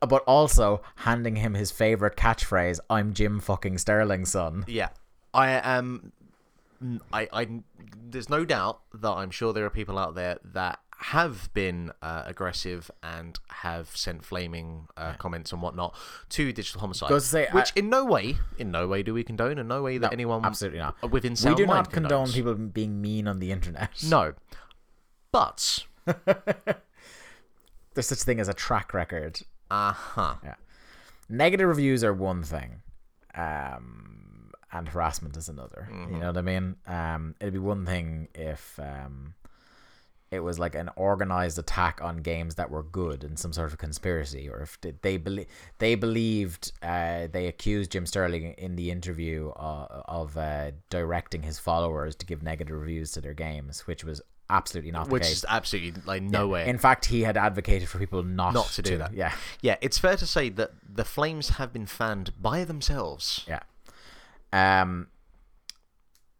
[0.00, 4.88] but also handing him his favorite catchphrase, "I'm Jim fucking Sterling's son." yeah,
[5.32, 6.12] I am.
[7.12, 7.48] I, I,
[8.10, 12.22] there's no doubt that I'm sure there are people out there that have been uh,
[12.24, 15.94] aggressive and have sent flaming uh, comments and whatnot
[16.30, 17.10] to digital homicide.
[17.10, 19.82] To say, which I- in no way, in no way do we condone, in no
[19.82, 21.10] way that No, anyone absolutely not.
[21.10, 23.90] within We do not condone people being mean on the internet.
[24.08, 24.32] No,
[25.32, 25.84] but
[27.94, 29.40] there's such thing as a track record.
[29.70, 30.34] uh huh.
[30.44, 30.54] Yeah.
[31.28, 32.82] Negative reviews are one thing,
[33.34, 34.25] um,
[34.72, 35.88] and harassment is another.
[35.90, 36.14] Mm-hmm.
[36.14, 36.76] You know what I mean?
[36.86, 39.34] Um, it'd be one thing if um,
[40.30, 43.78] it was like an organized attack on games that were good and some sort of
[43.78, 45.46] conspiracy, or if they- they believe
[45.78, 51.58] they believed uh, they accused Jim Sterling in the interview uh, of uh, directing his
[51.60, 54.20] followers to give negative reviews to their games, which was
[54.50, 55.36] absolutely not Which the case.
[55.38, 56.68] is absolutely like no way.
[56.68, 59.12] In fact, he had advocated for people not, Not to do that.
[59.14, 63.44] Yeah, yeah, it's fair to say that the flames have been fanned by themselves.
[63.48, 63.60] yeah.
[64.52, 65.08] Um,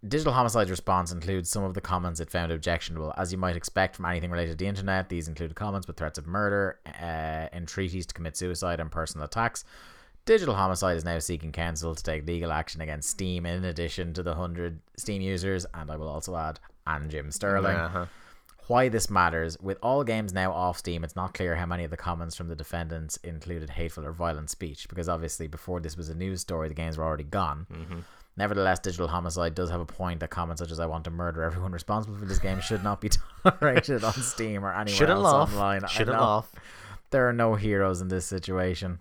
[0.07, 3.13] Digital Homicide's response includes some of the comments it found objectionable.
[3.17, 6.19] As you might expect from anything related to the internet, these include comments with threats
[6.19, 9.65] of murder, uh, entreaties to commit suicide, and personal attacks.
[10.25, 14.23] Digital Homicide is now seeking counsel to take legal action against Steam, in addition to
[14.23, 17.77] the 100 Steam users, and I will also add, and Jim Sterling.
[17.77, 18.07] Uh-huh.
[18.69, 19.59] Why this matters.
[19.61, 22.49] With all games now off Steam, it's not clear how many of the comments from
[22.49, 26.69] the defendants included hateful or violent speech, because obviously before this was a news story,
[26.69, 27.67] the games were already gone.
[27.73, 27.99] Mm-hmm.
[28.39, 31.43] Nevertheless, Digital Homicide does have a point that comments such as "I want to murder
[31.43, 33.09] everyone responsible for this game" should not be
[33.43, 35.53] tolerated on Steam or anywhere Shouldn't else laugh.
[35.53, 35.87] online.
[35.89, 36.23] Shouldn't know.
[36.25, 36.53] laugh.
[37.11, 38.99] There are no heroes in this situation.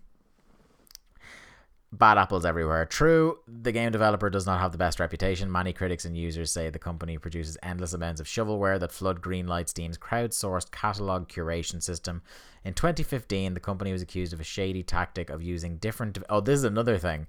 [1.98, 2.86] Bad apples everywhere.
[2.86, 5.50] True, the game developer does not have the best reputation.
[5.50, 9.70] Many critics and users say the company produces endless amounts of shovelware that flood Greenlight
[9.70, 12.22] Steam's crowdsourced catalog curation system.
[12.66, 16.14] In 2015, the company was accused of a shady tactic of using different.
[16.14, 17.28] De- oh, this is another thing.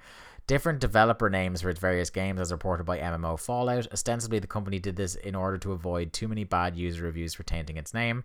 [0.48, 3.86] Different developer names for its various games, as reported by MMO Fallout.
[3.92, 7.44] Ostensibly, the company did this in order to avoid too many bad user reviews for
[7.44, 8.24] tainting its name.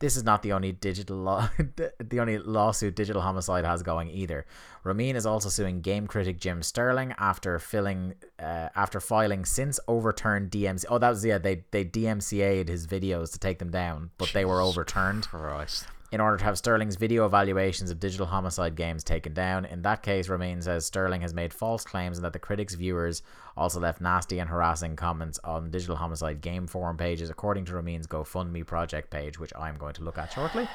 [0.00, 4.46] This is not the only digital law, the only lawsuit Digital Homicide has going either.
[4.82, 10.50] Romine is also suing game critic Jim Sterling after filling uh, after filing since overturned
[10.50, 10.86] DMC.
[10.88, 11.36] Oh, that was yeah.
[11.36, 15.86] They they DMCA'd his videos to take them down, but they were overturned Christ.
[16.12, 19.64] In order to have Sterling's video evaluations of digital homicide games taken down.
[19.64, 23.22] In that case, Romine says Sterling has made false claims and that the critics' viewers
[23.56, 28.08] also left nasty and harassing comments on digital homicide game forum pages, according to Romine's
[28.08, 30.68] GoFundMe project page, which I'm going to look at shortly.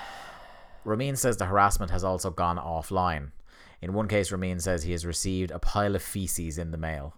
[0.85, 3.31] Romine says the harassment has also gone offline.
[3.81, 7.13] In one case, Romine says he has received a pile of feces in the mail.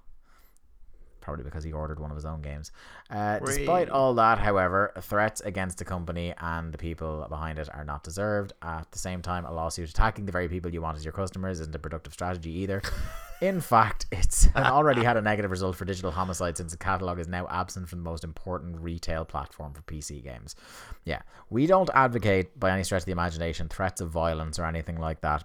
[1.27, 2.71] Probably because he ordered one of his own games.
[3.09, 7.83] Uh, despite all that, however, threats against the company and the people behind it are
[7.83, 8.53] not deserved.
[8.61, 11.59] At the same time, a lawsuit attacking the very people you want as your customers
[11.59, 12.81] isn't a productive strategy either.
[13.41, 17.27] In fact, it's already had a negative result for Digital Homicide since the catalog is
[17.27, 20.55] now absent from the most important retail platform for PC games.
[21.03, 24.95] Yeah, we don't advocate by any stretch of the imagination threats of violence or anything
[24.95, 25.43] like that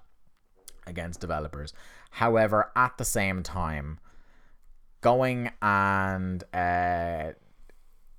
[0.87, 1.75] against developers.
[2.13, 3.99] However, at the same time,
[5.03, 7.33] going and uh,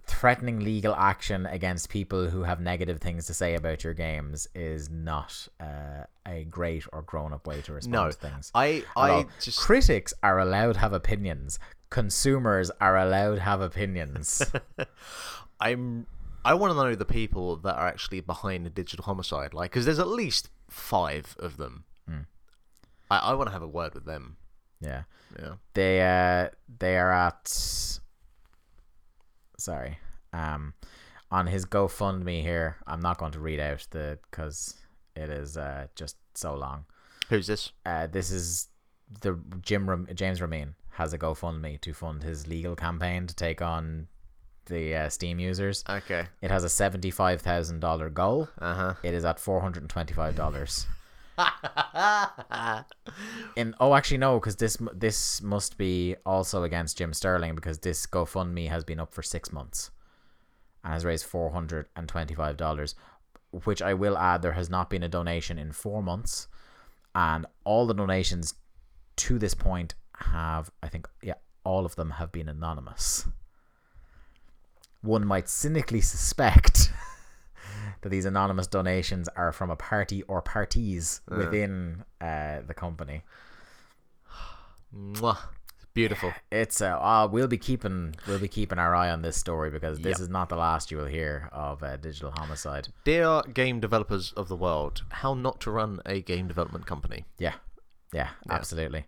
[0.05, 4.89] threatening legal action against people who have negative things to say about your games is
[4.89, 8.51] not uh, a great or grown up way to respond No, to things.
[8.53, 8.83] I.
[8.95, 11.57] I just critics are allowed to have opinions.
[11.89, 14.41] Consumers are allowed to have opinions.
[15.59, 16.05] I'm
[16.45, 19.85] I want to know the people that are actually behind the digital homicide, like because
[19.85, 21.85] there's at least five of them.
[22.09, 22.17] Hmm.
[23.09, 24.35] I I want to have a word with them.
[24.81, 25.03] yeah.
[25.39, 25.53] Yeah.
[25.73, 26.49] they uh
[26.79, 27.47] they are at
[29.57, 29.99] sorry
[30.31, 30.73] um
[31.31, 32.77] on his GoFundMe here.
[32.85, 34.75] I'm not going to read out the because
[35.15, 36.85] it is uh just so long.
[37.29, 37.71] Who's this?
[37.85, 38.67] Uh, this is
[39.21, 43.61] the Jim Ram- James Romine has a GoFundMe to fund his legal campaign to take
[43.61, 44.07] on
[44.67, 45.83] the uh, Steam users.
[45.89, 46.27] Okay.
[46.41, 48.49] It has a seventy five thousand dollar goal.
[48.59, 48.93] Uh huh.
[49.03, 50.85] It is at four hundred and twenty five dollars.
[53.55, 58.05] In oh, actually no, because this this must be also against Jim Sterling because this
[58.05, 59.91] GoFundMe has been up for six months
[60.83, 62.95] and has raised four hundred and twenty five dollars.
[63.65, 66.47] Which I will add, there has not been a donation in four months,
[67.13, 68.55] and all the donations
[69.17, 73.27] to this point have, I think, yeah, all of them have been anonymous.
[75.01, 76.91] One might cynically suspect
[78.03, 83.23] that these anonymous donations are from a party or parties within uh, the company.
[84.95, 85.37] Mwah.
[85.93, 86.33] Beautiful.
[86.51, 89.99] It's uh, uh, we'll be keeping we'll be keeping our eye on this story because
[89.99, 90.21] this Yep.
[90.21, 92.87] is not the last you will hear of uh, digital homicide.
[93.03, 97.25] Dear game developers of the world, how not to run a game development company?
[97.37, 97.53] Yeah,
[98.11, 99.05] yeah, absolutely.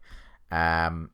[0.52, 1.10] Um,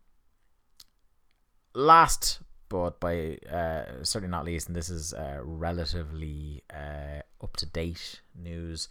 [1.74, 2.41] last
[2.72, 8.22] but by uh, certainly not least, and this is uh, relatively uh, up to date
[8.35, 8.88] news.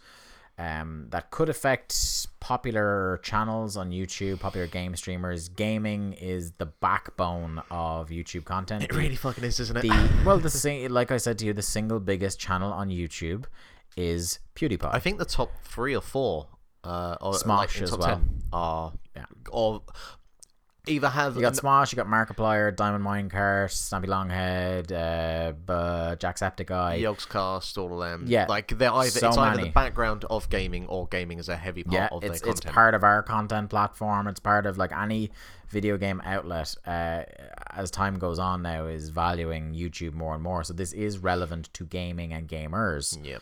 [0.59, 5.49] Um, that could affect popular channels on YouTube, popular game streamers.
[5.49, 8.83] Gaming is the backbone of YouTube content.
[8.83, 9.81] It really fucking is, isn't it?
[9.81, 13.45] the well, the sing- like I said to you, the single biggest channel on YouTube
[13.97, 14.93] is PewDiePie.
[14.93, 16.47] I think the top three or four,
[16.83, 18.09] uh, or Smosh like as top well.
[18.09, 19.25] 10 are Yeah.
[19.49, 19.81] or
[20.91, 25.51] either have You got an- Smosh, you got Markiplier, Diamond Mine Minecart, Stampy Longhead, uh,
[25.53, 27.01] B- Jacksepticeye.
[27.01, 28.25] Yogscast, all of them.
[28.27, 29.69] Yeah, like they're either so it's either many.
[29.69, 32.59] the background of gaming or gaming is a heavy part yeah, of it's their it's
[32.59, 32.75] content.
[32.75, 34.27] part of our content platform.
[34.27, 35.31] It's part of like any
[35.69, 36.75] video game outlet.
[36.85, 37.23] Uh,
[37.71, 40.63] as time goes on now, is valuing YouTube more and more.
[40.63, 43.17] So this is relevant to gaming and gamers.
[43.25, 43.41] Yep.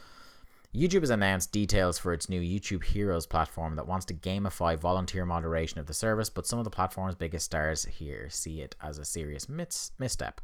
[0.73, 5.25] YouTube has announced details for its new YouTube Heroes platform that wants to gamify volunteer
[5.25, 8.99] moderation of the service, but some of the platform's biggest stars here see it as
[8.99, 10.41] a serious mis- misstep.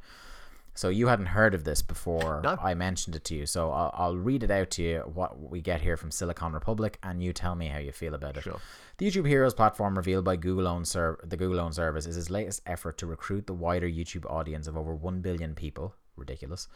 [0.73, 2.57] So you hadn't heard of this before No.
[2.61, 3.45] I mentioned it to you.
[3.45, 6.97] So I'll, I'll read it out to you what we get here from Silicon Republic,
[7.01, 8.43] and you tell me how you feel about it.
[8.43, 8.59] Sure.
[8.97, 12.29] The YouTube Heroes platform, revealed by Google owned ser- the Google owned service, is its
[12.29, 15.95] latest effort to recruit the wider YouTube audience of over one billion people.
[16.17, 16.67] Ridiculous.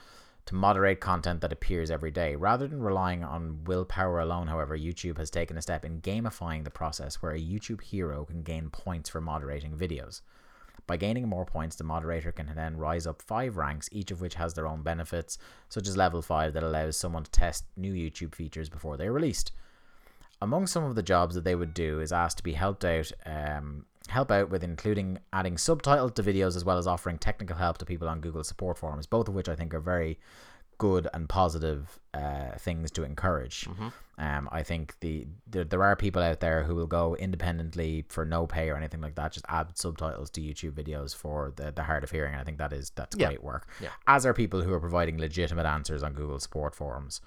[0.50, 2.36] To moderate content that appears every day.
[2.36, 6.72] Rather than relying on willpower alone, however, YouTube has taken a step in gamifying the
[6.72, 10.22] process where a YouTube hero can gain points for moderating videos.
[10.88, 14.34] By gaining more points, the moderator can then rise up five ranks, each of which
[14.36, 15.38] has their own benefits,
[15.70, 19.52] such as level 5 that allows someone to test new YouTube features before they're released.
[20.42, 23.12] Among some of the jobs that they would do is asked to be helped out,
[23.24, 27.78] um, help out with including adding subtitles to videos as well as offering technical help
[27.80, 30.20] to people on Google support forums, both of which I think are very
[30.78, 33.68] good and positive uh, things to encourage.
[34.18, 38.24] Um, I think the there, there are people out there who will go independently for
[38.26, 41.84] no pay or anything like that, just add subtitles to YouTube videos for the, the
[41.84, 42.32] hard of hearing.
[42.34, 43.28] And I think that is that's Yeah.
[43.28, 43.68] great work.
[43.82, 43.90] Yeah.
[44.08, 47.20] As are people who are providing legitimate answers on Google support forums.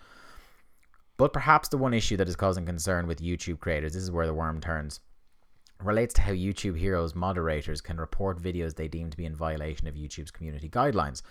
[1.18, 4.26] But perhaps the one issue that is causing concern with YouTube creators, this is where
[4.26, 5.00] the worm turns,
[5.84, 9.88] relates to how YouTube Heroes moderators can report videos they deem to be in violation
[9.88, 11.22] of YouTube's community guidelines.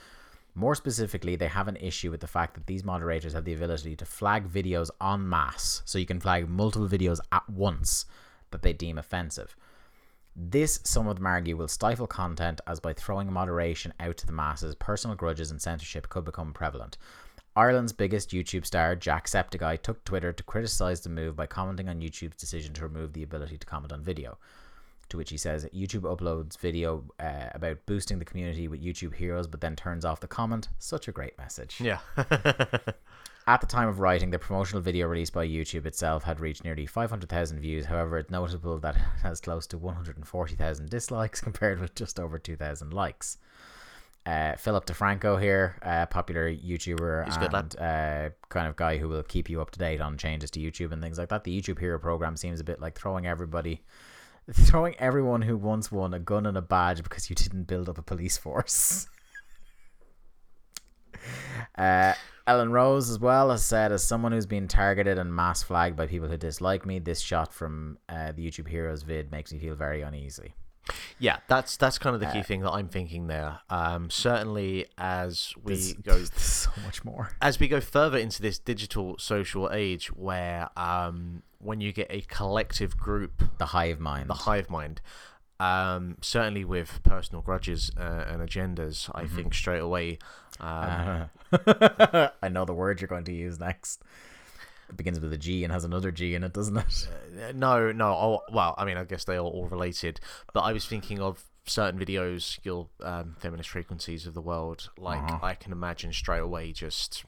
[0.53, 3.95] More specifically, they have an issue with the fact that these moderators have the ability
[3.95, 8.05] to flag videos en masse, so you can flag multiple videos at once
[8.51, 9.55] that they deem offensive.
[10.35, 14.31] This, some of them argue, will stifle content as by throwing moderation out to the
[14.33, 16.97] masses, personal grudges and censorship could become prevalent.
[17.55, 22.37] Ireland's biggest YouTube star, Jacksepticeye, took Twitter to criticise the move by commenting on YouTube's
[22.37, 24.37] decision to remove the ability to comment on video.
[25.09, 29.47] To which he says, YouTube uploads video uh, about boosting the community with YouTube heroes,
[29.47, 30.69] but then turns off the comment.
[30.79, 31.81] Such a great message.
[31.81, 31.99] Yeah.
[33.47, 36.85] At the time of writing, the promotional video released by YouTube itself had reached nearly
[36.85, 37.85] 500,000 views.
[37.85, 42.93] However, it's notable that it has close to 140,000 dislikes compared with just over 2,000
[42.93, 43.37] likes.
[44.23, 49.23] Uh, Philip DeFranco here, uh, popular YouTuber He's and uh, kind of guy who will
[49.23, 51.43] keep you up to date on changes to YouTube and things like that.
[51.43, 53.81] The YouTube Hero program seems a bit like throwing everybody,
[54.53, 57.97] throwing everyone who once won a gun and a badge because you didn't build up
[57.97, 59.07] a police force.
[61.77, 62.13] Uh,
[62.47, 66.07] Ellen Rose, as well, has said, as someone who's been targeted and mass flagged by
[66.07, 69.75] people who dislike me, this shot from uh, the YouTube Heroes vid makes me feel
[69.75, 70.55] very uneasy.
[71.19, 73.59] Yeah, that's that's kind of the key Uh, thing that I'm thinking there.
[73.69, 77.31] Um, certainly as we There's, go there's so much more.
[77.41, 82.21] as we go further into this digital social age, where um, when you get a
[82.21, 84.29] collective group, The hive mind.
[84.29, 85.01] the hive mind,
[85.59, 89.35] um, certainly with personal grudges uh, and agendas, I Mm-hmm.
[89.35, 90.17] think straight away.
[90.59, 91.29] Um,
[92.41, 94.01] I know the word you're going to use next.
[94.91, 97.07] It begins with a G and has another G in it, doesn't it?
[97.41, 98.07] Uh, No, no.
[98.13, 100.19] Oh, well, I mean, I guess they are all related,
[100.53, 104.89] but I was thinking of certain videos, your um, feminist frequencies of the world.
[104.97, 105.39] Like, Uh-huh.
[105.45, 107.23] I can imagine straight away just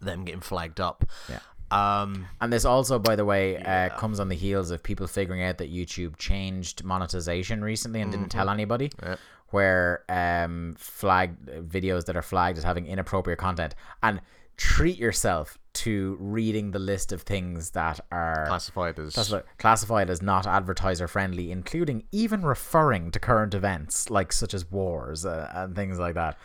[0.00, 1.04] them getting flagged up.
[1.28, 1.40] Yeah.
[1.70, 5.42] Um, And this also, by the way, uh, comes on the heels of people figuring
[5.42, 8.90] out that YouTube changed monetization recently and didn't tell anybody.
[9.02, 9.18] Yep.
[9.50, 14.20] Where um, flagged videos that are flagged as having inappropriate content, and
[14.56, 20.22] treat yourself to reading the list of things that are classified as Classified, classified as
[20.22, 25.74] not advertiser friendly, including even referring to current events like such as wars uh, and
[25.74, 26.38] things like that.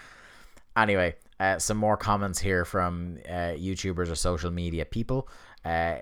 [0.75, 5.29] Anyway, uh, some more comments here from uh, YouTubers or social media people.
[5.63, 5.97] Uh,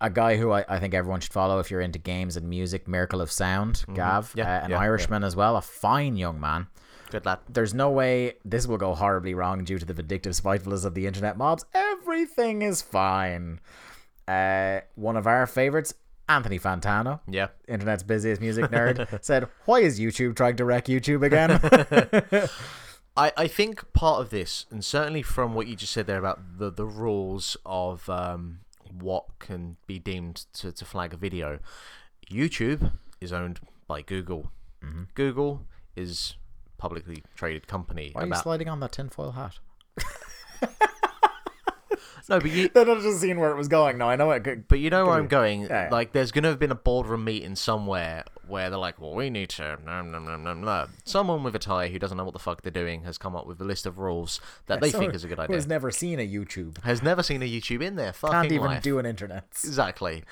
[0.00, 2.86] a guy who I, I think everyone should follow if you're into games and music,
[2.86, 4.38] Miracle of Sound, Gav, Mm-hmm.
[4.38, 6.68] Yeah, uh, an yeah, Irishman as well, a fine young man
[7.10, 7.38] good lad.
[7.48, 11.06] there's no way this will go horribly wrong due to the vindictive spitefulness of the
[11.06, 11.64] internet mobs.
[11.74, 13.60] Everything is fine.
[14.26, 15.94] Uh, one of our favorites,
[16.28, 17.48] Anthony Fantano, Yeah.
[17.66, 21.58] internet's busiest music nerd, said, "Why is YouTube trying to wreck YouTube again?"
[23.16, 26.58] I, I think part of this, and certainly from what you just said there about
[26.58, 28.60] the, the rules of um,
[29.00, 31.58] what can be deemed to, to flag a video,
[32.30, 33.58] YouTube is owned
[33.88, 34.52] by Google.
[34.84, 35.04] Mm-hmm.
[35.14, 35.66] Google
[35.96, 36.36] is
[36.78, 38.10] publicly traded company.
[38.12, 39.58] Why are you sliding on that tinfoil hat?
[42.28, 43.98] no, but you Then I just seen where it was going.
[43.98, 44.44] No, I know it.
[44.44, 45.62] Could, but you know where I'm going.
[45.62, 45.88] Yeah, yeah.
[45.90, 49.50] Like, there's gonna have been a boardroom meeting somewhere where they're like, "Well, we need
[49.50, 50.86] to." No, no, no, no, no.
[51.04, 53.46] Someone with a tie who doesn't know what the fuck they're doing has come up
[53.46, 55.56] with a list of rules that they think is a good idea.
[55.56, 56.82] has never seen a YouTube?
[56.84, 58.12] has never seen a YouTube in there.
[58.12, 58.82] fucking Can't even life.
[58.82, 59.44] do an internet.
[59.64, 60.24] Exactly.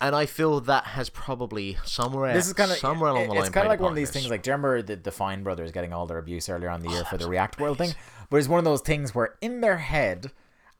[0.00, 3.40] And I feel that has probably somewhere This is kind of somewhere along the line.
[3.40, 4.30] It's kind of like one of these things.
[4.30, 6.88] Like, do you remember the, the Fine brothers getting all their abuse earlier on the
[6.90, 7.94] year for the React World thing?
[8.30, 10.30] But it's one of those things where in their head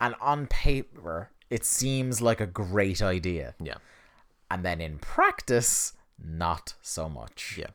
[0.01, 3.77] and on paper it seems like a great idea, yeah,
[4.51, 7.57] and then in practice, not so much.
[7.59, 7.69] yeah,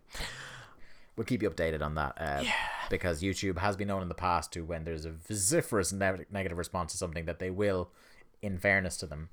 [1.15, 2.13] We'll keep you updated on that.
[2.19, 2.43] Uh,
[2.89, 6.57] Because YouTube has been known in the past to when there's a vociferous ne- negative
[6.57, 7.89] response to something that they will,
[8.43, 9.29] in fairness to them,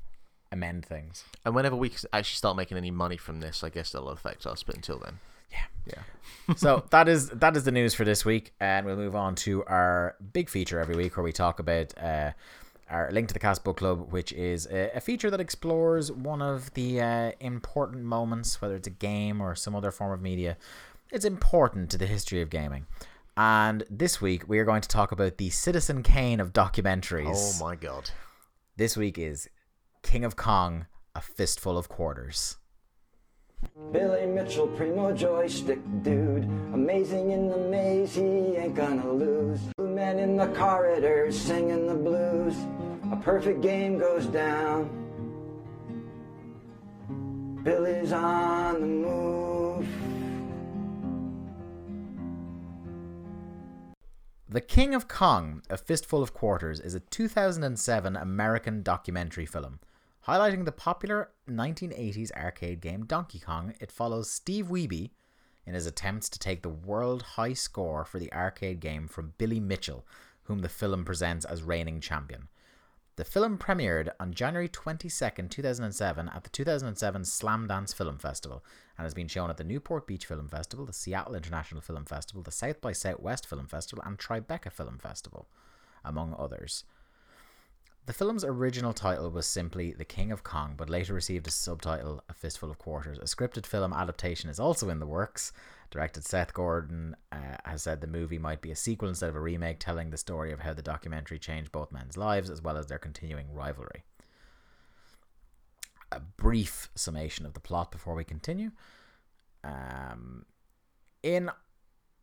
[0.52, 1.24] amend things.
[1.44, 4.62] and whenever we actually start making any money from this, I guess that'll affect us.
[4.62, 5.18] But until then,
[5.50, 5.64] Yeah.
[5.86, 6.54] Yeah.
[6.56, 9.64] so that is that is the news for this week, and we'll move on to
[9.64, 12.32] our big feature every week where we talk about uh,
[12.88, 16.42] our link to the cast book club, which is a, a feature that explores one
[16.42, 20.56] of the uh, important moments, whether it's a game or some other form of media.
[21.12, 22.86] It's important to the history of gaming.
[23.36, 27.58] And this week we are going to talk about the Citizen Kane of documentaries.
[27.60, 28.10] Oh my god.
[28.76, 29.48] This week is
[30.02, 32.56] King of Kong, a fistful of quarters.
[33.92, 36.44] Billy Mitchell, primo joystick dude.
[36.72, 39.60] Amazing in the maze, he ain't gonna lose.
[39.78, 42.56] Two men in the corridors singing the blues.
[43.12, 44.88] A perfect game goes down.
[47.62, 49.86] Billy's on the move.
[54.48, 59.78] The King of Kong, A Fistful of Quarters, is a 2007 American documentary film.
[60.26, 65.12] Highlighting the popular 1980s arcade game Donkey Kong, it follows Steve Wiebe
[65.64, 69.60] in his attempts to take the world high score for the arcade game from Billy
[69.60, 70.06] Mitchell,
[70.42, 72.48] whom the film presents as reigning champion.
[73.16, 78.62] The film premiered on January 22nd, 2007 at the 2007 Slamdance Film Festival
[78.98, 82.42] and has been shown at the Newport Beach Film Festival, the Seattle International Film Festival,
[82.42, 85.48] the South by Southwest Film Festival, and Tribeca Film Festival,
[86.04, 86.84] among others.
[88.06, 92.22] The film's original title was simply The King of Kong, but later received a subtitle,
[92.28, 93.18] A Fistful of Quarters.
[93.18, 95.52] A scripted film adaptation is also in the works.
[95.90, 99.40] Directed Seth Gordon uh, has said the movie might be a sequel instead of a
[99.40, 102.86] remake, telling the story of how the documentary changed both men's lives as well as
[102.86, 104.04] their continuing rivalry.
[106.12, 108.70] A brief summation of the plot before we continue.
[109.62, 110.46] Um,
[111.22, 111.50] in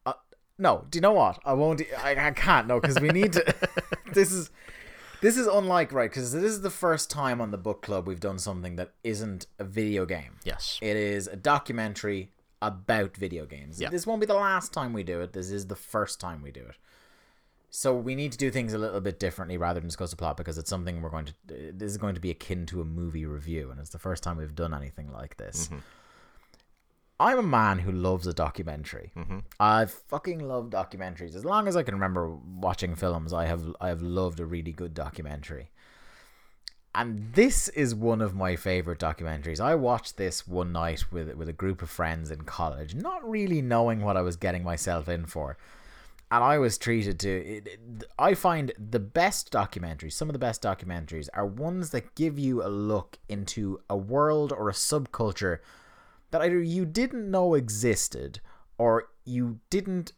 [0.06, 0.14] uh,
[0.58, 1.40] no, do you know what?
[1.46, 1.82] I won't.
[2.02, 2.68] I, I can't.
[2.68, 3.56] No, because we need to.
[4.14, 4.50] this is
[5.22, 8.20] this is unlike right because this is the first time on the book club we've
[8.20, 10.40] done something that isn't a video game.
[10.44, 10.80] Yes.
[10.82, 12.32] It is a documentary
[12.62, 13.80] about video games.
[13.80, 13.90] Yeah.
[13.90, 15.34] This won't be the last time we do it.
[15.34, 16.76] This is the first time we do it.
[17.70, 20.38] So we need to do things a little bit differently rather than discuss the plot
[20.38, 21.34] because it's something we're going to.
[21.48, 24.38] This is going to be akin to a movie review, and it's the first time
[24.38, 25.68] we've done anything like this.
[25.68, 25.78] Mm-hmm.
[27.20, 29.12] I'm a man who loves a documentary.
[29.18, 29.40] Mm-hmm.
[29.60, 31.36] I fucking love documentaries.
[31.36, 34.72] As long as I can remember watching films, I have I have loved a really
[34.72, 35.70] good documentary.
[36.94, 39.60] And this is one of my favorite documentaries.
[39.60, 43.62] I watched this one night with with a group of friends in college, not really
[43.62, 45.58] knowing what I was getting myself in for.
[46.30, 50.40] And I was treated to it, it- I find the best documentaries, some of the
[50.40, 55.60] best documentaries are ones that give you a look into a world or a subculture
[56.38, 58.40] that either you didn't know existed
[58.78, 60.14] or you didn't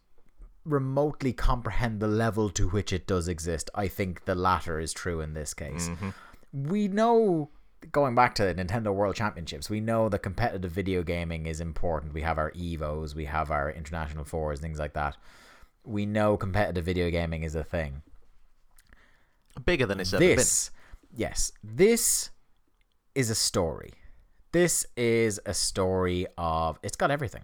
[0.64, 3.70] remotely comprehend the level to which it does exist.
[3.74, 5.88] I think the latter is true in this case.
[5.88, 6.10] Mm-hmm.
[6.68, 7.50] We know
[7.92, 12.12] going back to the Nintendo World Championships, we know that competitive video gaming is important.
[12.12, 15.16] We have our Evos, we have our International Fours, things like that.
[15.84, 18.02] We know competitive video gaming is a thing
[19.64, 20.70] Bigger than it's ever this
[21.14, 22.30] yes this
[23.14, 23.92] is a story
[24.52, 27.42] this is a story of it's got everything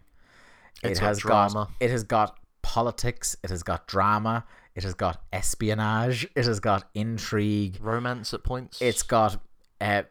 [0.82, 1.54] It's it got has drama.
[1.54, 6.60] got it has got politics it has got drama it has got espionage it has
[6.60, 7.78] got intrigue.
[7.80, 8.80] Romance at points.
[8.82, 9.40] it's got
[9.80, 10.02] uh,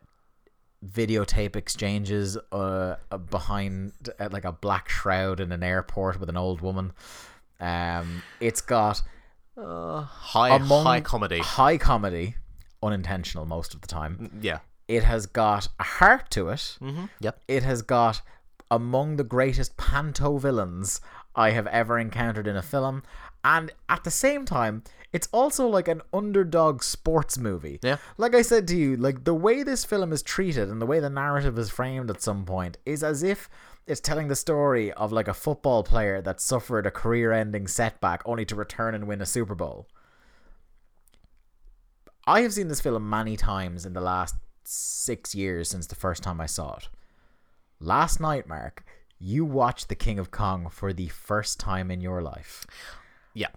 [0.85, 6.38] videotape exchanges uh, uh, behind uh, like a black shroud in an airport with an
[6.38, 6.93] old woman
[7.59, 9.01] um it's got
[9.57, 11.39] high among high comedy.
[11.39, 12.35] high comedy
[12.84, 14.59] unintentional most of the time Yeah.
[14.88, 16.78] It has got a heart to it.
[16.82, 17.06] Mm-hmm.
[17.20, 17.41] Yep.
[17.48, 18.22] It has got
[18.70, 21.02] among the greatest panto villains
[21.36, 23.03] I have ever encountered in a film.
[23.44, 24.84] And at the same time,
[25.14, 27.80] it's also like an underdog sports movie.
[27.82, 27.98] Yeah.
[28.18, 30.99] Like I said to you, like the way this film is treated and the way
[30.99, 33.49] the narrative is framed at some point is as if
[33.88, 38.22] it's telling the story of like a football player that suffered a career ending setback
[38.26, 39.88] only to return and win a Super Bowl.
[42.28, 44.36] I have seen this film many times in the last
[44.68, 46.90] six years since the first time I saw it.
[47.80, 48.84] Last night, Mark,
[49.20, 52.66] you watched The King of Kong for the first time in your life.
[53.34, 53.50] Yeah.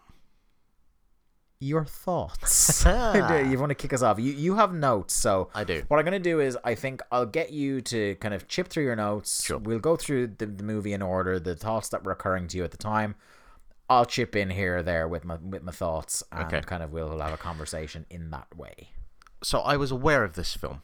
[1.61, 2.85] Your thoughts?
[2.87, 4.21] you want to kick us off?
[4.21, 5.83] You you have notes, so I do.
[5.89, 8.85] What I'm gonna do is I think I'll get you to kind of chip through
[8.85, 9.45] your notes.
[9.45, 9.59] Sure.
[9.59, 12.65] We'll go through the, the movie in order, the thoughts that were occurring to you
[12.65, 13.17] at the time.
[13.91, 16.61] I'll chip in here or there with my with my thoughts, and Okay.
[16.61, 18.91] kind of we'll have a conversation in that way.
[19.43, 20.83] So I was aware of this film,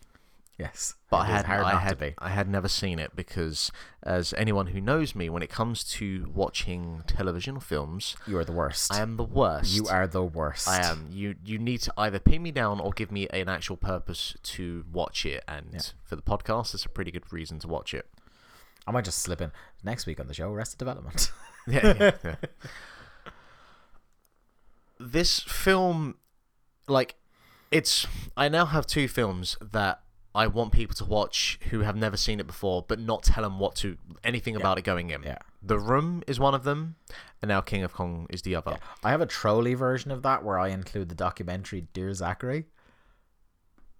[0.56, 2.14] Yes, but I had I had.
[2.18, 3.72] I had never seen it because,
[4.04, 8.44] as anyone who knows me, when it comes to watching television or films, You are
[8.44, 8.92] the worst.
[8.92, 9.74] I am the worst.
[9.74, 10.68] You are the worst.
[10.68, 11.08] I am.
[11.10, 14.84] You you need to either pin me down or give me an actual purpose to
[14.92, 18.06] watch it, and for the podcast, it's a pretty good reason to watch it.
[18.86, 19.50] I might just slip in
[19.82, 20.52] next week on the show.
[20.52, 21.32] Arrested Development.
[21.66, 22.34] yeah, yeah, yeah.
[25.00, 26.14] this film
[26.86, 27.16] like
[27.70, 28.06] it's
[28.36, 30.00] i now have two films that
[30.34, 33.58] i want people to watch who have never seen it before but not tell them
[33.58, 35.38] what to anything about it going in Yeah.
[35.62, 36.96] the room is one of them
[37.40, 40.42] and now king of kong is the other I have a trolley version of that
[40.44, 42.64] where I include the documentary Dear Zachary.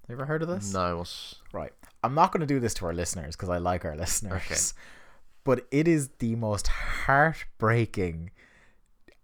[0.09, 0.73] You ever heard of this?
[0.73, 1.05] no
[1.53, 1.73] Right.
[2.03, 4.75] I'm not going to do this to our listeners because I like our listeners.
[5.45, 8.31] But it is the most heartbreaking,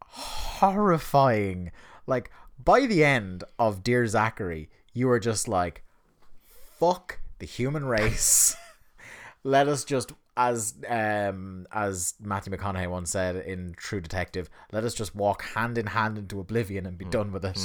[0.00, 1.72] horrifying.
[2.06, 2.30] Like,
[2.62, 5.82] by the end of Dear Zachary, you are just like,
[6.80, 8.56] fuck the human race.
[9.44, 10.12] Let us just.
[10.36, 15.76] As um as Matthew McConaughey once said in True Detective, let us just walk hand
[15.76, 17.58] in hand into oblivion and be done with it,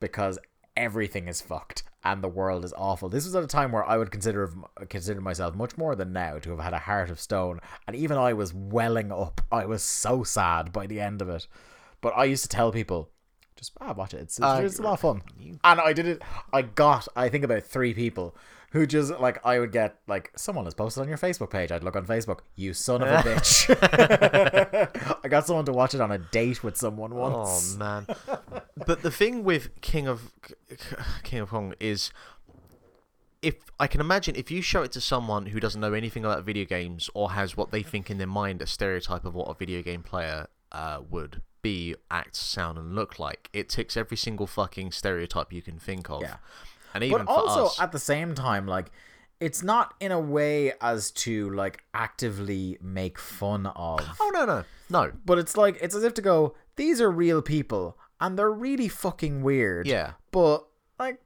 [0.00, 0.36] because
[0.76, 3.08] everything is fucked and the world is awful.
[3.08, 4.50] This was at a time where I would consider
[4.88, 8.16] consider myself much more than now to have had a heart of stone, and even
[8.16, 9.40] I was welling up.
[9.52, 11.46] I was so sad by the end of it,
[12.00, 13.10] but I used to tell people.
[13.58, 14.18] Just ah, watch it.
[14.18, 15.22] It's, it's, Uh, it's a lot of fun,
[15.64, 16.22] and I did it.
[16.52, 18.36] I got, I think, about three people
[18.70, 21.72] who just like I would get like someone has posted on your Facebook page.
[21.72, 22.40] I'd look on Facebook.
[22.54, 23.68] You son of a bitch.
[25.24, 27.74] I got someone to watch it on a date with someone once.
[27.74, 28.06] Oh man!
[28.86, 30.32] but the thing with King of
[31.24, 32.12] King of Kong is,
[33.42, 36.44] if I can imagine, if you show it to someone who doesn't know anything about
[36.44, 39.54] video games or has what they think in their mind a stereotype of what a
[39.54, 44.46] video game player uh, would be, act, sound, and look like, it ticks every single
[44.46, 46.22] fucking stereotype you can think of.
[46.22, 46.36] Yeah.
[46.94, 48.90] and even but also us, at the same time, like
[49.40, 54.00] it's not in a way as to like actively make fun of.
[54.20, 57.40] oh no no no But it's like it's as if to go, these are real
[57.42, 59.86] people and they're really fucking weird.
[59.86, 60.12] Yeah.
[60.32, 60.66] But
[60.98, 61.20] like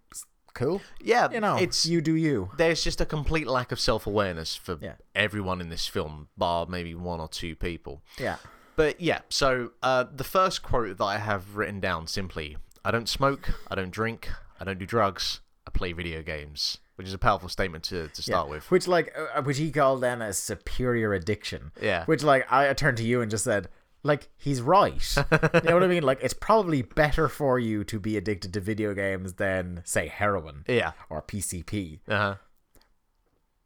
[0.55, 0.83] cool.
[1.01, 2.51] yeah You know, it's you do you.
[2.59, 4.97] there's just a complete lack of self awareness for Yeah.
[5.15, 8.03] everyone in this film, bar maybe one or two people.
[8.19, 8.37] Yeah.
[8.77, 13.09] But yeah, so uh, the first quote that I have written down simply I don't
[13.09, 14.29] smoke, I don't drink,
[14.61, 16.79] I don't do drugs, I play video games.
[16.97, 18.55] Which is a powerful statement to, to start Yeah.
[18.55, 18.71] with.
[18.71, 21.73] Which like uh, which he called then a superior addiction.
[21.81, 22.05] Yeah.
[22.05, 23.69] Which like I I turned to you and just said
[24.05, 25.03] like he's right.
[25.17, 26.03] you know what I mean?
[26.03, 30.65] Like it's probably better for you to be addicted to video games than say heroin
[30.69, 30.93] Yeah.
[31.09, 32.01] or PCP.
[32.07, 32.35] Uh-huh.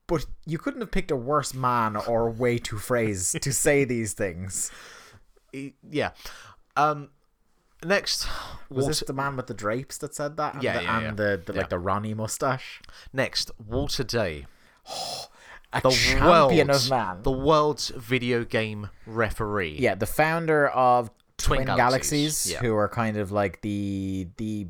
[0.06, 4.12] But you couldn't have picked a worse man or way to phrase to say these
[4.12, 4.70] things.
[5.56, 6.10] E- Yeah.
[6.76, 7.08] Um,
[7.84, 8.26] next,
[8.68, 10.54] Was Walter, this the man with the drapes that said that?
[10.54, 11.10] And Yeah, the, yeah, and yeah.
[11.12, 11.58] the, the Yeah.
[11.60, 12.80] like the Ronnie mustache.
[13.12, 14.46] next Walter Day,
[15.72, 17.22] A the champion world's, of man.
[17.22, 19.76] the world's video game referee.
[19.78, 24.68] Yeah, the founder of Twin, Twin Galaxies, Galaxies, who are kind of like the the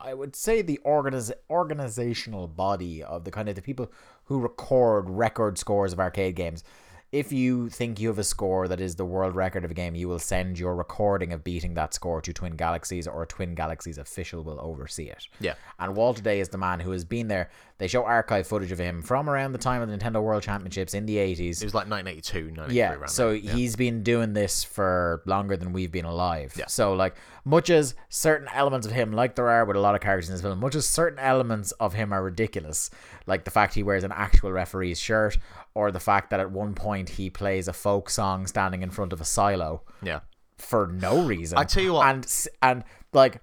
[0.00, 3.90] I would say the organiz- organizational body of the kind of the people
[4.24, 6.62] who record record scores of arcade games.
[7.10, 9.94] If you think you have a score that is the world record of a game,
[9.94, 13.96] you will send your recording of beating that score to Twin Galaxies, or Twin Galaxies
[13.96, 15.26] official will oversee it.
[15.40, 15.54] Yeah.
[15.78, 17.48] And Walter Day is the man who has been there.
[17.78, 20.94] They show archive footage of him from around the time of the Nintendo World Championships
[20.94, 21.62] in the 80s.
[21.62, 23.30] It was like 1982, 1983 Yeah, so.
[23.30, 23.52] Yeah.
[23.52, 26.54] he's been doing this for longer than we've been alive.
[26.58, 26.66] Yeah.
[26.66, 27.14] So like
[27.44, 30.34] much as certain elements of him, like there are with a lot of characters in
[30.34, 32.90] this film, much as certain elements of him are ridiculous,
[33.26, 35.38] like the fact he wears an actual referee's shirt,
[35.74, 39.12] or the fact that at one point he plays a folk song standing in front
[39.12, 40.20] of a silo Yeah.
[40.56, 41.56] for no reason.
[41.56, 42.82] I tell you what- and and
[43.12, 43.40] like,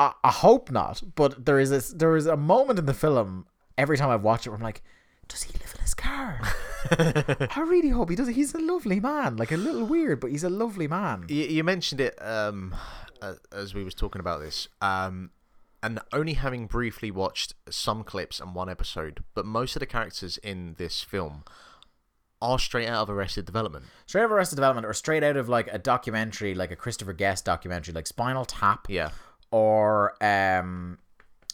[0.00, 1.02] I, I hope not.
[1.14, 3.46] But there is this, there is a moment in the film
[3.78, 4.82] every time I've watched it where I'm like,
[5.28, 6.40] does he live in his car?
[6.90, 8.26] I really hope he does.
[8.28, 11.26] He's a lovely man, like a little weird, but he's a lovely man.
[11.28, 12.74] You, you mentioned it um,
[13.52, 15.30] as we was talking about this, um,
[15.82, 20.36] and only having briefly watched some clips and one episode, but most of the characters
[20.38, 21.44] in this film
[22.42, 23.84] are straight out of Arrested Development.
[24.06, 27.12] Straight out of Arrested Development, or straight out of like a documentary, like a Christopher
[27.12, 29.10] Guest documentary, like Spinal Tap, Yeah,
[29.50, 30.98] or um,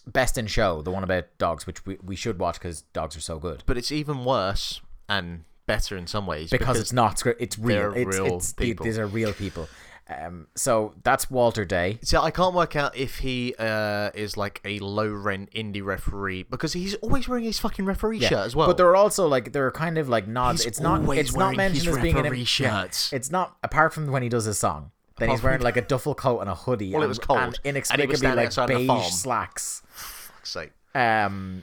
[0.07, 3.21] Best in Show, the one about dogs, which we, we should watch because dogs are
[3.21, 3.63] so good.
[3.67, 7.41] but it's even worse and better in some ways because, it's not script.
[7.41, 7.93] It's real.
[7.93, 8.85] It's, real it's people.
[8.85, 9.69] these are real people.
[10.09, 11.99] Um, so that's Walter Day.
[12.03, 16.45] So I can't work out if he uh, is like a low rent indie referee
[16.45, 18.69] because he's always wearing his fucking referee shirt as well.
[18.69, 20.61] But there are also like there are kind of like nods.
[20.61, 21.03] He's it's not.
[21.17, 23.13] It's not mentioned as being an referee yeah, shirts.
[23.13, 24.93] it's not apart from when he does his song.
[25.19, 26.93] Then he's wearing like a duffel coat and a hoodie.
[26.93, 27.39] Well, it and, was cold.
[27.39, 29.83] and And inexplicably standing like beige slacks.
[29.89, 30.73] Fuck's sake.
[30.95, 31.63] Um,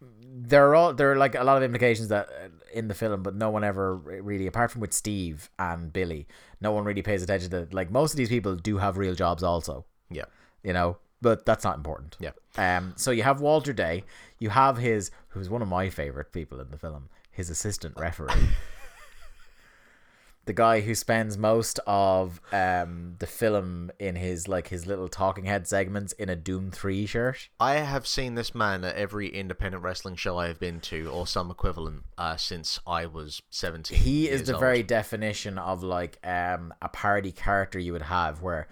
[0.00, 3.22] there are all there are like a lot of implications that uh, in the film,
[3.22, 6.26] but no one ever really, apart from with Steve and Billy,
[6.60, 7.68] no one really pays attention to.
[7.72, 9.84] Like most of these people do have real jobs, also.
[10.10, 10.24] Yeah.
[10.62, 12.16] you know, but that's not important.
[12.20, 12.32] Yeah.
[12.56, 12.94] Um.
[12.96, 14.04] So you have Walter Day.
[14.38, 18.32] You have his, who's one of my favorite people in the film, his assistant referee.
[20.46, 25.44] the guy who spends most of um the film in his like his little talking
[25.44, 27.48] head segments in a Doom Three shirt.
[27.58, 31.26] I have seen this man at every independent wrestling show I have been to, or
[31.26, 33.98] some equivalent, uh, since I was seventeen.
[33.98, 34.60] He is the old.
[34.60, 38.68] very definition of like um a parody character you would have where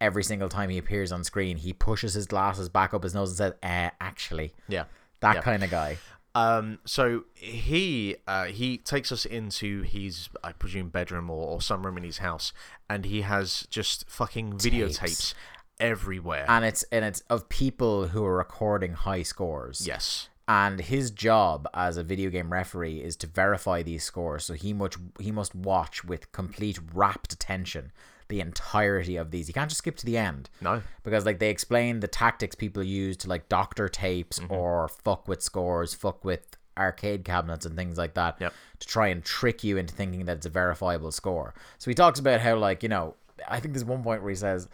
[0.00, 3.30] every single time he appears on screen he pushes his glasses back up his nose
[3.30, 4.52] and says, uh, actually.
[4.68, 4.84] yeah.
[5.20, 5.40] That Yeah.
[5.40, 5.96] kind of guy.
[6.36, 11.86] Um, so he uh, he takes us into his I presume bedroom or, or some
[11.86, 12.52] room in his house,
[12.90, 15.34] and he has just fucking videotapes Tapes.
[15.80, 16.44] everywhere.
[16.46, 19.86] And it's and it's of people who are recording high scores.
[19.86, 24.52] yes, and his job as a video game referee is to verify these scores so
[24.54, 27.90] he must he must watch with complete rapt attention
[28.28, 30.82] the entirety of these You can't just skip to the end No.
[31.04, 34.52] because like they explain the tactics people use to like doctor tapes Mm-hmm.
[34.52, 38.52] or fuck with scores fuck with arcade cabinets and things like that Yep.
[38.80, 42.18] to try and trick you into thinking that it's a verifiable score so he talks
[42.18, 43.14] about how like you know
[43.48, 44.68] i think there's one point where he says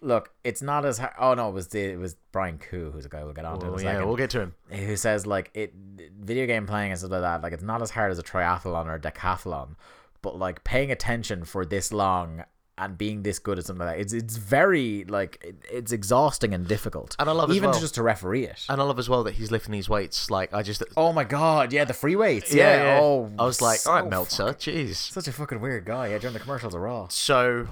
[0.00, 3.06] look it's not as hard oh no it was the, it was brian kuh who's
[3.06, 4.54] a guy we'll get on to in a yeah, second we'll get to him.
[4.70, 5.74] who says like it
[6.20, 8.86] video game playing and stuff like that like it's not as hard as a triathlon
[8.86, 9.74] or a decathlon
[10.22, 12.44] but like paying attention for this long
[12.78, 16.54] and being this good at something like that it's it's very like it, it's exhausting
[16.54, 18.98] and difficult And I love even to well- just to referee it And I love
[18.98, 20.30] as well that he's lifting these weights.
[20.30, 23.80] Like I just, oh my god yeah the free weights yeah, oh I was like,
[23.80, 24.94] so all right, Meltzer, jeez.
[24.94, 27.66] such a fucking weird guy yeah during the commercials are raw So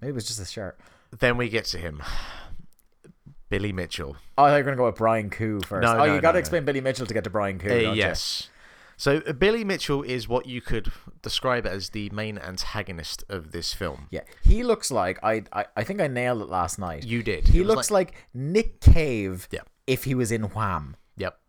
[0.00, 0.78] maybe it was just a shirt
[1.18, 2.02] then we get to him,
[3.48, 4.16] Billy Mitchell.
[4.38, 6.12] oh I thought you were gonna go with Brian Kuh first No, oh no, you
[6.14, 6.40] no, gotta no.
[6.40, 8.02] explain Billy Mitchell to get to Brian Kuh Uh, don't you?
[9.00, 13.72] So uh, Billy Mitchell is what you could describe as the main antagonist of this
[13.72, 14.08] film.
[14.10, 15.64] Yeah, he looks like I, I.
[15.74, 17.04] I think I nailed it last night.
[17.04, 17.48] You did.
[17.48, 19.48] He looks like, Nick Cave.
[19.50, 19.60] Yeah.
[19.86, 20.96] If he was in Wham.
[21.16, 21.40] Yep.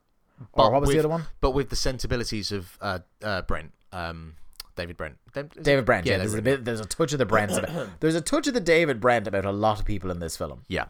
[0.54, 1.26] Or what was the other one?
[1.42, 4.36] But with the sensibilities of uh, uh, Brent, um,
[4.78, 5.18] David Brent,
[5.62, 5.84] David?
[5.84, 6.06] Brent.
[6.06, 6.64] Yeah, Yeah, there's a bit.
[6.64, 7.52] There's a touch of the Brent.
[7.52, 10.38] about- there's a touch of the David Brent about a lot of people in this
[10.38, 10.62] film.
[10.70, 10.86] Yeah.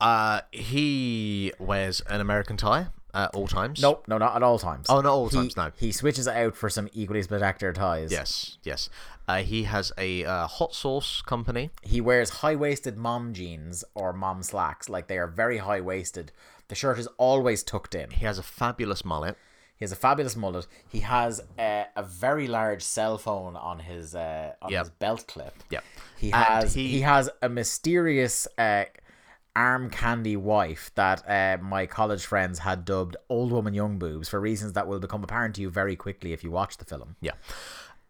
[0.00, 3.80] Uh, he wears an American tie at all times.
[3.82, 4.86] Nope, no, not at all times.
[4.88, 5.70] Oh, not all He- times, no.
[5.76, 8.10] He switches it out for some equally spectacular ties.
[8.12, 8.88] Yes, yes.
[9.28, 11.70] Uh, he has a uh, hot sauce company.
[11.82, 14.88] He wears high waisted mom jeans or mom slacks.
[14.88, 16.32] Like they are very high waisted.
[16.68, 18.10] The shirt is always tucked in.
[18.10, 19.36] He has a fabulous mullet.
[19.76, 20.66] He has a fabulous mullet.
[20.88, 24.80] He has a, a very large cell phone on his uh, on Yep.
[24.80, 25.54] his belt clip.
[25.70, 25.80] Yeah.
[26.18, 28.84] He And has he- he, has a mysterious uh,
[29.60, 34.40] arm candy wife that uh, my college friends had dubbed "old woman young boobs" for
[34.40, 37.16] reasons that will become apparent to you very quickly if you watch the film.
[37.20, 37.32] Yeah.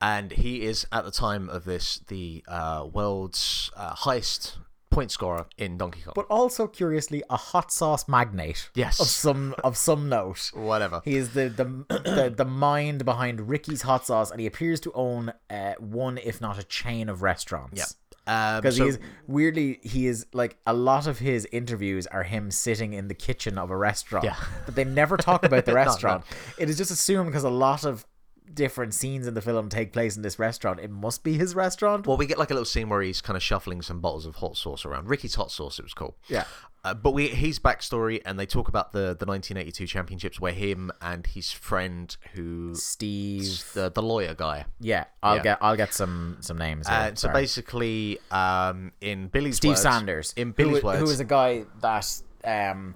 [0.01, 4.57] And he is, at the time of this, the uh, world's uh, highest
[4.91, 6.13] point scorer in Donkey Kong.
[6.15, 8.71] But also curiously, a hot sauce magnate.
[8.75, 9.01] Yes.
[9.01, 10.51] of some of some note.
[10.55, 11.01] Whatever.
[11.05, 14.93] He is the the, the the mind behind Rickey's Hot Sauce, and he appears to
[14.93, 17.79] own uh, one, if not a chain of restaurants.
[17.79, 17.85] Yeah.
[18.27, 22.23] Um, because so- he is weirdly he is like a lot of his interviews are
[22.23, 24.37] him sitting in the kitchen of a restaurant Yeah.
[24.67, 26.25] but they never talk about the restaurant
[26.59, 28.05] it is just assumed because a lot of
[28.53, 32.07] different scenes in the film take place in this restaurant it must be his restaurant
[32.07, 34.37] Well, we get like a little scene where he's kind of shuffling some bottles of
[34.37, 35.09] hot sauce around.
[35.09, 36.17] Rickey's hot sauce, it was cool.
[36.29, 36.45] Yeah.
[36.83, 40.91] Uh, but we his backstory, and they talk about the the 1982 championships where him
[41.03, 44.65] and his friend, who steve the the lawyer guy.
[44.81, 45.43] yeah i'll Yeah.
[45.43, 46.97] get i'll get some some names here.
[46.97, 47.43] And so Sorry.
[47.43, 51.25] basically, um, in Billy's words steve words, sanders in who, Billy's who words, was a
[51.25, 52.95] guy that um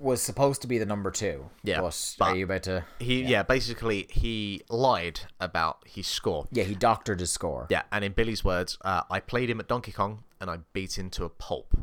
[0.00, 3.22] was supposed to be the number two Yeah, but, but- are you about to he
[3.22, 3.42] yeah.
[3.42, 6.46] basically he lied about his score.
[6.50, 9.68] yeah he doctored his score Yeah, and in Billy's words, uh, I played him at
[9.68, 11.74] Donkey Kong and I beat him to a pulp.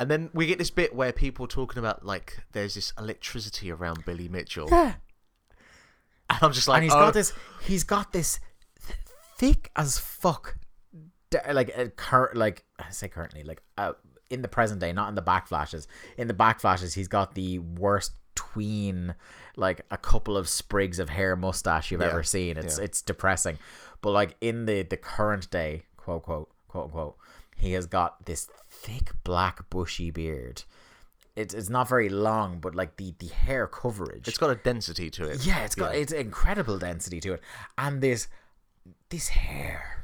[0.00, 3.70] And then we get this bit where people are talking about like there's this electricity
[3.72, 4.68] around Billy Mitchell.
[4.70, 4.94] Yeah.
[6.30, 8.38] And I'm just like, and he's oh, got this he's got this
[9.36, 10.56] thick as fuck
[11.52, 13.92] like uh, cur- like I say currently like uh,
[14.30, 17.34] in the present day not in the back flashes in the back flashes he's got
[17.34, 19.14] the worst tween
[19.56, 22.84] like a couple of sprigs of hair mustache you've Yeah, ever seen it's yeah.
[22.84, 23.58] it's depressing
[24.00, 27.16] but like in the the current day quote quote quote unquote
[27.56, 28.48] he has got this
[28.80, 30.62] thick black bushy beard.
[31.36, 34.26] It's, it's not very long but like the the hair coverage.
[34.26, 35.46] It's got a density to it.
[35.46, 37.42] yeah, it's got it's incredible density to it,
[37.76, 38.28] and this
[39.10, 39.97] this hair,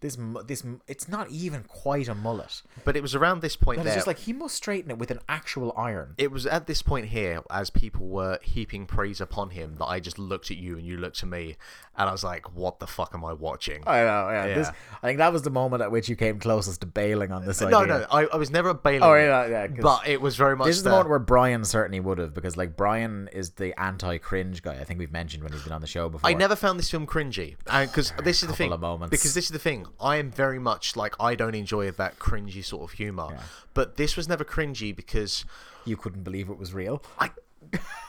[0.00, 0.16] this
[0.46, 2.62] this it's not even quite a mullet.
[2.84, 3.88] But it was around this point there.
[3.88, 6.14] it's just like he must straighten it with an actual iron.
[6.18, 10.00] it was at this point here, as people were heaping praise upon him, that I
[10.00, 11.56] just looked at you and you looked at me,
[11.96, 14.54] and I was like, "What the fuck am I watching?" I know, yeah.
[14.54, 14.68] This,
[15.02, 17.60] I think that was the moment at which you came closest to bailing on this
[17.60, 17.70] idea.
[17.70, 19.02] no, no, I, I was never bailing.
[19.02, 20.66] Oh, yeah, yeah, But it was very much.
[20.66, 23.78] This is the the- moment where Brian certainly would have, because like Brian is the
[23.80, 24.74] anti-cringe guy.
[24.80, 26.28] I think we've mentioned when he's been on the show before.
[26.28, 28.72] I never found this film cringy, uh, because this is the thing.
[28.72, 29.10] of moments.
[29.10, 29.86] Because this is the thing.
[30.00, 33.38] I am very much like I don't enjoy that cringy sort of humor,
[33.74, 35.44] but this was never cringy because
[35.84, 37.02] you couldn't believe it was real.
[37.18, 37.30] I,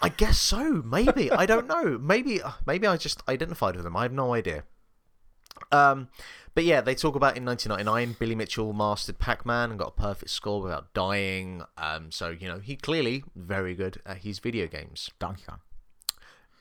[0.02, 0.82] I guess so.
[0.86, 1.98] Maybe I don't know.
[1.98, 3.96] Maybe maybe I just identified with them.
[3.96, 4.64] I have no idea.
[5.72, 6.10] Um,
[6.54, 10.32] but yeah, they talk about in 1999, Billy Mitchell mastered Pac-Man and got a perfect
[10.32, 11.64] score without dying.
[11.78, 15.12] Um, so you know he clearly very good at his video games.
[15.20, 15.60] Donkey Kong.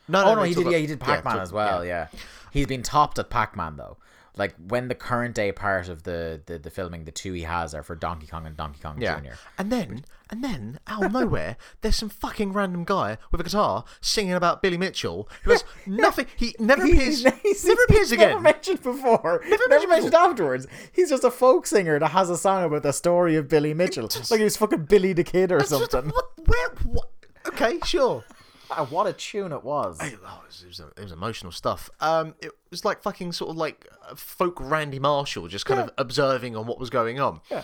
[0.08, 0.70] No, Oh no, they he did.
[0.70, 1.84] Yeah, he did Pac-Man talk- as well.
[1.84, 2.08] Yeah.
[2.52, 3.96] he's been topped at Pac-Man though.
[4.36, 7.74] Like when the current day part of the, the the filming, the two he has
[7.74, 9.16] are for Donkey Kong and Donkey Kong Yeah.
[9.16, 9.34] Junior.
[9.58, 13.84] And then, and then, out of nowhere, there's some fucking random guy with a guitar
[14.00, 16.26] singing about Billy Mitchell who has nothing.
[16.36, 17.24] He never appears.
[17.24, 18.28] he's- never appears again.
[18.30, 19.42] Never mentioned before.
[19.48, 20.66] Never, mentioned mentioned afterwards.
[20.92, 24.08] He's just a folk singer that has a song about the story of Billy Mitchell,
[24.30, 26.10] like he was fucking Billy the Kid or It's just- something.
[26.12, 26.30] what?
[26.46, 26.68] Where?
[26.84, 27.10] What?
[27.48, 28.22] Okay, sure.
[28.70, 29.98] Ah, what a tune it was.
[30.00, 31.90] Oh, it was, it, was, it was emotional stuff.
[32.00, 35.90] Um, it was like fucking sort of like uh, folk Randy Marshall, just kind of
[35.98, 37.40] observing on what was going on.
[37.50, 37.62] Yeah.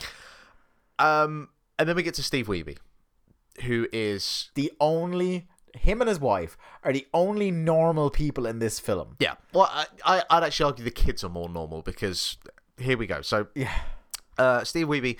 [0.98, 2.76] Um, and then we get to Steve Wiebe,
[3.64, 8.80] who is the only him and his wife are the only normal people in this
[8.80, 9.14] film.
[9.20, 9.34] yeah.
[9.52, 12.38] Well, I, I I'd actually argue the kids are more normal because
[12.78, 13.20] here we go.
[13.20, 13.70] So Yeah.
[14.38, 15.18] uh, Steve Wiebe,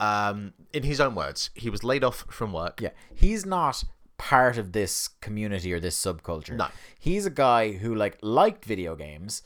[0.00, 2.80] um, in his own words, he was laid off from work.
[2.80, 3.84] Yeah, he's not
[4.18, 6.56] part of this community or this subculture.
[6.56, 6.68] No.
[6.98, 9.42] he's a guy who like liked video games,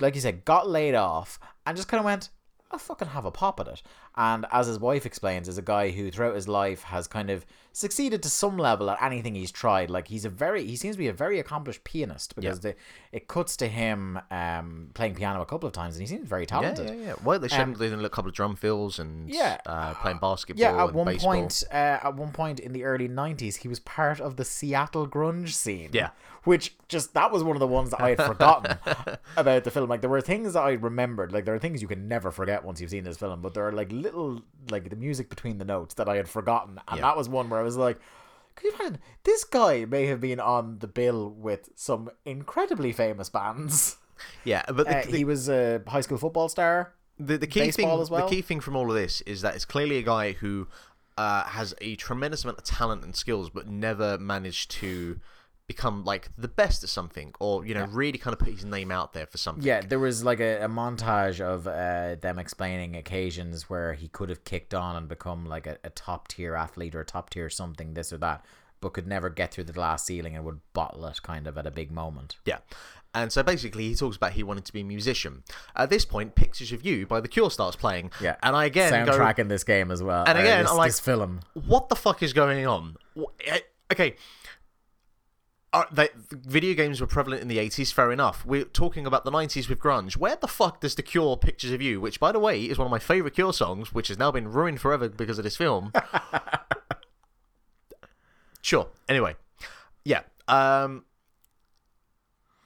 [0.00, 2.30] like you said, got laid off and just kind of went,
[2.70, 3.82] "I'll fucking have a pop at it."
[4.16, 7.44] And as his wife explains, is a guy who throughout his life has kind of
[7.72, 9.90] succeeded to some level at anything he's tried.
[9.90, 12.74] Like he's a very, he seems to be a very accomplished pianist because the,
[13.12, 16.46] it cuts to him um, playing piano a couple of times, and he seems very
[16.46, 16.88] talented.
[16.88, 17.14] yeah, yeah.
[17.22, 19.58] Well, they showed Um, him doing a couple of drum fills and Yeah.
[19.66, 20.62] uh, playing basketball.
[20.62, 21.34] Yeah, at one baseball.
[21.34, 25.06] point, uh, at one point in the early '90s, he was part of the Seattle
[25.06, 25.90] grunge scene.
[25.92, 26.10] Yeah.
[26.44, 28.78] which just that was one of the ones that I had forgotten
[29.36, 29.90] about the film.
[29.90, 31.32] Like there were things that I remembered.
[31.32, 33.66] Like there are things you can never forget once you've seen this film, but there
[33.66, 37.02] are like little like the music between the notes that I had forgotten, and Yeah.
[37.06, 37.98] that was one where I was like.
[38.56, 38.98] Could you imagine?
[39.24, 43.96] This guy may have been on the bill with some incredibly famous bands.
[44.44, 46.94] Yeah, but the, Uh, the, he was a high school football star.
[47.18, 48.24] the, the key thing, as well?
[48.26, 50.68] the key thing from all of this is that it's clearly a guy who
[51.18, 55.20] uh, has a tremendous amount of talent and skills, but never managed to
[55.66, 58.90] become like the best at something, or you know, really kind of put his name
[58.92, 59.64] out there for something.
[59.64, 64.28] Yeah, there was like a, a montage of uh, them explaining occasions where he could
[64.28, 67.50] have kicked on and become like a, a top tier athlete or a top tier
[67.50, 68.44] something, this or that,
[68.80, 71.66] but could never get through the glass ceiling and would bottle it kind of at
[71.66, 72.36] a big moment.
[72.44, 72.58] Yeah.
[73.14, 75.42] And so basically, he talks about he wanted to be a musician.
[75.74, 78.10] At this point, Pictures of You by The Cure starts playing.
[78.20, 80.24] Yeah, And I again go, soundtrack in this game as well.
[80.26, 81.40] And uh, again, this, I'm like- this film.
[81.54, 82.96] what the fuck is going on?
[83.46, 83.60] Eh,
[83.92, 84.16] Okay.
[85.76, 88.46] Uh, they, video games were prevalent in the 80s, fair enough.
[88.46, 90.16] We're talking about the 90s with grunge.
[90.16, 92.86] Where the fuck does The Cure Pictures of You, which, by the way, is one
[92.86, 95.92] of my favourite Cure songs, which has now been ruined forever because of this film.
[98.62, 98.88] sure.
[99.08, 99.36] Anyway.
[100.04, 100.22] Yeah.
[100.48, 101.04] Um,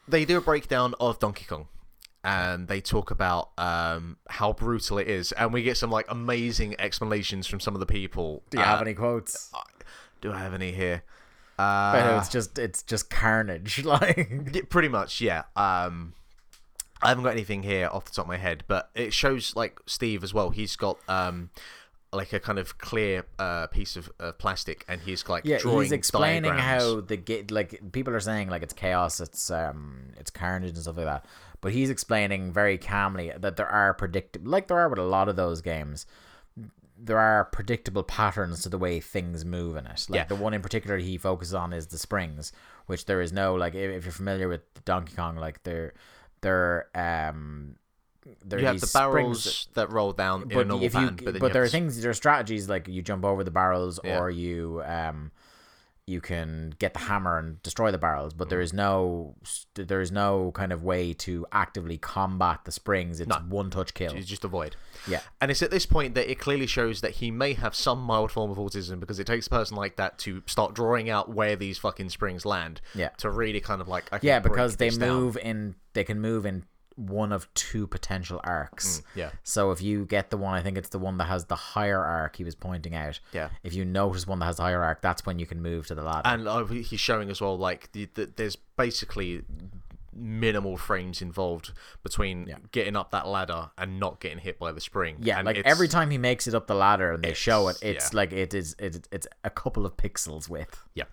[0.06, 1.68] they do a breakdown of Donkey Kong.
[2.22, 6.76] And they talk about um, how brutal it is, and we get some like amazing
[6.78, 8.42] explanations from some of the people.
[8.50, 9.50] Do you Uh, have any quotes?
[10.20, 11.02] do I have any here?
[11.60, 13.84] Uh, it's just it's just carnage.
[13.90, 15.42] Like pretty much, yeah.
[15.56, 16.14] Um,
[17.02, 19.80] I haven't got anything here off the top of my head, but it shows like
[19.86, 20.50] Steve as well.
[20.50, 21.50] He's got um,
[22.12, 25.82] like a kind of clear uh, piece of uh, plastic, and he's like yeah, drawing
[25.82, 26.82] he's explaining diagrams.
[26.82, 30.78] how the ga- like people are saying like it's chaos, it's um, it's carnage and
[30.78, 31.24] stuff like that.
[31.60, 35.28] But he's explaining very calmly that there are predictable, like there are with a lot
[35.28, 36.06] of those games.
[37.02, 40.06] There are predictable patterns to the way things move in it.
[40.08, 40.24] Like Yeah.
[40.24, 42.52] the one in particular he focuses on is the springs,
[42.86, 45.94] which there is no like if if you're familiar with Donkey Kong, like they're
[46.42, 47.76] they're um.
[48.44, 51.18] There You have the barrels that roll down in a but normal if you pattern,
[51.24, 53.42] but but there are have to s- things there are strategies like you jump over
[53.42, 54.18] the barrels Yeah.
[54.20, 55.32] or you um
[56.06, 58.50] you can get the hammer and destroy the barrels but Mm.
[58.50, 59.36] there is no
[59.74, 64.14] there is no kind of way to actively combat the springs it's one touch kill
[64.14, 64.76] you just avoid.
[65.06, 68.00] yeah And it's at this point that it clearly shows that he may have some
[68.00, 71.30] mild form of autism because it takes a person like that to start drawing out
[71.32, 72.80] where these fucking springs land.
[72.94, 73.10] Yeah.
[73.18, 75.08] To really kind of like I can yeah because they this down.
[75.08, 76.64] move in they can move in
[76.96, 79.02] one of two potential arcs.
[79.14, 79.30] yeah.
[79.42, 82.02] So if you get the one, I think it's the one that has the higher
[82.04, 82.36] arc.
[82.36, 83.20] He was pointing out.
[83.32, 83.48] Yeah.
[83.62, 85.94] If you notice one that has the higher arc, that's when you can move to
[85.94, 86.22] the ladder.
[86.28, 89.42] And uh, he's showing as well, like the, the, there's basically
[90.12, 91.72] minimal frames involved
[92.02, 92.56] between Yeah.
[92.72, 95.16] getting up that ladder and not getting hit by the spring.
[95.20, 97.76] yeah, And like every time he makes it up the ladder and they show it,
[97.76, 98.16] It's- it's yeah.
[98.16, 100.82] like it is it, it's a couple of pixels width.
[100.94, 101.04] Yeah.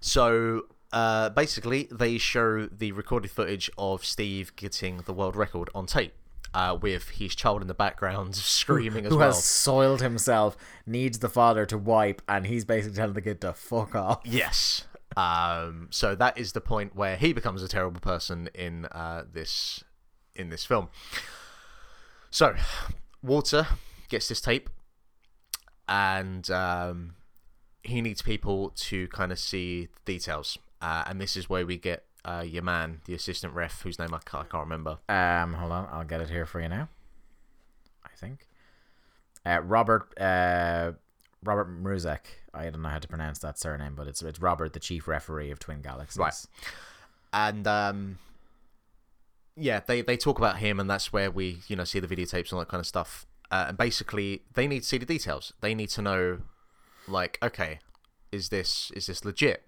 [0.00, 5.86] So uh, basically, they show the recorded footage of Steve getting the world record on
[5.86, 6.12] tape.
[6.54, 9.26] Uh, with his child in the background screaming as Who well.
[9.26, 10.56] has soiled himself,
[10.86, 14.22] needs the father to wipe, and he's basically telling the kid to fuck off.
[14.24, 14.86] Yes.
[15.14, 19.84] Um, so that is the point where he becomes a terrible person in uh, this
[20.34, 20.88] in this film.
[22.30, 22.54] So
[23.22, 23.66] Walter
[24.08, 24.70] gets this tape,
[25.86, 27.14] and um,
[27.82, 31.76] he needs people to kind of see the details, uh, and this is where we
[31.78, 34.98] get uh, your man, the assistant ref, whose name I can't, I can't remember.
[35.08, 36.88] Um, hold on, I'll get it here for you now.
[38.04, 38.46] I think.
[39.46, 40.92] Uh, Robert uh,
[41.44, 42.20] Robert Mruczek.
[42.52, 45.50] I don't know how to pronounce that surname, but it's it's Robert, the chief referee
[45.50, 46.18] of Twin Galaxies.
[46.18, 46.34] Right.
[47.32, 48.18] and um
[49.54, 52.50] yeah they they talk about him and that's where we you know see the videotapes
[52.50, 55.52] and all that kind of stuff uh, and basically they need to see the details
[55.60, 56.38] they need to know
[57.06, 57.80] like okay
[58.32, 59.66] is this is this legit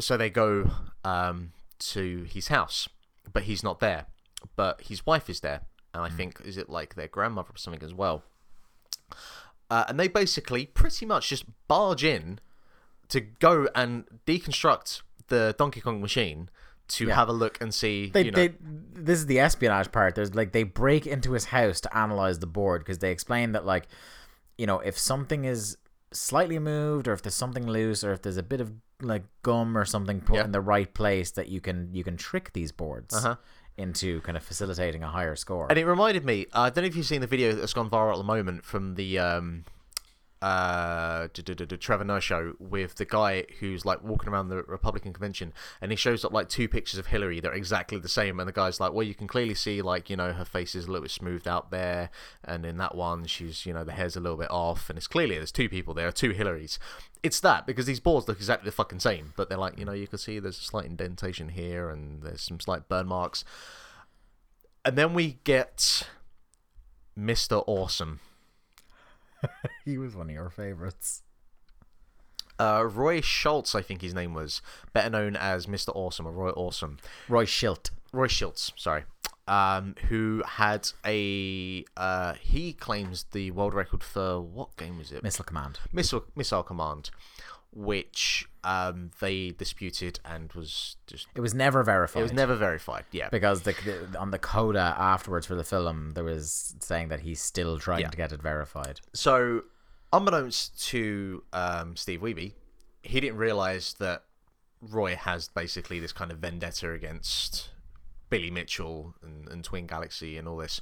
[0.00, 0.70] so they go
[1.04, 2.88] um to his house
[3.32, 4.06] but he's not there
[4.56, 5.60] but his wife is there
[5.94, 8.22] and i think is it like their grandmother or something as well
[9.70, 12.40] uh, and they basically pretty much just barge in
[13.08, 16.48] to go and deconstruct the Donkey Kong machine
[16.88, 17.14] to Yeah.
[17.14, 18.10] have a look and see.
[18.10, 18.54] They, you know, they
[18.94, 20.16] this is the espionage part.
[20.16, 23.64] There's like they break into his house to analyze the board because they explain that
[23.64, 23.86] like
[24.58, 25.76] you know if something is
[26.12, 28.72] slightly moved or if there's something loose or if there's a bit of
[29.02, 30.44] like gum or something put Yeah.
[30.44, 33.36] in the right place that you can you can trick these boards Uh-huh.
[33.76, 35.66] into kind of facilitating a higher score.
[35.70, 36.46] and it reminded me.
[36.52, 38.94] I don't know if you've seen the video that's gone viral at the moment from
[38.96, 39.64] the um,
[40.42, 45.92] uh, Trevor Noah show with the guy who's like walking around the Republican convention, and
[45.92, 47.40] he shows up like two pictures of Hillary.
[47.40, 50.16] They're exactly the same, and the guy's like, "Well, you can clearly see like you
[50.16, 52.10] know her face is a little bit smoothed out there,
[52.42, 55.06] and in that one, she's you know the hair's a little bit off, and it's
[55.06, 56.78] clearly there's two people there, two Hillarys."
[57.22, 59.92] It's that because these boards look exactly the fucking same, but they're like you know
[59.92, 63.44] you can see there's a slight indentation here, and there's some slight burn marks,
[64.86, 66.08] and then we get
[67.14, 68.20] Mister Awesome.
[69.84, 71.22] he was one of your favorites.
[72.58, 74.60] Uh, Roy Schultz, I think his name was,
[74.92, 75.90] better known as Mr.
[75.94, 76.98] Awesome or Roy Awesome.
[77.28, 77.90] Roy Shildt.
[78.12, 79.04] Roy Schultz, sorry,
[79.48, 85.22] um, who had a uh, he claims the world record for what game was it?
[85.22, 85.78] Missile Command.
[85.92, 87.10] Missile Missile Command,
[87.72, 92.20] which um, they disputed and was just It was never verified.
[92.20, 93.04] it was never verified.
[93.10, 93.74] Yeah, because the,
[94.12, 98.00] the on the coda afterwards for the film there was saying that he's still trying
[98.00, 98.08] Yeah.
[98.10, 99.00] to get it verified.
[99.14, 99.62] So,
[100.12, 102.52] unbeknownst to um, Steve Wiebe,
[103.02, 104.24] he didn't realize that
[104.82, 107.70] Roy has basically this kind of vendetta against
[108.28, 110.80] Billy Mitchell and, and Twin Galaxy and all this.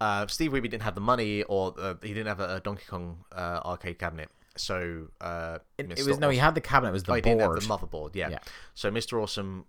[0.00, 2.84] Uh, Steve Wiebe didn't have the money, or uh, he didn't have a, a Donkey
[2.88, 4.28] Kong uh, arcade cabinet.
[4.58, 6.90] So uh, It, it was no, he had the cabinet.
[6.90, 7.60] It was the Oh, board.
[7.60, 8.14] the motherboard.
[8.14, 8.28] Yeah.
[8.30, 8.38] Yeah.
[8.74, 9.22] So Mr.
[9.22, 9.64] Awesome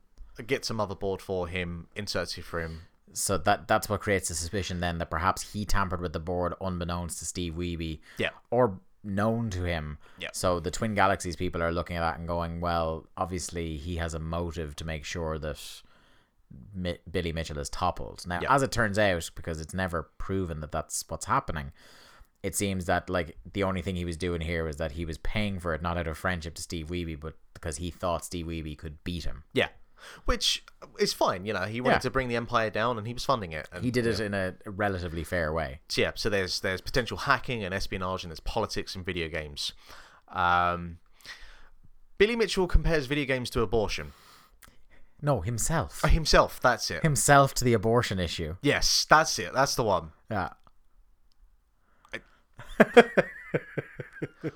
[0.48, 2.82] gets a motherboard for him, inserts it for him.
[3.14, 6.54] so that that's what creates the suspicion then that perhaps he tampered with the board
[6.62, 8.00] unbeknownst to Steve Wiebe.
[8.18, 8.30] Yeah.
[8.52, 9.98] Or known to him.
[10.20, 10.30] Yeah.
[10.34, 14.14] So the Twin Galaxies people are looking at that and going, well, obviously he has
[14.14, 15.60] a motive to make sure that
[16.74, 18.26] Mi- Billy Mitchell is toppled.
[18.28, 18.54] Now, Yeah.
[18.54, 21.72] as it turns out, because it's never proven that that's what's happening,
[22.44, 25.18] it seems that like the only thing he was doing here was that he was
[25.18, 28.46] paying for it not out of friendship to Steve Wiebe, but because he thought Steve
[28.48, 29.44] Wiebe could beat him.
[29.54, 29.68] Yeah.
[30.24, 30.64] Which
[30.98, 31.64] is fine, you know.
[31.66, 32.00] He wanted Yeah.
[32.00, 33.68] to bring the Empire down, and he was funding it.
[33.74, 35.82] And, He did it in a relatively fair way.
[35.90, 39.74] So yeah, so there's there's potential hacking and espionage, and there's politics in video games.
[40.30, 41.00] Um,
[42.18, 44.14] Billy Mitchell compares video games to abortion.
[45.22, 46.04] No, himself.
[46.06, 47.04] Uh, Himself, that's it.
[47.04, 48.56] Himself to the abortion issue.
[48.62, 49.52] Yes, that's it.
[49.54, 50.12] That's the one.
[50.32, 50.52] Yeah.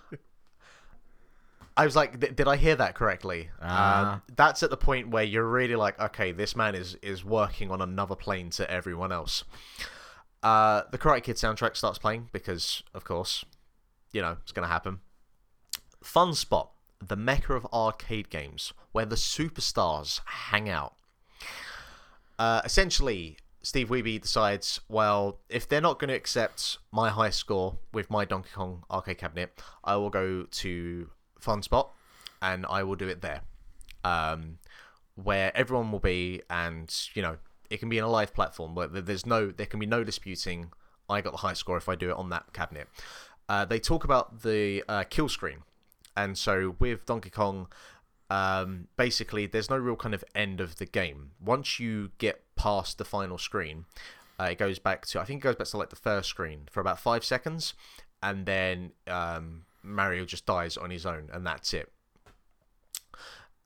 [1.75, 3.49] I was like, did I hear that correctly?
[3.61, 4.13] Ah.
[4.13, 7.71] Um, that's at the point where you're really like, okay, this man is is working
[7.71, 9.43] on another plane to everyone else.
[10.43, 13.43] Uh, the Karate Kid soundtrack starts playing because, of course,
[14.11, 14.99] you know it's going to happen.
[16.03, 16.71] Fun spot,
[17.01, 20.95] the mecca of arcade games, where the superstars hang out.
[22.37, 27.77] Uh, essentially, Steve Wiebe decides, well, if they're not going to accept my high score
[27.93, 31.09] with my Donkey Kong arcade cabinet, I will go to
[31.39, 31.89] Fun Spot
[32.41, 33.41] and I will do it there.
[34.03, 34.57] Um,
[35.15, 37.37] where everyone will be, and you know
[37.69, 40.71] it can be in a live platform where there's no there can be no disputing.
[41.09, 42.87] I got the high score if I do it on that cabinet.
[43.47, 45.59] Uh, they talk about the uh, kill screen,
[46.17, 47.67] and so with Donkey Kong,
[48.29, 51.31] um, basically there's no real kind of end of the game.
[51.39, 53.85] Once you get past the final screen,
[54.39, 56.61] uh, it goes back to I think it goes back to like the first screen
[56.71, 57.73] for about five seconds,
[58.21, 61.91] and then um, Mario just dies on his own, and that's it.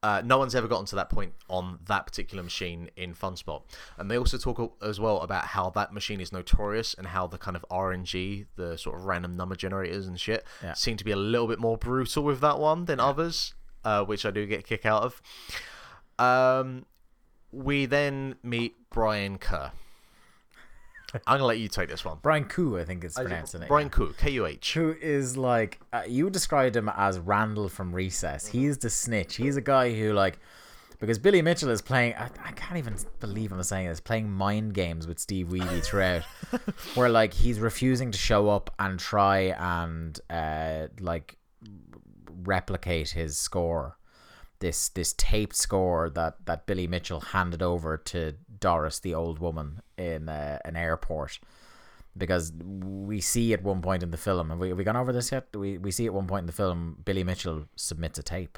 [0.04, 3.64] Uh, no one's ever gotten to that point on that particular machine in FunSpot.
[3.98, 7.40] And they also talk as well about how that machine is notorious and how the
[7.40, 10.74] kind of RNG, the sort of random number generators and shit, Yeah.
[10.74, 14.24] seem to be a little bit more brutal with that one than others, uh, which
[14.24, 15.22] I do get a kick out of.
[16.20, 16.86] Um,
[17.52, 19.72] we then meet Brian Kerr.
[21.26, 22.18] I'm gonna let you take this one.
[22.22, 23.70] Brian Koo, I think it's pronounced in it.
[23.70, 23.90] Brian.
[23.90, 24.74] Koo, K U H.
[24.74, 28.48] Who is like uh, you described him as Randall from Recess.
[28.48, 29.38] He's the snitch.
[29.38, 30.40] He's a guy who like
[31.00, 32.14] because Billy Mitchell is playing.
[32.16, 34.02] I, I can't even believe I'm saying this.
[34.02, 36.24] Playing mind games with Steve Wiebe throughout,
[36.96, 41.38] where like he's refusing to show up and try and uh like
[42.44, 43.97] replicate his score.
[44.60, 49.82] This this taped score that that Billy Mitchell handed over to Doris, the old woman,
[49.98, 51.40] in uh, an airport.
[52.18, 55.14] Because we see at one point in the film have we, have we gone over
[55.14, 55.48] this yet?
[55.56, 58.58] We, we see at one point in the film billy mitchell submits a tape.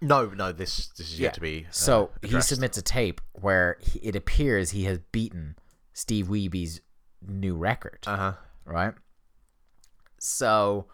[0.00, 1.64] No, no, this this is yet to be.
[1.68, 5.56] Uh, so he submits a tape where he, it appears he has beaten
[5.92, 6.80] steve wiebe's
[7.26, 8.32] new record Uh huh.
[8.64, 8.94] right?
[10.20, 10.86] So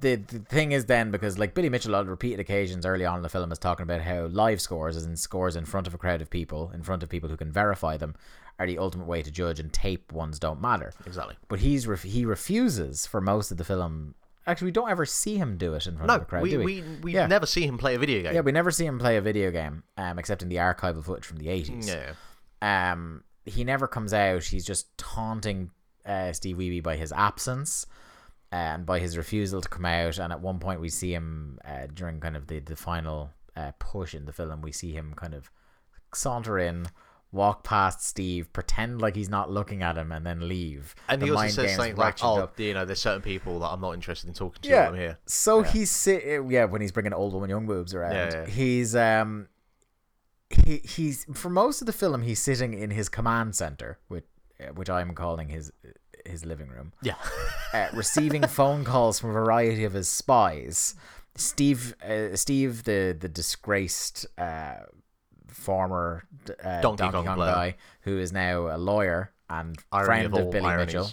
[0.00, 3.22] the, the thing is then because like Billy Mitchell on repeated occasions early on in
[3.22, 5.98] the film is talking about how live scores as in scores in front of a
[5.98, 8.14] crowd of people in front of people who can verify them
[8.58, 11.36] are the ultimate way to judge and tape ones don't matter Exactly.
[11.48, 14.14] but he's ref- he refuses for most of the film
[14.46, 16.50] actually we don't ever see him do it in front of No, a crowd we,
[16.50, 17.26] do we, we, we Yeah.
[17.26, 18.34] never see him play a video game.
[18.34, 21.24] yeah we never see him play a video game um except in the archival footage
[21.24, 22.12] from the 80s Yeah.
[22.92, 24.44] um, he never comes out.
[24.44, 25.70] He's just taunting
[26.04, 27.86] uh, Steve Wiebe by his absence
[28.50, 30.18] and by his refusal to come out.
[30.18, 33.72] And at one point, we see him uh, during kind of the the final uh,
[33.78, 34.62] push in the film.
[34.62, 35.50] We see him kind of
[36.14, 36.86] saunter in,
[37.32, 40.94] walk past Steve, pretend like he's not looking at him, and then leave.
[41.08, 42.58] And The he also says something like, "Oh, up.
[42.58, 44.68] you know, there's certain people that I'm not interested in talking to.
[44.68, 48.12] yeah, I'm here." So he's sitting, yeah when he's bringing old woman young boobs around.
[48.12, 48.46] Yeah, yeah.
[48.46, 49.48] He's um
[50.50, 54.24] he he's for most of the film he's sitting in his command center, which
[54.60, 55.70] uh, which I'm calling his
[56.28, 57.14] his living room, Yeah.
[57.74, 60.94] uh, receiving phone calls from a variety of his spies.
[61.34, 64.74] Steve uh, Steve the the disgraced uh,
[65.46, 66.24] former
[66.64, 70.46] uh, Donkey Donkey, Kong Kong, guy who is now a lawyer and Irony friend of
[70.46, 70.94] of, Billy ironies.
[70.94, 71.10] Mitchell.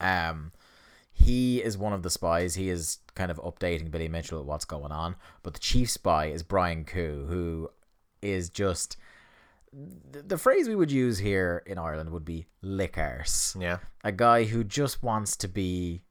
[0.00, 0.52] Um,
[1.12, 2.54] he is one of the spies.
[2.54, 5.16] He is kind of updating Billy Mitchell what's going on.
[5.42, 7.70] But the chief spy is Brian Kuh, who
[8.20, 8.96] is just
[9.72, 13.56] the, the phrase we would use here in Ireland would be lick arse.
[13.58, 13.78] Yeah.
[14.04, 16.02] A guy who just wants to be.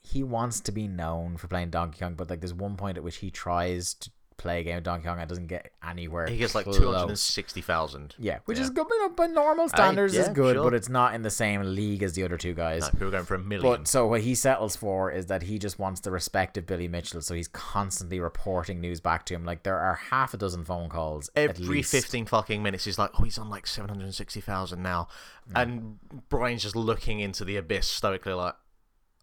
[0.00, 3.04] He wants to be known for playing Donkey Kong, but like there's one point at
[3.04, 6.26] which he tries to play a game of Donkey Kong and doesn't get anywhere.
[6.26, 6.78] He gets like close.
[6.78, 8.14] two hundred and sixty thousand.
[8.18, 8.64] Yeah, which Yeah.
[8.64, 10.64] is good, you by normal standards is yeah, good, sure.
[10.64, 12.82] but it's not in the same league as the other two guys.
[12.82, 13.62] No, people are going for a million.
[13.62, 16.88] But so what he settles for is that he just wants the respect of Billy
[16.88, 19.44] Mitchell, so he's constantly reporting news back to him.
[19.44, 23.24] Like there are half a dozen phone calls Every fifteen fucking minutes, he's like, "Oh,
[23.24, 25.08] he's on like seven hundred and sixty thousand now,"
[25.54, 25.98] and
[26.28, 28.54] Brian's just looking into the abyss stoically, like,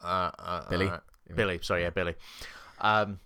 [0.04, 0.86] uh, uh, Billy?
[0.86, 1.02] alright.
[1.34, 2.14] Billy, sorry, yeah, Billy.
[2.80, 3.20] Um,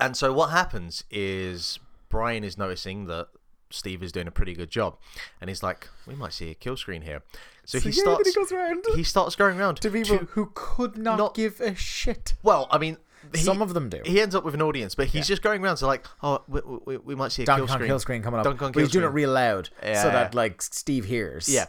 [0.00, 1.78] and so what happens is
[2.08, 3.28] Brian is noticing that
[3.70, 4.96] Steve is doing a pretty good job,
[5.40, 7.22] and he's like, "We might see a kill screen here."
[7.64, 8.28] So, he yeah, starts.
[8.28, 11.60] he goes around he starts going around to people to- who could not, not- give
[11.60, 12.34] a shit.
[12.44, 12.96] Well, I mean,
[13.34, 14.02] he- Some of them do.
[14.04, 16.60] He ends up with an audience, but he's just going around to like, "Oh, we,
[16.86, 19.04] we, we might see a kill screen." kill screen coming up, Kong but he's doing
[19.04, 21.48] it real loud Yeah, so that like Steve hears.
[21.48, 21.66] Yeah.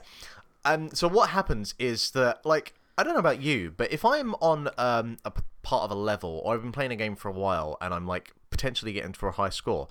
[0.63, 4.33] And so what happens is that like I don't know about you, but if I'm
[4.35, 7.33] on um, a part of a level or I've been playing a game for a
[7.33, 9.87] while and I'm like potentially getting for a high score,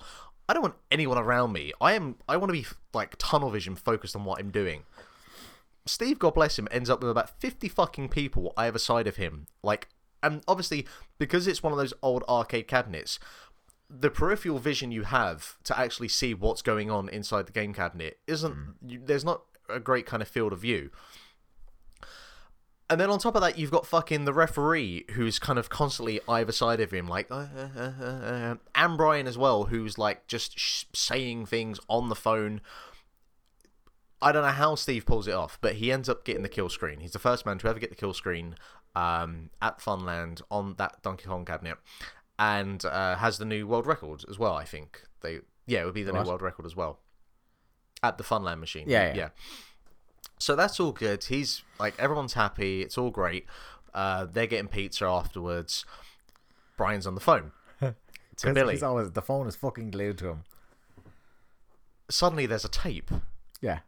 [0.49, 1.71] I don't want anyone around me.
[1.79, 4.83] I am I want to be like tunnel vision focused on what I'm doing.
[5.85, 9.47] Steve, God bless him, ends up with about 50 fucking people either side of him.
[9.63, 9.87] Like,
[10.21, 10.85] and obviously,
[11.17, 13.19] because it's one of those old arcade cabinets,
[13.89, 18.19] the peripheral vision you have to actually see what's going on inside the game cabinet
[18.27, 20.89] isn't, you, there's not a great kind of field of view.
[22.89, 26.21] And then on top of that, you've got fucking the referee who's kind of constantly
[26.27, 30.25] either side of him, like, uh, uh, uh, uh, and Brian as well, who's like
[30.27, 32.61] just sh- saying things on the phone.
[34.21, 36.69] I don't know how Steve pulls it off, but he ends up getting the kill
[36.69, 37.01] screen.
[37.01, 38.55] He's the first man to ever get the kill screen
[38.95, 41.77] um, at Funland on that Donkey Kong cabinet,
[42.39, 44.53] and uh, has the new world record as well.
[44.53, 46.99] I think they yeah, it would be the new world record as well
[48.01, 48.85] at the Funland machine.
[48.87, 49.15] Yeah, yeah.
[49.15, 49.29] yeah.
[50.39, 51.23] So that's all good.
[51.25, 52.81] He's like everyone's happy.
[52.81, 53.45] It's all great.
[53.93, 55.83] Uh, they're getting pizza afterwards.
[56.77, 57.51] Brian's on the phone
[57.81, 58.73] to Billy.
[58.75, 60.43] He's always the phone is fucking glued to him.
[62.09, 63.11] Suddenly, there's a tape.
[63.61, 63.79] Yeah.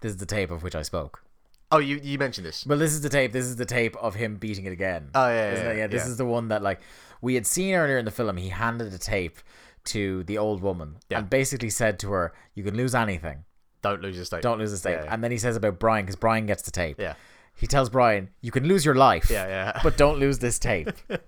[0.00, 1.22] This is the tape of which I spoke.
[1.70, 2.64] Oh, you you mentioned this.
[2.66, 3.32] Well, this is the tape.
[3.32, 5.10] This is the tape of him beating it again.
[5.14, 5.86] Oh, yeah, Isn't yeah, yeah.
[5.86, 6.10] This yeah.
[6.10, 6.80] is the one that like
[7.20, 8.36] we had seen earlier in the film.
[8.36, 9.38] He handed a tape
[9.84, 11.18] to the old woman Yeah.
[11.18, 13.44] and basically said to her, "You can lose anything.
[13.90, 14.42] Don't lose this tape.
[14.42, 15.14] Don't lose this tape." Yeah, yeah.
[15.14, 17.00] And then he says about Brian because Brian gets the tape.
[17.00, 17.14] Yeah.
[17.54, 19.30] He tells Brian, "You can lose your life.
[19.30, 19.80] Yeah, yeah.
[19.82, 20.90] But don't lose this tape."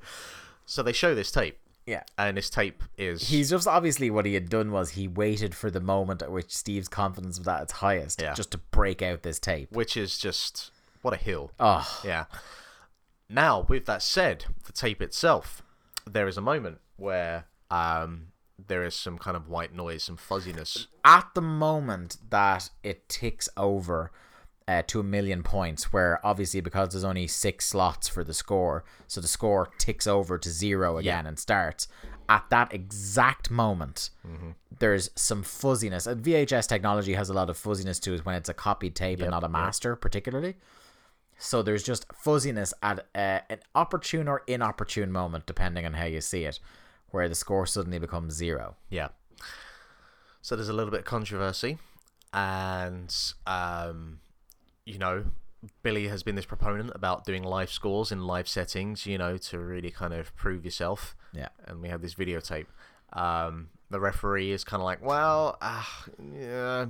[0.70, 2.02] So they show this tape, yeah.
[2.18, 5.70] and this tape is He's just obviously what he had done was he waited for
[5.70, 8.35] the moment at which Steve's confidence was at its highest, Yeah.
[8.35, 9.72] just to break out this tape.
[9.72, 10.70] which is just
[11.01, 11.52] what a hill.
[11.59, 12.26] Oh, Yeah.
[13.30, 15.62] Now, with that said, the tape itself,
[16.06, 18.28] there is a moment where um,
[18.66, 20.89] there is some kind of white noise, some fuzziness.
[21.05, 24.10] at the moment that it ticks over
[24.66, 28.85] uh, to a million points, where obviously because there's only six slots for the score,
[29.06, 31.89] so the score ticks over to zero again and starts.
[32.28, 34.10] At that exact moment,
[34.78, 36.06] there's some fuzziness.
[36.06, 39.20] And VHS technology has a lot of fuzziness to it when it's a copied tape
[39.20, 40.56] and not a master, particularly.
[41.39, 46.20] So there's just fuzziness at uh, an opportune or inopportune moment, depending on how you
[46.20, 46.59] see it,
[47.10, 48.76] where the score suddenly becomes zero.
[48.90, 49.09] Yeah.
[50.43, 51.78] So there's a little bit of controversy,
[52.32, 53.14] and
[53.47, 54.20] um,
[54.85, 55.24] you know,
[55.82, 59.59] Billy has been this proponent about doing live scores in live settings, you know, to
[59.59, 61.16] really kind of prove yourself.
[61.32, 61.48] Yeah.
[61.66, 62.66] And we have this videotape.
[63.12, 66.05] Um, the referee is kind of like, well, ah,
[66.35, 66.86] yeah.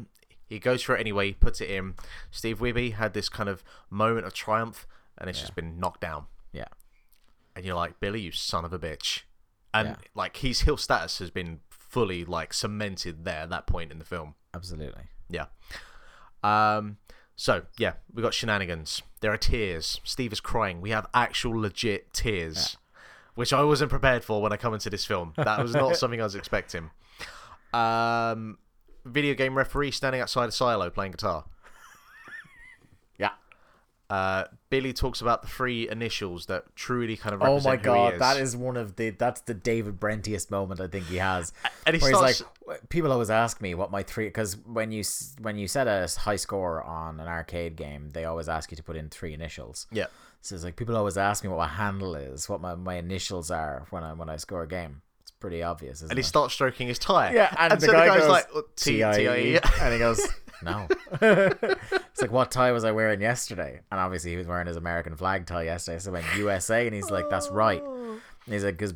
[0.46, 1.94] He goes for it anyway, puts it in.
[2.30, 4.86] Steve Wiebe had this kind of moment of triumph,
[5.16, 6.26] and it's just been knocked down.
[6.52, 6.68] Yeah.
[7.54, 9.22] And you're like, Billy, you son of a bitch.
[9.74, 9.96] And Yeah.
[10.14, 14.04] like his heel status has been fully like cemented there at that point in the
[14.04, 14.34] film.
[14.54, 15.02] Absolutely.
[15.28, 15.46] Yeah.
[16.42, 16.98] Um.
[17.36, 19.02] So yeah, we got shenanigans.
[19.20, 20.00] There are tears.
[20.04, 20.80] Steve is crying.
[20.80, 22.76] We have actual legit tears,
[23.34, 25.34] which I wasn't prepared for when I come into this film.
[25.36, 26.90] That was not something I was expecting.
[27.72, 28.58] Um.
[29.04, 31.44] Video game referee standing outside a silo playing guitar.
[34.10, 38.18] Uh, Billy talks about the three initials that truly kind of Oh my god, is.
[38.20, 41.52] that is one of the that's the David Brentiest moment I think he has.
[41.86, 44.92] And he where starts- he's like, people always ask me what my three because when
[44.92, 45.04] you
[45.42, 48.82] when you set a high score on an arcade game, they always ask you to
[48.82, 49.86] put in three initials.
[49.92, 50.06] yeah.
[50.40, 53.50] So it's like people always ask me what my handle is, what my, my initials
[53.50, 55.02] are when I when I score a game.
[55.20, 56.12] It's pretty obvious, isn't it?
[56.12, 56.26] And he it?
[56.26, 57.32] starts stroking his tie.
[57.34, 59.58] Yeah, and, the so guy the guy's goes, like, "Oh, T- T-I-E," T-I-E.
[59.82, 60.26] and he goes,
[60.62, 60.86] no.
[61.20, 63.80] it's like, what tie was I wearing yesterday?
[63.90, 65.98] And obviously, he was wearing his American flag tie yesterday.
[65.98, 67.82] So I went USA, and he's like, that's right.
[67.82, 68.94] And he's like, because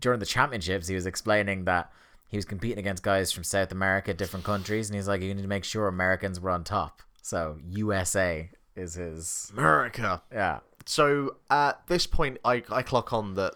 [0.00, 1.90] during the championships, he was explaining that
[2.28, 5.42] he was competing against guys from South America, different countries, and he's like, you need
[5.42, 7.02] to make sure Americans were on top.
[7.22, 10.22] So USA is his, America.
[10.32, 13.54] yeah, So at this point, I, I clock on that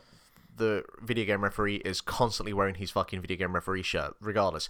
[0.57, 4.69] the video game referee is constantly wearing his fucking video game referee shirt, regardless.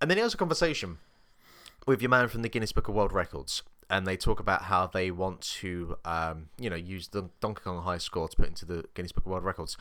[0.00, 0.98] And then he has a conversation
[1.86, 4.86] with your man from the Guinness Book of World Records, and they talk about how
[4.86, 8.64] they want to, um, you know, use the Donkey Kong high score to put into
[8.66, 9.76] the Guinness Book of World Records.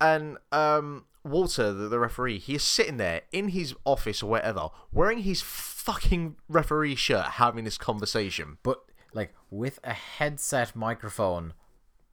[0.00, 4.68] And um, Walter, the, the referee, he is sitting there in his office or whatever,
[4.92, 8.58] wearing his fucking referee shirt, having this conversation.
[8.62, 8.82] but
[9.14, 11.52] like with a headset microphone,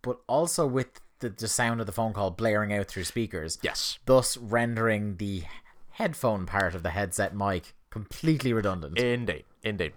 [0.01, 3.57] but also with the, the sound of the phone call blaring out through speakers.
[3.61, 3.99] Yes.
[4.05, 5.43] thus rendering the
[5.91, 8.97] headphone part of the headset mic completely redundant.
[8.97, 9.93] Indeed, indeed.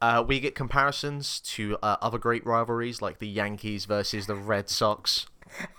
[0.00, 4.68] Uh, we get comparisons to uh, other great rivalries like the Yankees versus the Red
[4.68, 5.26] Sox,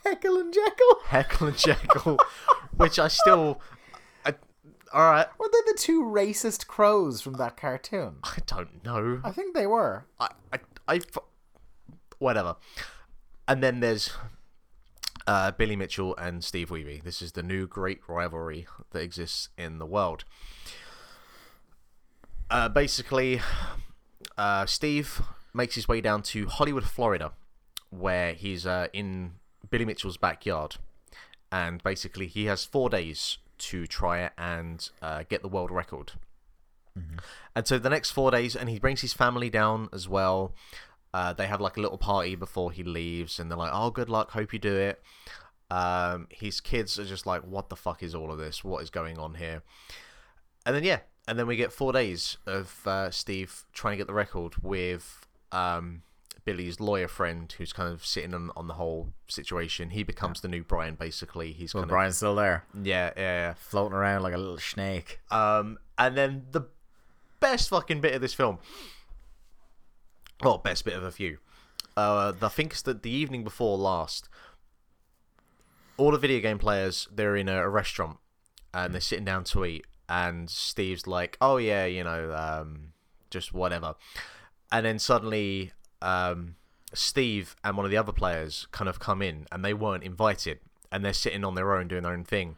[0.04, 1.02] Heckle and Jeckle.
[1.06, 2.20] Heckle and Jeckle,
[2.76, 3.62] which I still.
[4.26, 4.34] I,
[4.94, 8.16] all right, Were they the two racist crows from that cartoon?
[8.24, 9.22] I don't know.
[9.24, 10.06] I think they were.
[10.20, 11.02] I, I, I
[12.18, 12.56] whatever.
[13.48, 14.12] And then there's
[15.28, 17.04] uh, Billy Mitchell and Steve Wiebe.
[17.04, 20.26] This is the new great rivalry that exists in the world.
[22.50, 23.42] Uh, basically,
[24.38, 25.22] uh, Steve
[25.54, 27.32] makes his way down to Hollywood, Florida,
[27.90, 29.34] where he's uh, in
[29.70, 30.76] Billy Mitchell's backyard,
[31.52, 36.14] and basically he has four days to try it and uh, get the world record.
[37.56, 40.54] And so the next four days, and he brings his family down as well.
[41.14, 44.10] Uh, they have like a little party before he leaves, and they're like, "Oh, good
[44.10, 45.02] luck, hope you do it."
[45.72, 48.64] Um, his kids are just like, "What the fuck is all of this?
[48.64, 49.64] What is going on here?"
[50.66, 54.08] And then yeah, and then we get four days of uh, Steve trying to get
[54.08, 56.04] the record with um,
[56.44, 59.90] Billy's lawyer friend, who's kind of sitting on, on the whole situation.
[59.90, 61.52] He becomes the new Brian, basically.
[61.52, 63.54] He's Well, kind Brian's still there, of yeah, yeah.
[63.58, 65.20] floating around like a little snake.
[65.32, 66.68] Um, and then the
[67.40, 68.60] best fucking bit of this film,
[70.44, 71.40] well, best bit of a few.
[71.98, 74.30] Uh, I think it's that the evening before last,
[75.98, 78.18] all the video game players they're in a, a restaurant
[78.74, 82.94] and they're sitting down to eat, and Steve's like, "Oh yeah, you know, um,
[83.30, 83.96] just whatever,"
[84.72, 85.72] and then suddenly,
[86.02, 86.56] um,
[86.94, 90.60] Steve and one of the other players kind of come in, and they weren't invited,
[90.92, 92.58] and they're sitting on their own doing their own thing.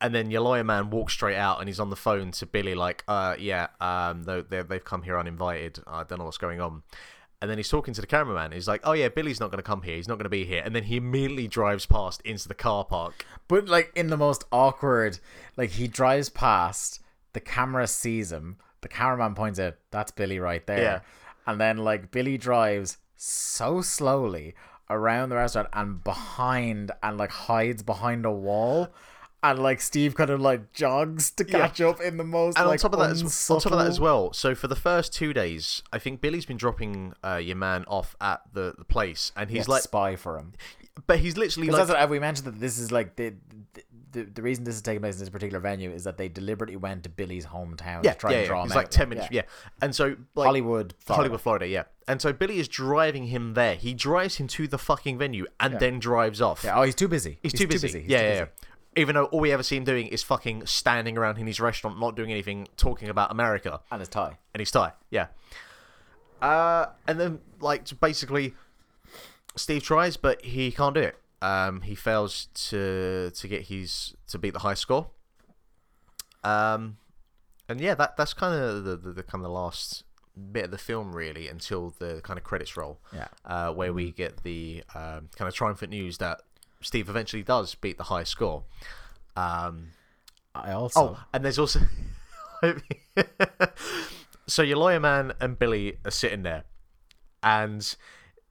[0.00, 2.74] And then your lawyer man walks straight out, and he's on the phone to Billy,
[2.74, 5.80] like, "Uh, yeah, um, they they've come here uninvited.
[5.86, 6.82] I don't know what's going on."
[7.40, 8.52] And then he's talking to the cameraman.
[8.52, 9.94] He's like, "Oh yeah, Billy's not going to come here.
[9.94, 12.84] He's not going to be here." And then he immediately drives past into the car
[12.84, 13.24] park.
[13.46, 15.20] But like in the most awkward,
[15.56, 17.00] like he drives past,
[17.32, 20.82] the camera sees him, the cameraman points out, that's Billy right there.
[20.82, 21.00] Yeah.
[21.46, 24.54] And then like Billy drives so slowly
[24.90, 28.88] around the restaurant and behind and like hides behind a wall.
[29.42, 31.58] And like Steve kind of like jogs to Yeah.
[31.60, 33.78] catch up in the most and like on top of that, as, on top of
[33.78, 34.32] that as well.
[34.32, 38.16] So for the first two days, I think Billy's been dropping uh, your man off
[38.20, 40.54] at the, the place, and he's Yeah, like, spy for him.
[41.06, 43.34] but he's literally like, that's we mentioned that this is like the,
[43.74, 46.28] the the the reason this is taking place in this particular venue is that they
[46.28, 48.60] deliberately went to Billy's hometown yeah, to try yeah, and yeah.
[48.60, 49.42] him It's like ten minutes, yeah.
[49.80, 51.16] And so like, Hollywood, Florida.
[51.22, 51.84] Hollywood, Florida, yeah.
[52.08, 53.74] And so Billy is driving him there.
[53.74, 56.64] He drives him to the fucking venue and then drives off.
[56.64, 57.38] Yeah, oh, he's too busy.
[57.42, 57.86] He's, too busy.
[57.86, 58.40] He's yeah, too yeah, busy.
[58.40, 58.67] yeah.
[58.98, 61.98] Even though all we ever see him doing is fucking standing around in his restaurant,
[62.00, 64.38] not doing anything, talking about America And his tie.
[64.52, 64.92] and his tie.
[65.10, 65.28] Yeah.
[66.42, 68.54] Uh, and then like basically,
[69.56, 71.16] Steve tries, but he can't do it.
[71.40, 75.10] Um, he fails to to get his to beat the high score.
[76.44, 76.96] Um,
[77.68, 80.04] and yeah, that that's kind of the, the, the kind of last
[80.52, 83.00] bit of the film really until the kind of credits roll.
[83.12, 83.28] Yeah.
[83.44, 86.40] Uh, where we get the um, kind of triumphant news that
[86.80, 88.64] Steve eventually does beat the high score.
[89.36, 89.88] Um,
[90.54, 91.00] I also.
[91.00, 91.80] Oh, and there's also.
[94.46, 96.64] so your lawyer man and Billy are sitting there,
[97.42, 97.96] and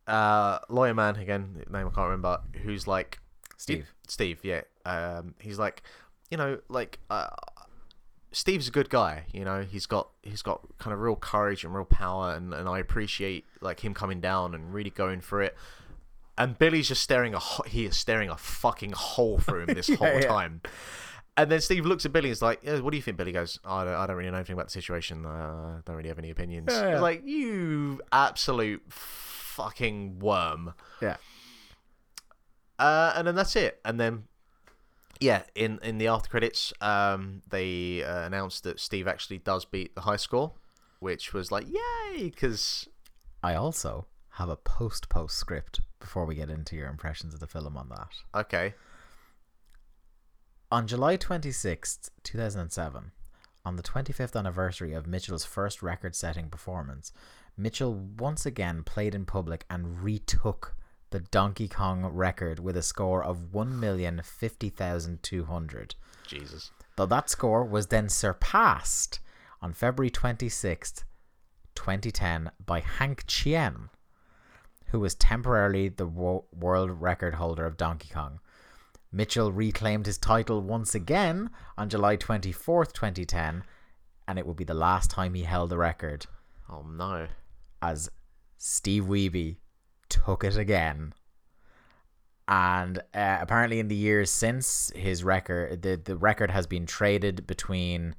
[0.08, 3.20] uh, lawyer man again, name I can't remember, who's like
[3.58, 3.92] Steve.
[4.08, 4.62] Steve, yeah.
[4.86, 5.84] Um, he's like,
[6.32, 7.28] you know, like uh,
[8.32, 9.24] Steve's a good guy.
[9.34, 12.70] You know, he's got he's got kind of real courage and real power, and, and
[12.70, 15.56] I appreciate like him coming down and really going for it.
[16.38, 19.88] And Billy's just staring a ho- he is staring a fucking hole through him this
[19.96, 20.28] whole yeah.
[20.28, 20.62] time.
[21.36, 23.32] And then Steve looks at Billy and is like, yeah, "What do you think?" Billy
[23.32, 25.26] goes, "I don't, I don't really know anything about the situation.
[25.26, 30.74] Uh, I don't really have any opinions." Like you absolute fucking worm.
[31.02, 31.18] Yeah.
[32.80, 33.80] Uh, and then that's it.
[33.84, 34.24] And then,
[35.20, 39.96] yeah, in in the after credits, um, they uh, announced that Steve actually does beat
[39.96, 40.54] the high score,
[41.00, 42.30] which was like, yay!
[42.30, 42.88] Because
[43.44, 44.06] I also
[44.38, 47.90] have a post post script before we get into your impressions of the film on
[47.90, 48.10] that.
[48.36, 48.74] okay,
[50.72, 53.12] On July 26th, 2007,
[53.66, 57.12] on the 25th anniversary of Mitchell's first record setting performance,
[57.58, 60.76] Mitchell once again played in public and retook
[61.10, 65.96] the Donkey Kong record with a score of 1,050,200.
[66.28, 69.20] Jesus, Though that score was then surpassed
[69.62, 71.04] on February 26th,
[71.76, 73.90] 2010 by Hank Chien,
[74.88, 78.40] who was temporarily the wo- world record holder of Donkey Kong.
[79.12, 83.64] Mitchell reclaimed his title once again on July 24th, 2010,
[84.28, 86.26] and it would be the last time he held the record
[86.70, 87.28] oh no,
[87.82, 88.10] as
[88.58, 89.58] Steve Wiebe
[90.10, 91.14] took it again.
[92.48, 97.46] And uh, apparently, in the years since his record, the, the record has been traded
[97.46, 98.16] between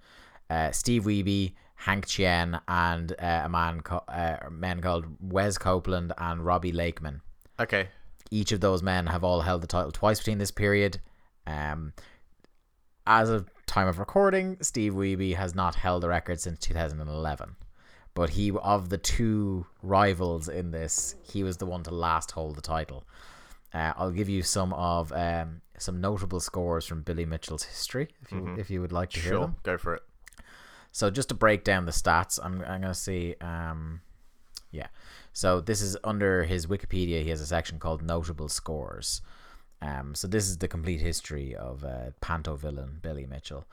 [0.50, 5.58] uh, Steve Wiebe, Hank Chien, and uh, a man co- uh, a man called Wes
[5.58, 7.20] Copeland and Robbie Lakeman.
[7.60, 7.88] okay,
[8.30, 11.00] Each of those men have all held the title twice between this period.
[11.46, 11.92] Um,
[13.06, 17.56] as of time of recording, Steve Wiebe has not held the record since 2011.
[18.14, 22.56] But he, of the two rivals in this, he was the one to last hold
[22.56, 23.04] the title.
[23.72, 28.32] Uh, I'll give you some of um, some notable scores from Billy Mitchell's history, if
[28.32, 29.56] you if you would like to hear sure, them.
[29.62, 30.02] go for it.
[30.98, 33.36] So just to break down the stats, I'm I'm gonna see.
[33.40, 34.00] Um,
[34.72, 34.88] yeah.
[35.32, 37.22] So this is under his Wikipedia.
[37.22, 39.22] He has a section called Notable Scores.
[39.80, 43.64] Um, so this is the complete history of uh, Panto villain Billy Mitchell.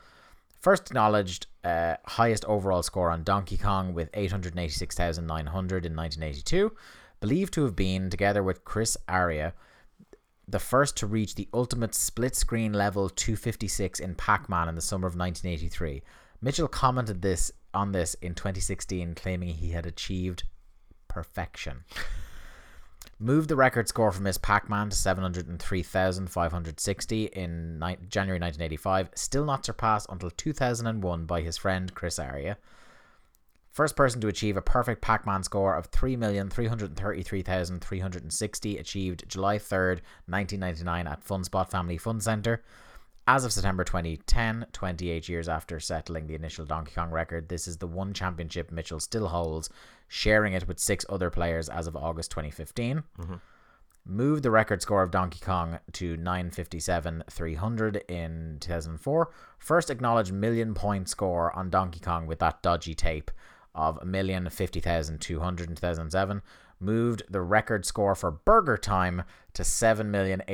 [0.60, 6.76] First acknowledged uh, highest overall score on Donkey Kong with 886,900 in 1982.
[7.18, 9.52] Believed to have been, together with Chris Ayra,
[10.46, 15.08] the first to reach the ultimate split screen level 256 in Pac-Man in the summer
[15.08, 16.04] of 1983.
[16.40, 20.42] Mitchell commented this on this in 2016, claiming he had achieved
[21.08, 21.84] perfection.
[23.18, 29.46] Moved the record score for his Pac Man to 703,560 in ni- January 1985, still
[29.46, 32.56] not surpassed until 2001 by his friend Chris Ayra.
[33.70, 41.06] First person to achieve a perfect Pac Man score of 3,333,360 achieved July 3rd, 1999
[41.06, 42.62] at Funspot Family Fun Center.
[43.28, 47.78] As of September 2010, 28 years after settling the initial Donkey Kong record, this is
[47.78, 49.68] the one championship Mitchell still holds,
[50.06, 53.02] sharing it with six other players as of August 2015.
[53.18, 53.34] Mm-hmm.
[54.04, 59.30] Moved the record score of Donkey Kong to 957 300 in 2004.
[59.58, 63.32] First acknowledged million point score on Donkey Kong with that dodgy tape
[63.74, 66.42] of a million fifty thousand two hundred in 2007.
[66.78, 69.22] Moved the record score for Burger Time
[69.54, 70.48] to 7,881,050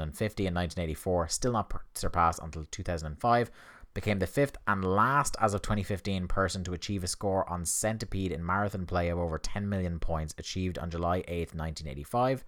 [0.00, 3.50] in 1984, still not surpassed until 2005.
[3.94, 8.32] Became the fifth and last, as of 2015, person to achieve a score on Centipede
[8.32, 12.44] in marathon play of over 10 million points, achieved on July 8, 1985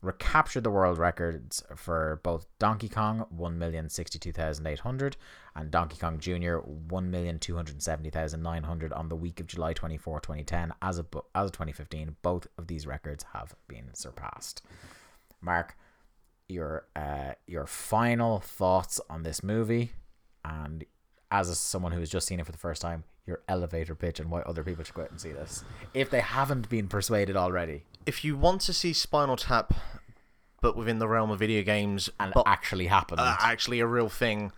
[0.00, 5.14] recaptured the world records for both Donkey Kong 1,062,800
[5.56, 6.60] and Donkey Kong Jr.
[6.88, 10.74] 1,270,900 on the week of July 24, 2010.
[10.80, 14.62] As of, as of 2015, both of these records have been surpassed.
[15.40, 15.76] Mark,
[16.48, 19.92] your uh, your final thoughts on this movie,
[20.44, 20.84] and
[21.30, 24.18] as a, someone who has just seen it for the first time, your elevator pitch
[24.18, 25.62] and why other people should go out and see this
[25.92, 29.74] if they haven't been persuaded already If you want to see Spinal Tap,
[30.62, 33.20] but within the realm of video games, and but actually happened.
[33.20, 34.50] uh, actually a real thing,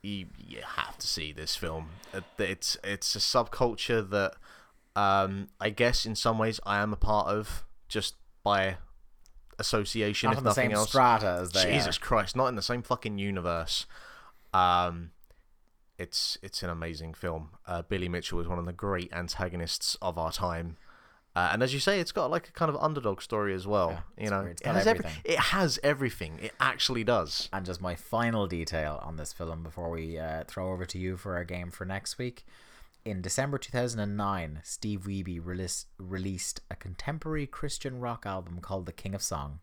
[0.00, 1.88] you, you have to see this film.
[2.14, 4.34] Uh, It's it's a subculture that
[4.94, 8.14] um, I guess in some ways I am a part of just
[8.44, 8.76] by
[9.58, 10.88] association, Not if nothing same else.
[10.90, 12.00] strata as they Jesus are.
[12.00, 13.86] Christ, not in the same fucking universe.
[14.52, 15.10] Um,
[15.98, 17.50] it's it's an amazing film.
[17.66, 20.76] Uh, Billy Mitchell is one of the great antagonists of our time.
[21.36, 24.04] Uh, and as you say, it's got like a kind of underdog story as well.
[24.16, 25.22] Yeah, you know, it got has every- everything.
[25.24, 26.38] it has everything.
[26.40, 27.48] It actually does.
[27.52, 31.16] And just my final detail on this film before we uh, throw over to you
[31.16, 32.44] for our game for next week.
[33.04, 39.14] In December 2009, Steve Wiebe released, released a contemporary Christian rock album called The King
[39.14, 39.58] of Song.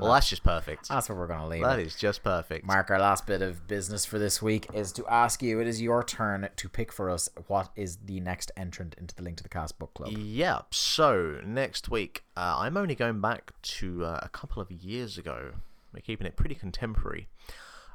[0.00, 0.88] Well, that's just perfect.
[0.88, 1.86] that's where we're going to leave That it.
[1.86, 2.66] is just perfect.
[2.66, 5.60] Mark, our last bit of business for this week is to ask you.
[5.60, 9.22] It is your turn to pick for us what is the next entrant into the
[9.22, 10.10] Link to the Cast book club.
[10.12, 15.18] Yeah, so next week, uh, I'm only going back to uh, a couple of years
[15.18, 15.52] ago.
[15.92, 17.28] We're keeping it pretty contemporary.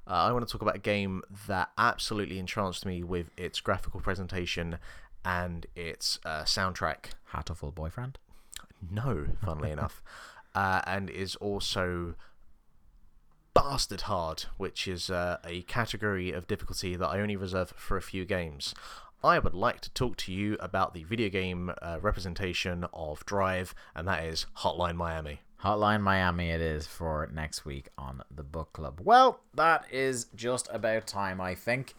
[0.07, 3.99] Uh, I want to talk about a game that absolutely entranced me with its graphical
[4.01, 4.77] presentation
[5.23, 7.11] and its uh, soundtrack.
[7.33, 8.19] Hatoful boyfriend.
[8.91, 10.03] No, funnily enough,
[10.55, 12.15] uh, and is also
[13.53, 18.01] Bastard Hard, which is uh, a category of difficulty that I only reserve for a
[18.01, 18.73] few games.
[19.23, 23.73] I would like to talk to you about the video game uh, representation of Drive,
[23.95, 25.41] and that is Hotline Miami.
[25.63, 29.01] Hotline Miami it is for next week on the book club.
[29.03, 31.95] Well, that is just about time, I think.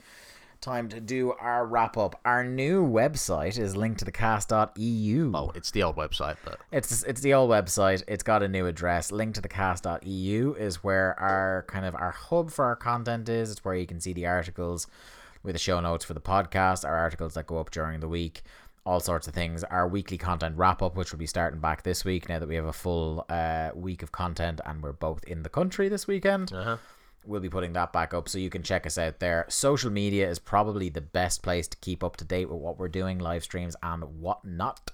[0.60, 2.18] Time to do our wrap up.
[2.24, 5.32] Our new website is linked to the cast.eu.
[5.34, 8.02] Oh, it's the old website, but It's it's the old website.
[8.08, 9.10] It's got a new address.
[9.12, 13.50] linktothecast.eu is where our kind of our hub for our content is.
[13.52, 14.86] It's where you can see the articles
[15.42, 18.42] with the show notes for the podcast, our articles that go up during the week,
[18.84, 19.62] all sorts of things.
[19.64, 22.56] Our weekly content wrap up, which will be starting back this week now that we
[22.56, 26.52] have a full uh, week of content and we're both in the country this weekend.
[26.52, 26.76] uh-huh.
[27.26, 29.46] We'll be putting that back up so you can check us out there.
[29.48, 32.88] Social media is probably the best place to keep up to date with what we're
[32.88, 34.92] doing, live streams and whatnot.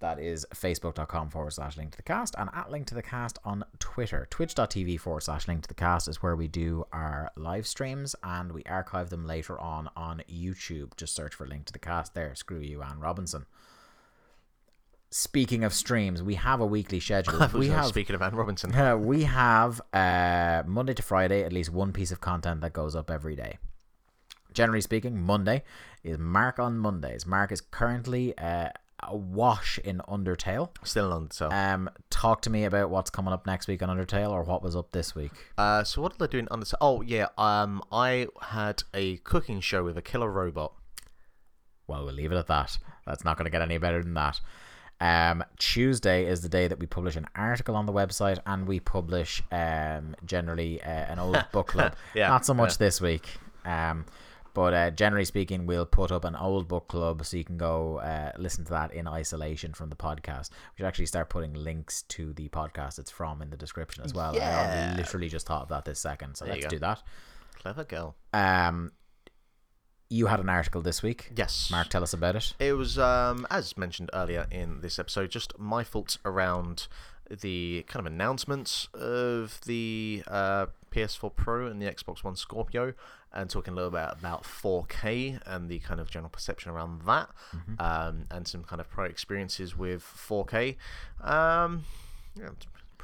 [0.00, 3.38] That is facebook.com forward slash link to the cast and at link to the cast
[3.44, 4.26] on Twitter.
[4.30, 8.52] Twitch.tv forward slash link to the cast is where we do our live streams and
[8.52, 10.96] we archive them later on on YouTube.
[10.96, 12.34] Just search for link to the cast there.
[12.34, 13.46] Screw you, Anne Robinson.
[15.10, 17.48] Speaking of streams, we have a weekly schedule.
[17.54, 18.74] We have speaking of Anne Robinson.
[18.74, 22.96] uh, we have uh, Monday to Friday at least one piece of content that goes
[22.96, 23.58] up every day.
[24.52, 25.62] Generally speaking, Monday
[26.02, 27.24] is Mark on Mondays.
[27.26, 28.70] Mark is currently uh,
[29.02, 30.70] awash in Undertale.
[30.82, 31.50] Still on so.
[31.50, 34.74] Um, talk to me about what's coming up next week on Undertale or what was
[34.74, 35.32] up this week.
[35.56, 36.66] Uh, so what did I do in under?
[36.80, 40.72] Oh yeah, um, I had a cooking show with a killer robot.
[41.86, 42.78] Well, we'll leave it at that.
[43.06, 44.40] That's not going to get any better than that.
[45.00, 48.80] Um, Tuesday is the day that we publish an article on the website, and we
[48.80, 51.94] publish um, generally uh, an old book club.
[52.14, 52.76] Yeah, Not so much yeah.
[52.86, 53.26] this week,
[53.66, 54.06] um,
[54.54, 57.98] but uh, generally speaking, we'll put up an old book club so you can go
[57.98, 60.48] uh, listen to that in isolation from the podcast.
[60.50, 64.14] We should actually start putting links to the podcast it's from in the description as
[64.14, 64.32] well.
[64.32, 64.94] I Yeah.
[64.96, 67.02] literally just thought of that this second, so There let's do that.
[67.56, 68.16] Clever girl.
[68.32, 68.92] Um,
[70.08, 71.30] you had an article this week.
[71.34, 71.68] Yes.
[71.70, 72.54] Mark, tell us about it.
[72.58, 76.86] It was, um, as mentioned earlier in this episode, just my thoughts around
[77.28, 82.94] the kind of announcements of the uh, PS4 Pro and the Xbox One Scorpio,
[83.32, 87.28] and talking a little bit about 4K and the kind of general perception around that,
[87.80, 90.76] um, and some kind of pro experiences with 4K.
[91.20, 91.84] Um,
[92.38, 92.50] yeah,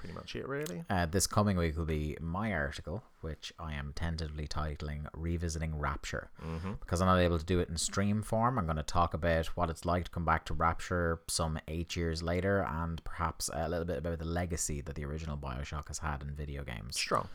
[0.02, 0.82] pretty much it, really.
[0.90, 6.28] Uh, this coming week will be my article, which I am tentatively titling Revisiting Rapture.
[6.80, 9.46] Because I'm not able to do it in stream form, I'm going to talk about
[9.56, 13.68] what it's like to come back to Rapture some eight years later and perhaps a
[13.68, 16.96] little bit about the legacy that the original Bioshock has had in video games.
[16.96, 17.28] Strong.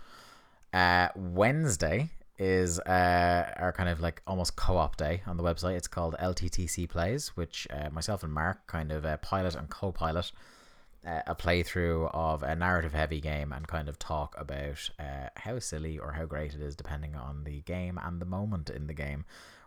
[0.73, 5.77] Uh, Wednesday is uh, our kind of like almost co-op day on the website.
[5.77, 10.33] It's called LTTC Plays, which uh, myself and Mark kind of uh, pilot and co-pilot
[11.05, 15.97] uh, a playthrough of a narrative-heavy game and kind of talk about uh, how silly
[15.97, 19.25] or how great it is, depending on the game and the moment in the game.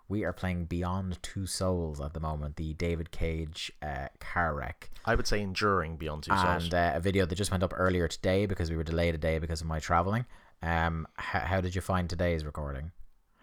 [0.08, 4.90] We are playing Beyond Two Souls at the moment, the David Cage uh, car wreck
[5.04, 6.64] I would say enduring beyond two souls.
[6.64, 9.18] and uh, a video that just went up earlier today because we were delayed a
[9.18, 10.26] day because of my traveling.
[10.62, 12.90] Um, how, how did you find today's recording?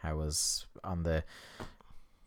[0.03, 1.23] How was on the?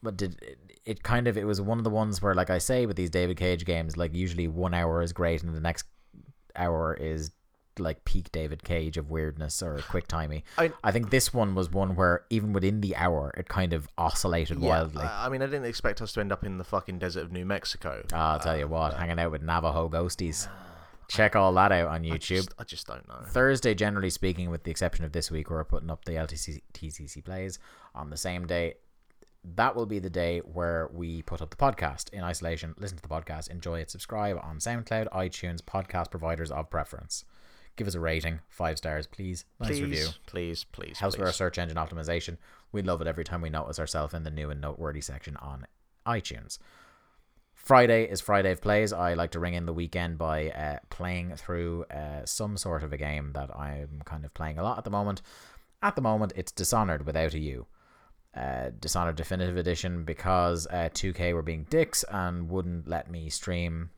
[0.03, 1.37] But did it, it kind of?
[1.37, 3.97] It was one of the ones where, like I say, with these David Cage games,
[3.97, 5.85] like usually one hour is great and the next
[6.57, 7.31] hour is
[7.79, 10.45] like peak David Cage of weirdness or quick timey.
[10.59, 13.89] I- I think this one was one where even within the hour, it kind of
[13.97, 15.05] oscillated wildly.
[15.05, 17.33] I I mean, I didn't expect us to end up in the fucking desert of
[17.33, 18.05] New Mexico.
[18.13, 20.49] Ah, I'll tell you what, hanging out with Navajo ghosties.
[21.09, 22.21] Check all that out on YouTube.
[22.21, 23.21] Just- I just don't know.
[23.27, 27.25] Thursday, generally speaking, with the exception of this week, we're putting up the LTC TCC
[27.25, 27.59] plays
[27.95, 28.75] on the same day.
[29.43, 32.75] That will be the day where we put up the podcast in isolation.
[32.79, 37.25] Listen to the podcast, enjoy it, subscribe on SoundCloud, iTunes, podcast providers of preference.
[37.77, 39.47] Give us a rating, five stars, please.
[39.59, 40.07] Nice please, review.
[40.27, 42.37] please, please, Helps with our search engine optimization.
[42.73, 45.67] We love it every time we notice ourselves in the new and noteworthy section on
[46.07, 46.59] iTunes.
[47.55, 48.93] Friday is Friday of Plays.
[48.93, 52.93] I like to ring in the weekend by uh, playing through uh, some sort of
[52.93, 55.23] a game that I'm kind of playing a lot at the moment.
[55.83, 57.67] At the moment, it's Dishonored without a U.
[58.35, 63.91] Uh, Dishonored Definitive Edition because uh, 2K were being dicks and wouldn't let me stream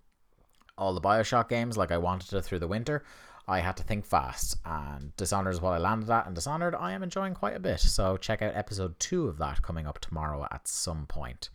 [0.79, 3.05] all the Bioshock games like I wanted to through the winter.
[3.47, 6.93] I had to think fast, and Dishonored is what I landed at, and Dishonored I
[6.93, 7.81] am enjoying quite a bit.
[7.81, 11.51] So check out episode two of that coming up tomorrow at some point.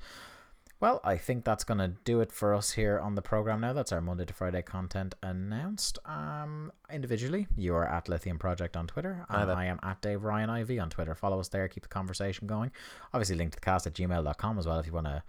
[0.79, 3.73] Well, I think that's going to do it for us here on the program now.
[3.73, 5.97] That's our Monday to Friday content announced.
[6.05, 10.51] Um, individually, you are at Lithium Project on Twitter, and I am at Dave Ryan
[10.51, 11.15] IV on Twitter.
[11.15, 12.71] Follow us there, keep the conversation going.
[13.11, 15.23] Obviously, link to the cast at gmail.com as well if you want to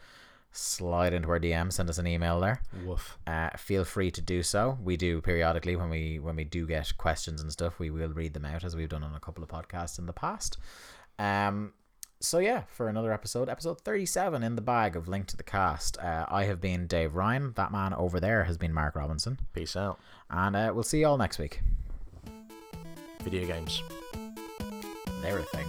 [0.53, 2.61] slide into our DM, send us an email there.
[2.85, 3.19] Woof.
[3.27, 4.79] Uh, feel free to do so.
[4.83, 8.35] We do periodically when we when we do get questions and stuff, we will read
[8.35, 10.59] them out as we've done on a couple of podcasts in the past.
[11.19, 11.73] Um,
[12.21, 15.99] so yeah, for another episode, episode thirty-seven in the bag of Link to the Cast.
[15.99, 17.53] Uh, I have been Dave Ryan.
[17.57, 19.99] That man over there has been Mark Robinson, Peace out.
[20.31, 21.61] and uh, we'll see you all next week.
[23.23, 23.83] Video games.
[25.23, 25.67] They're a thing.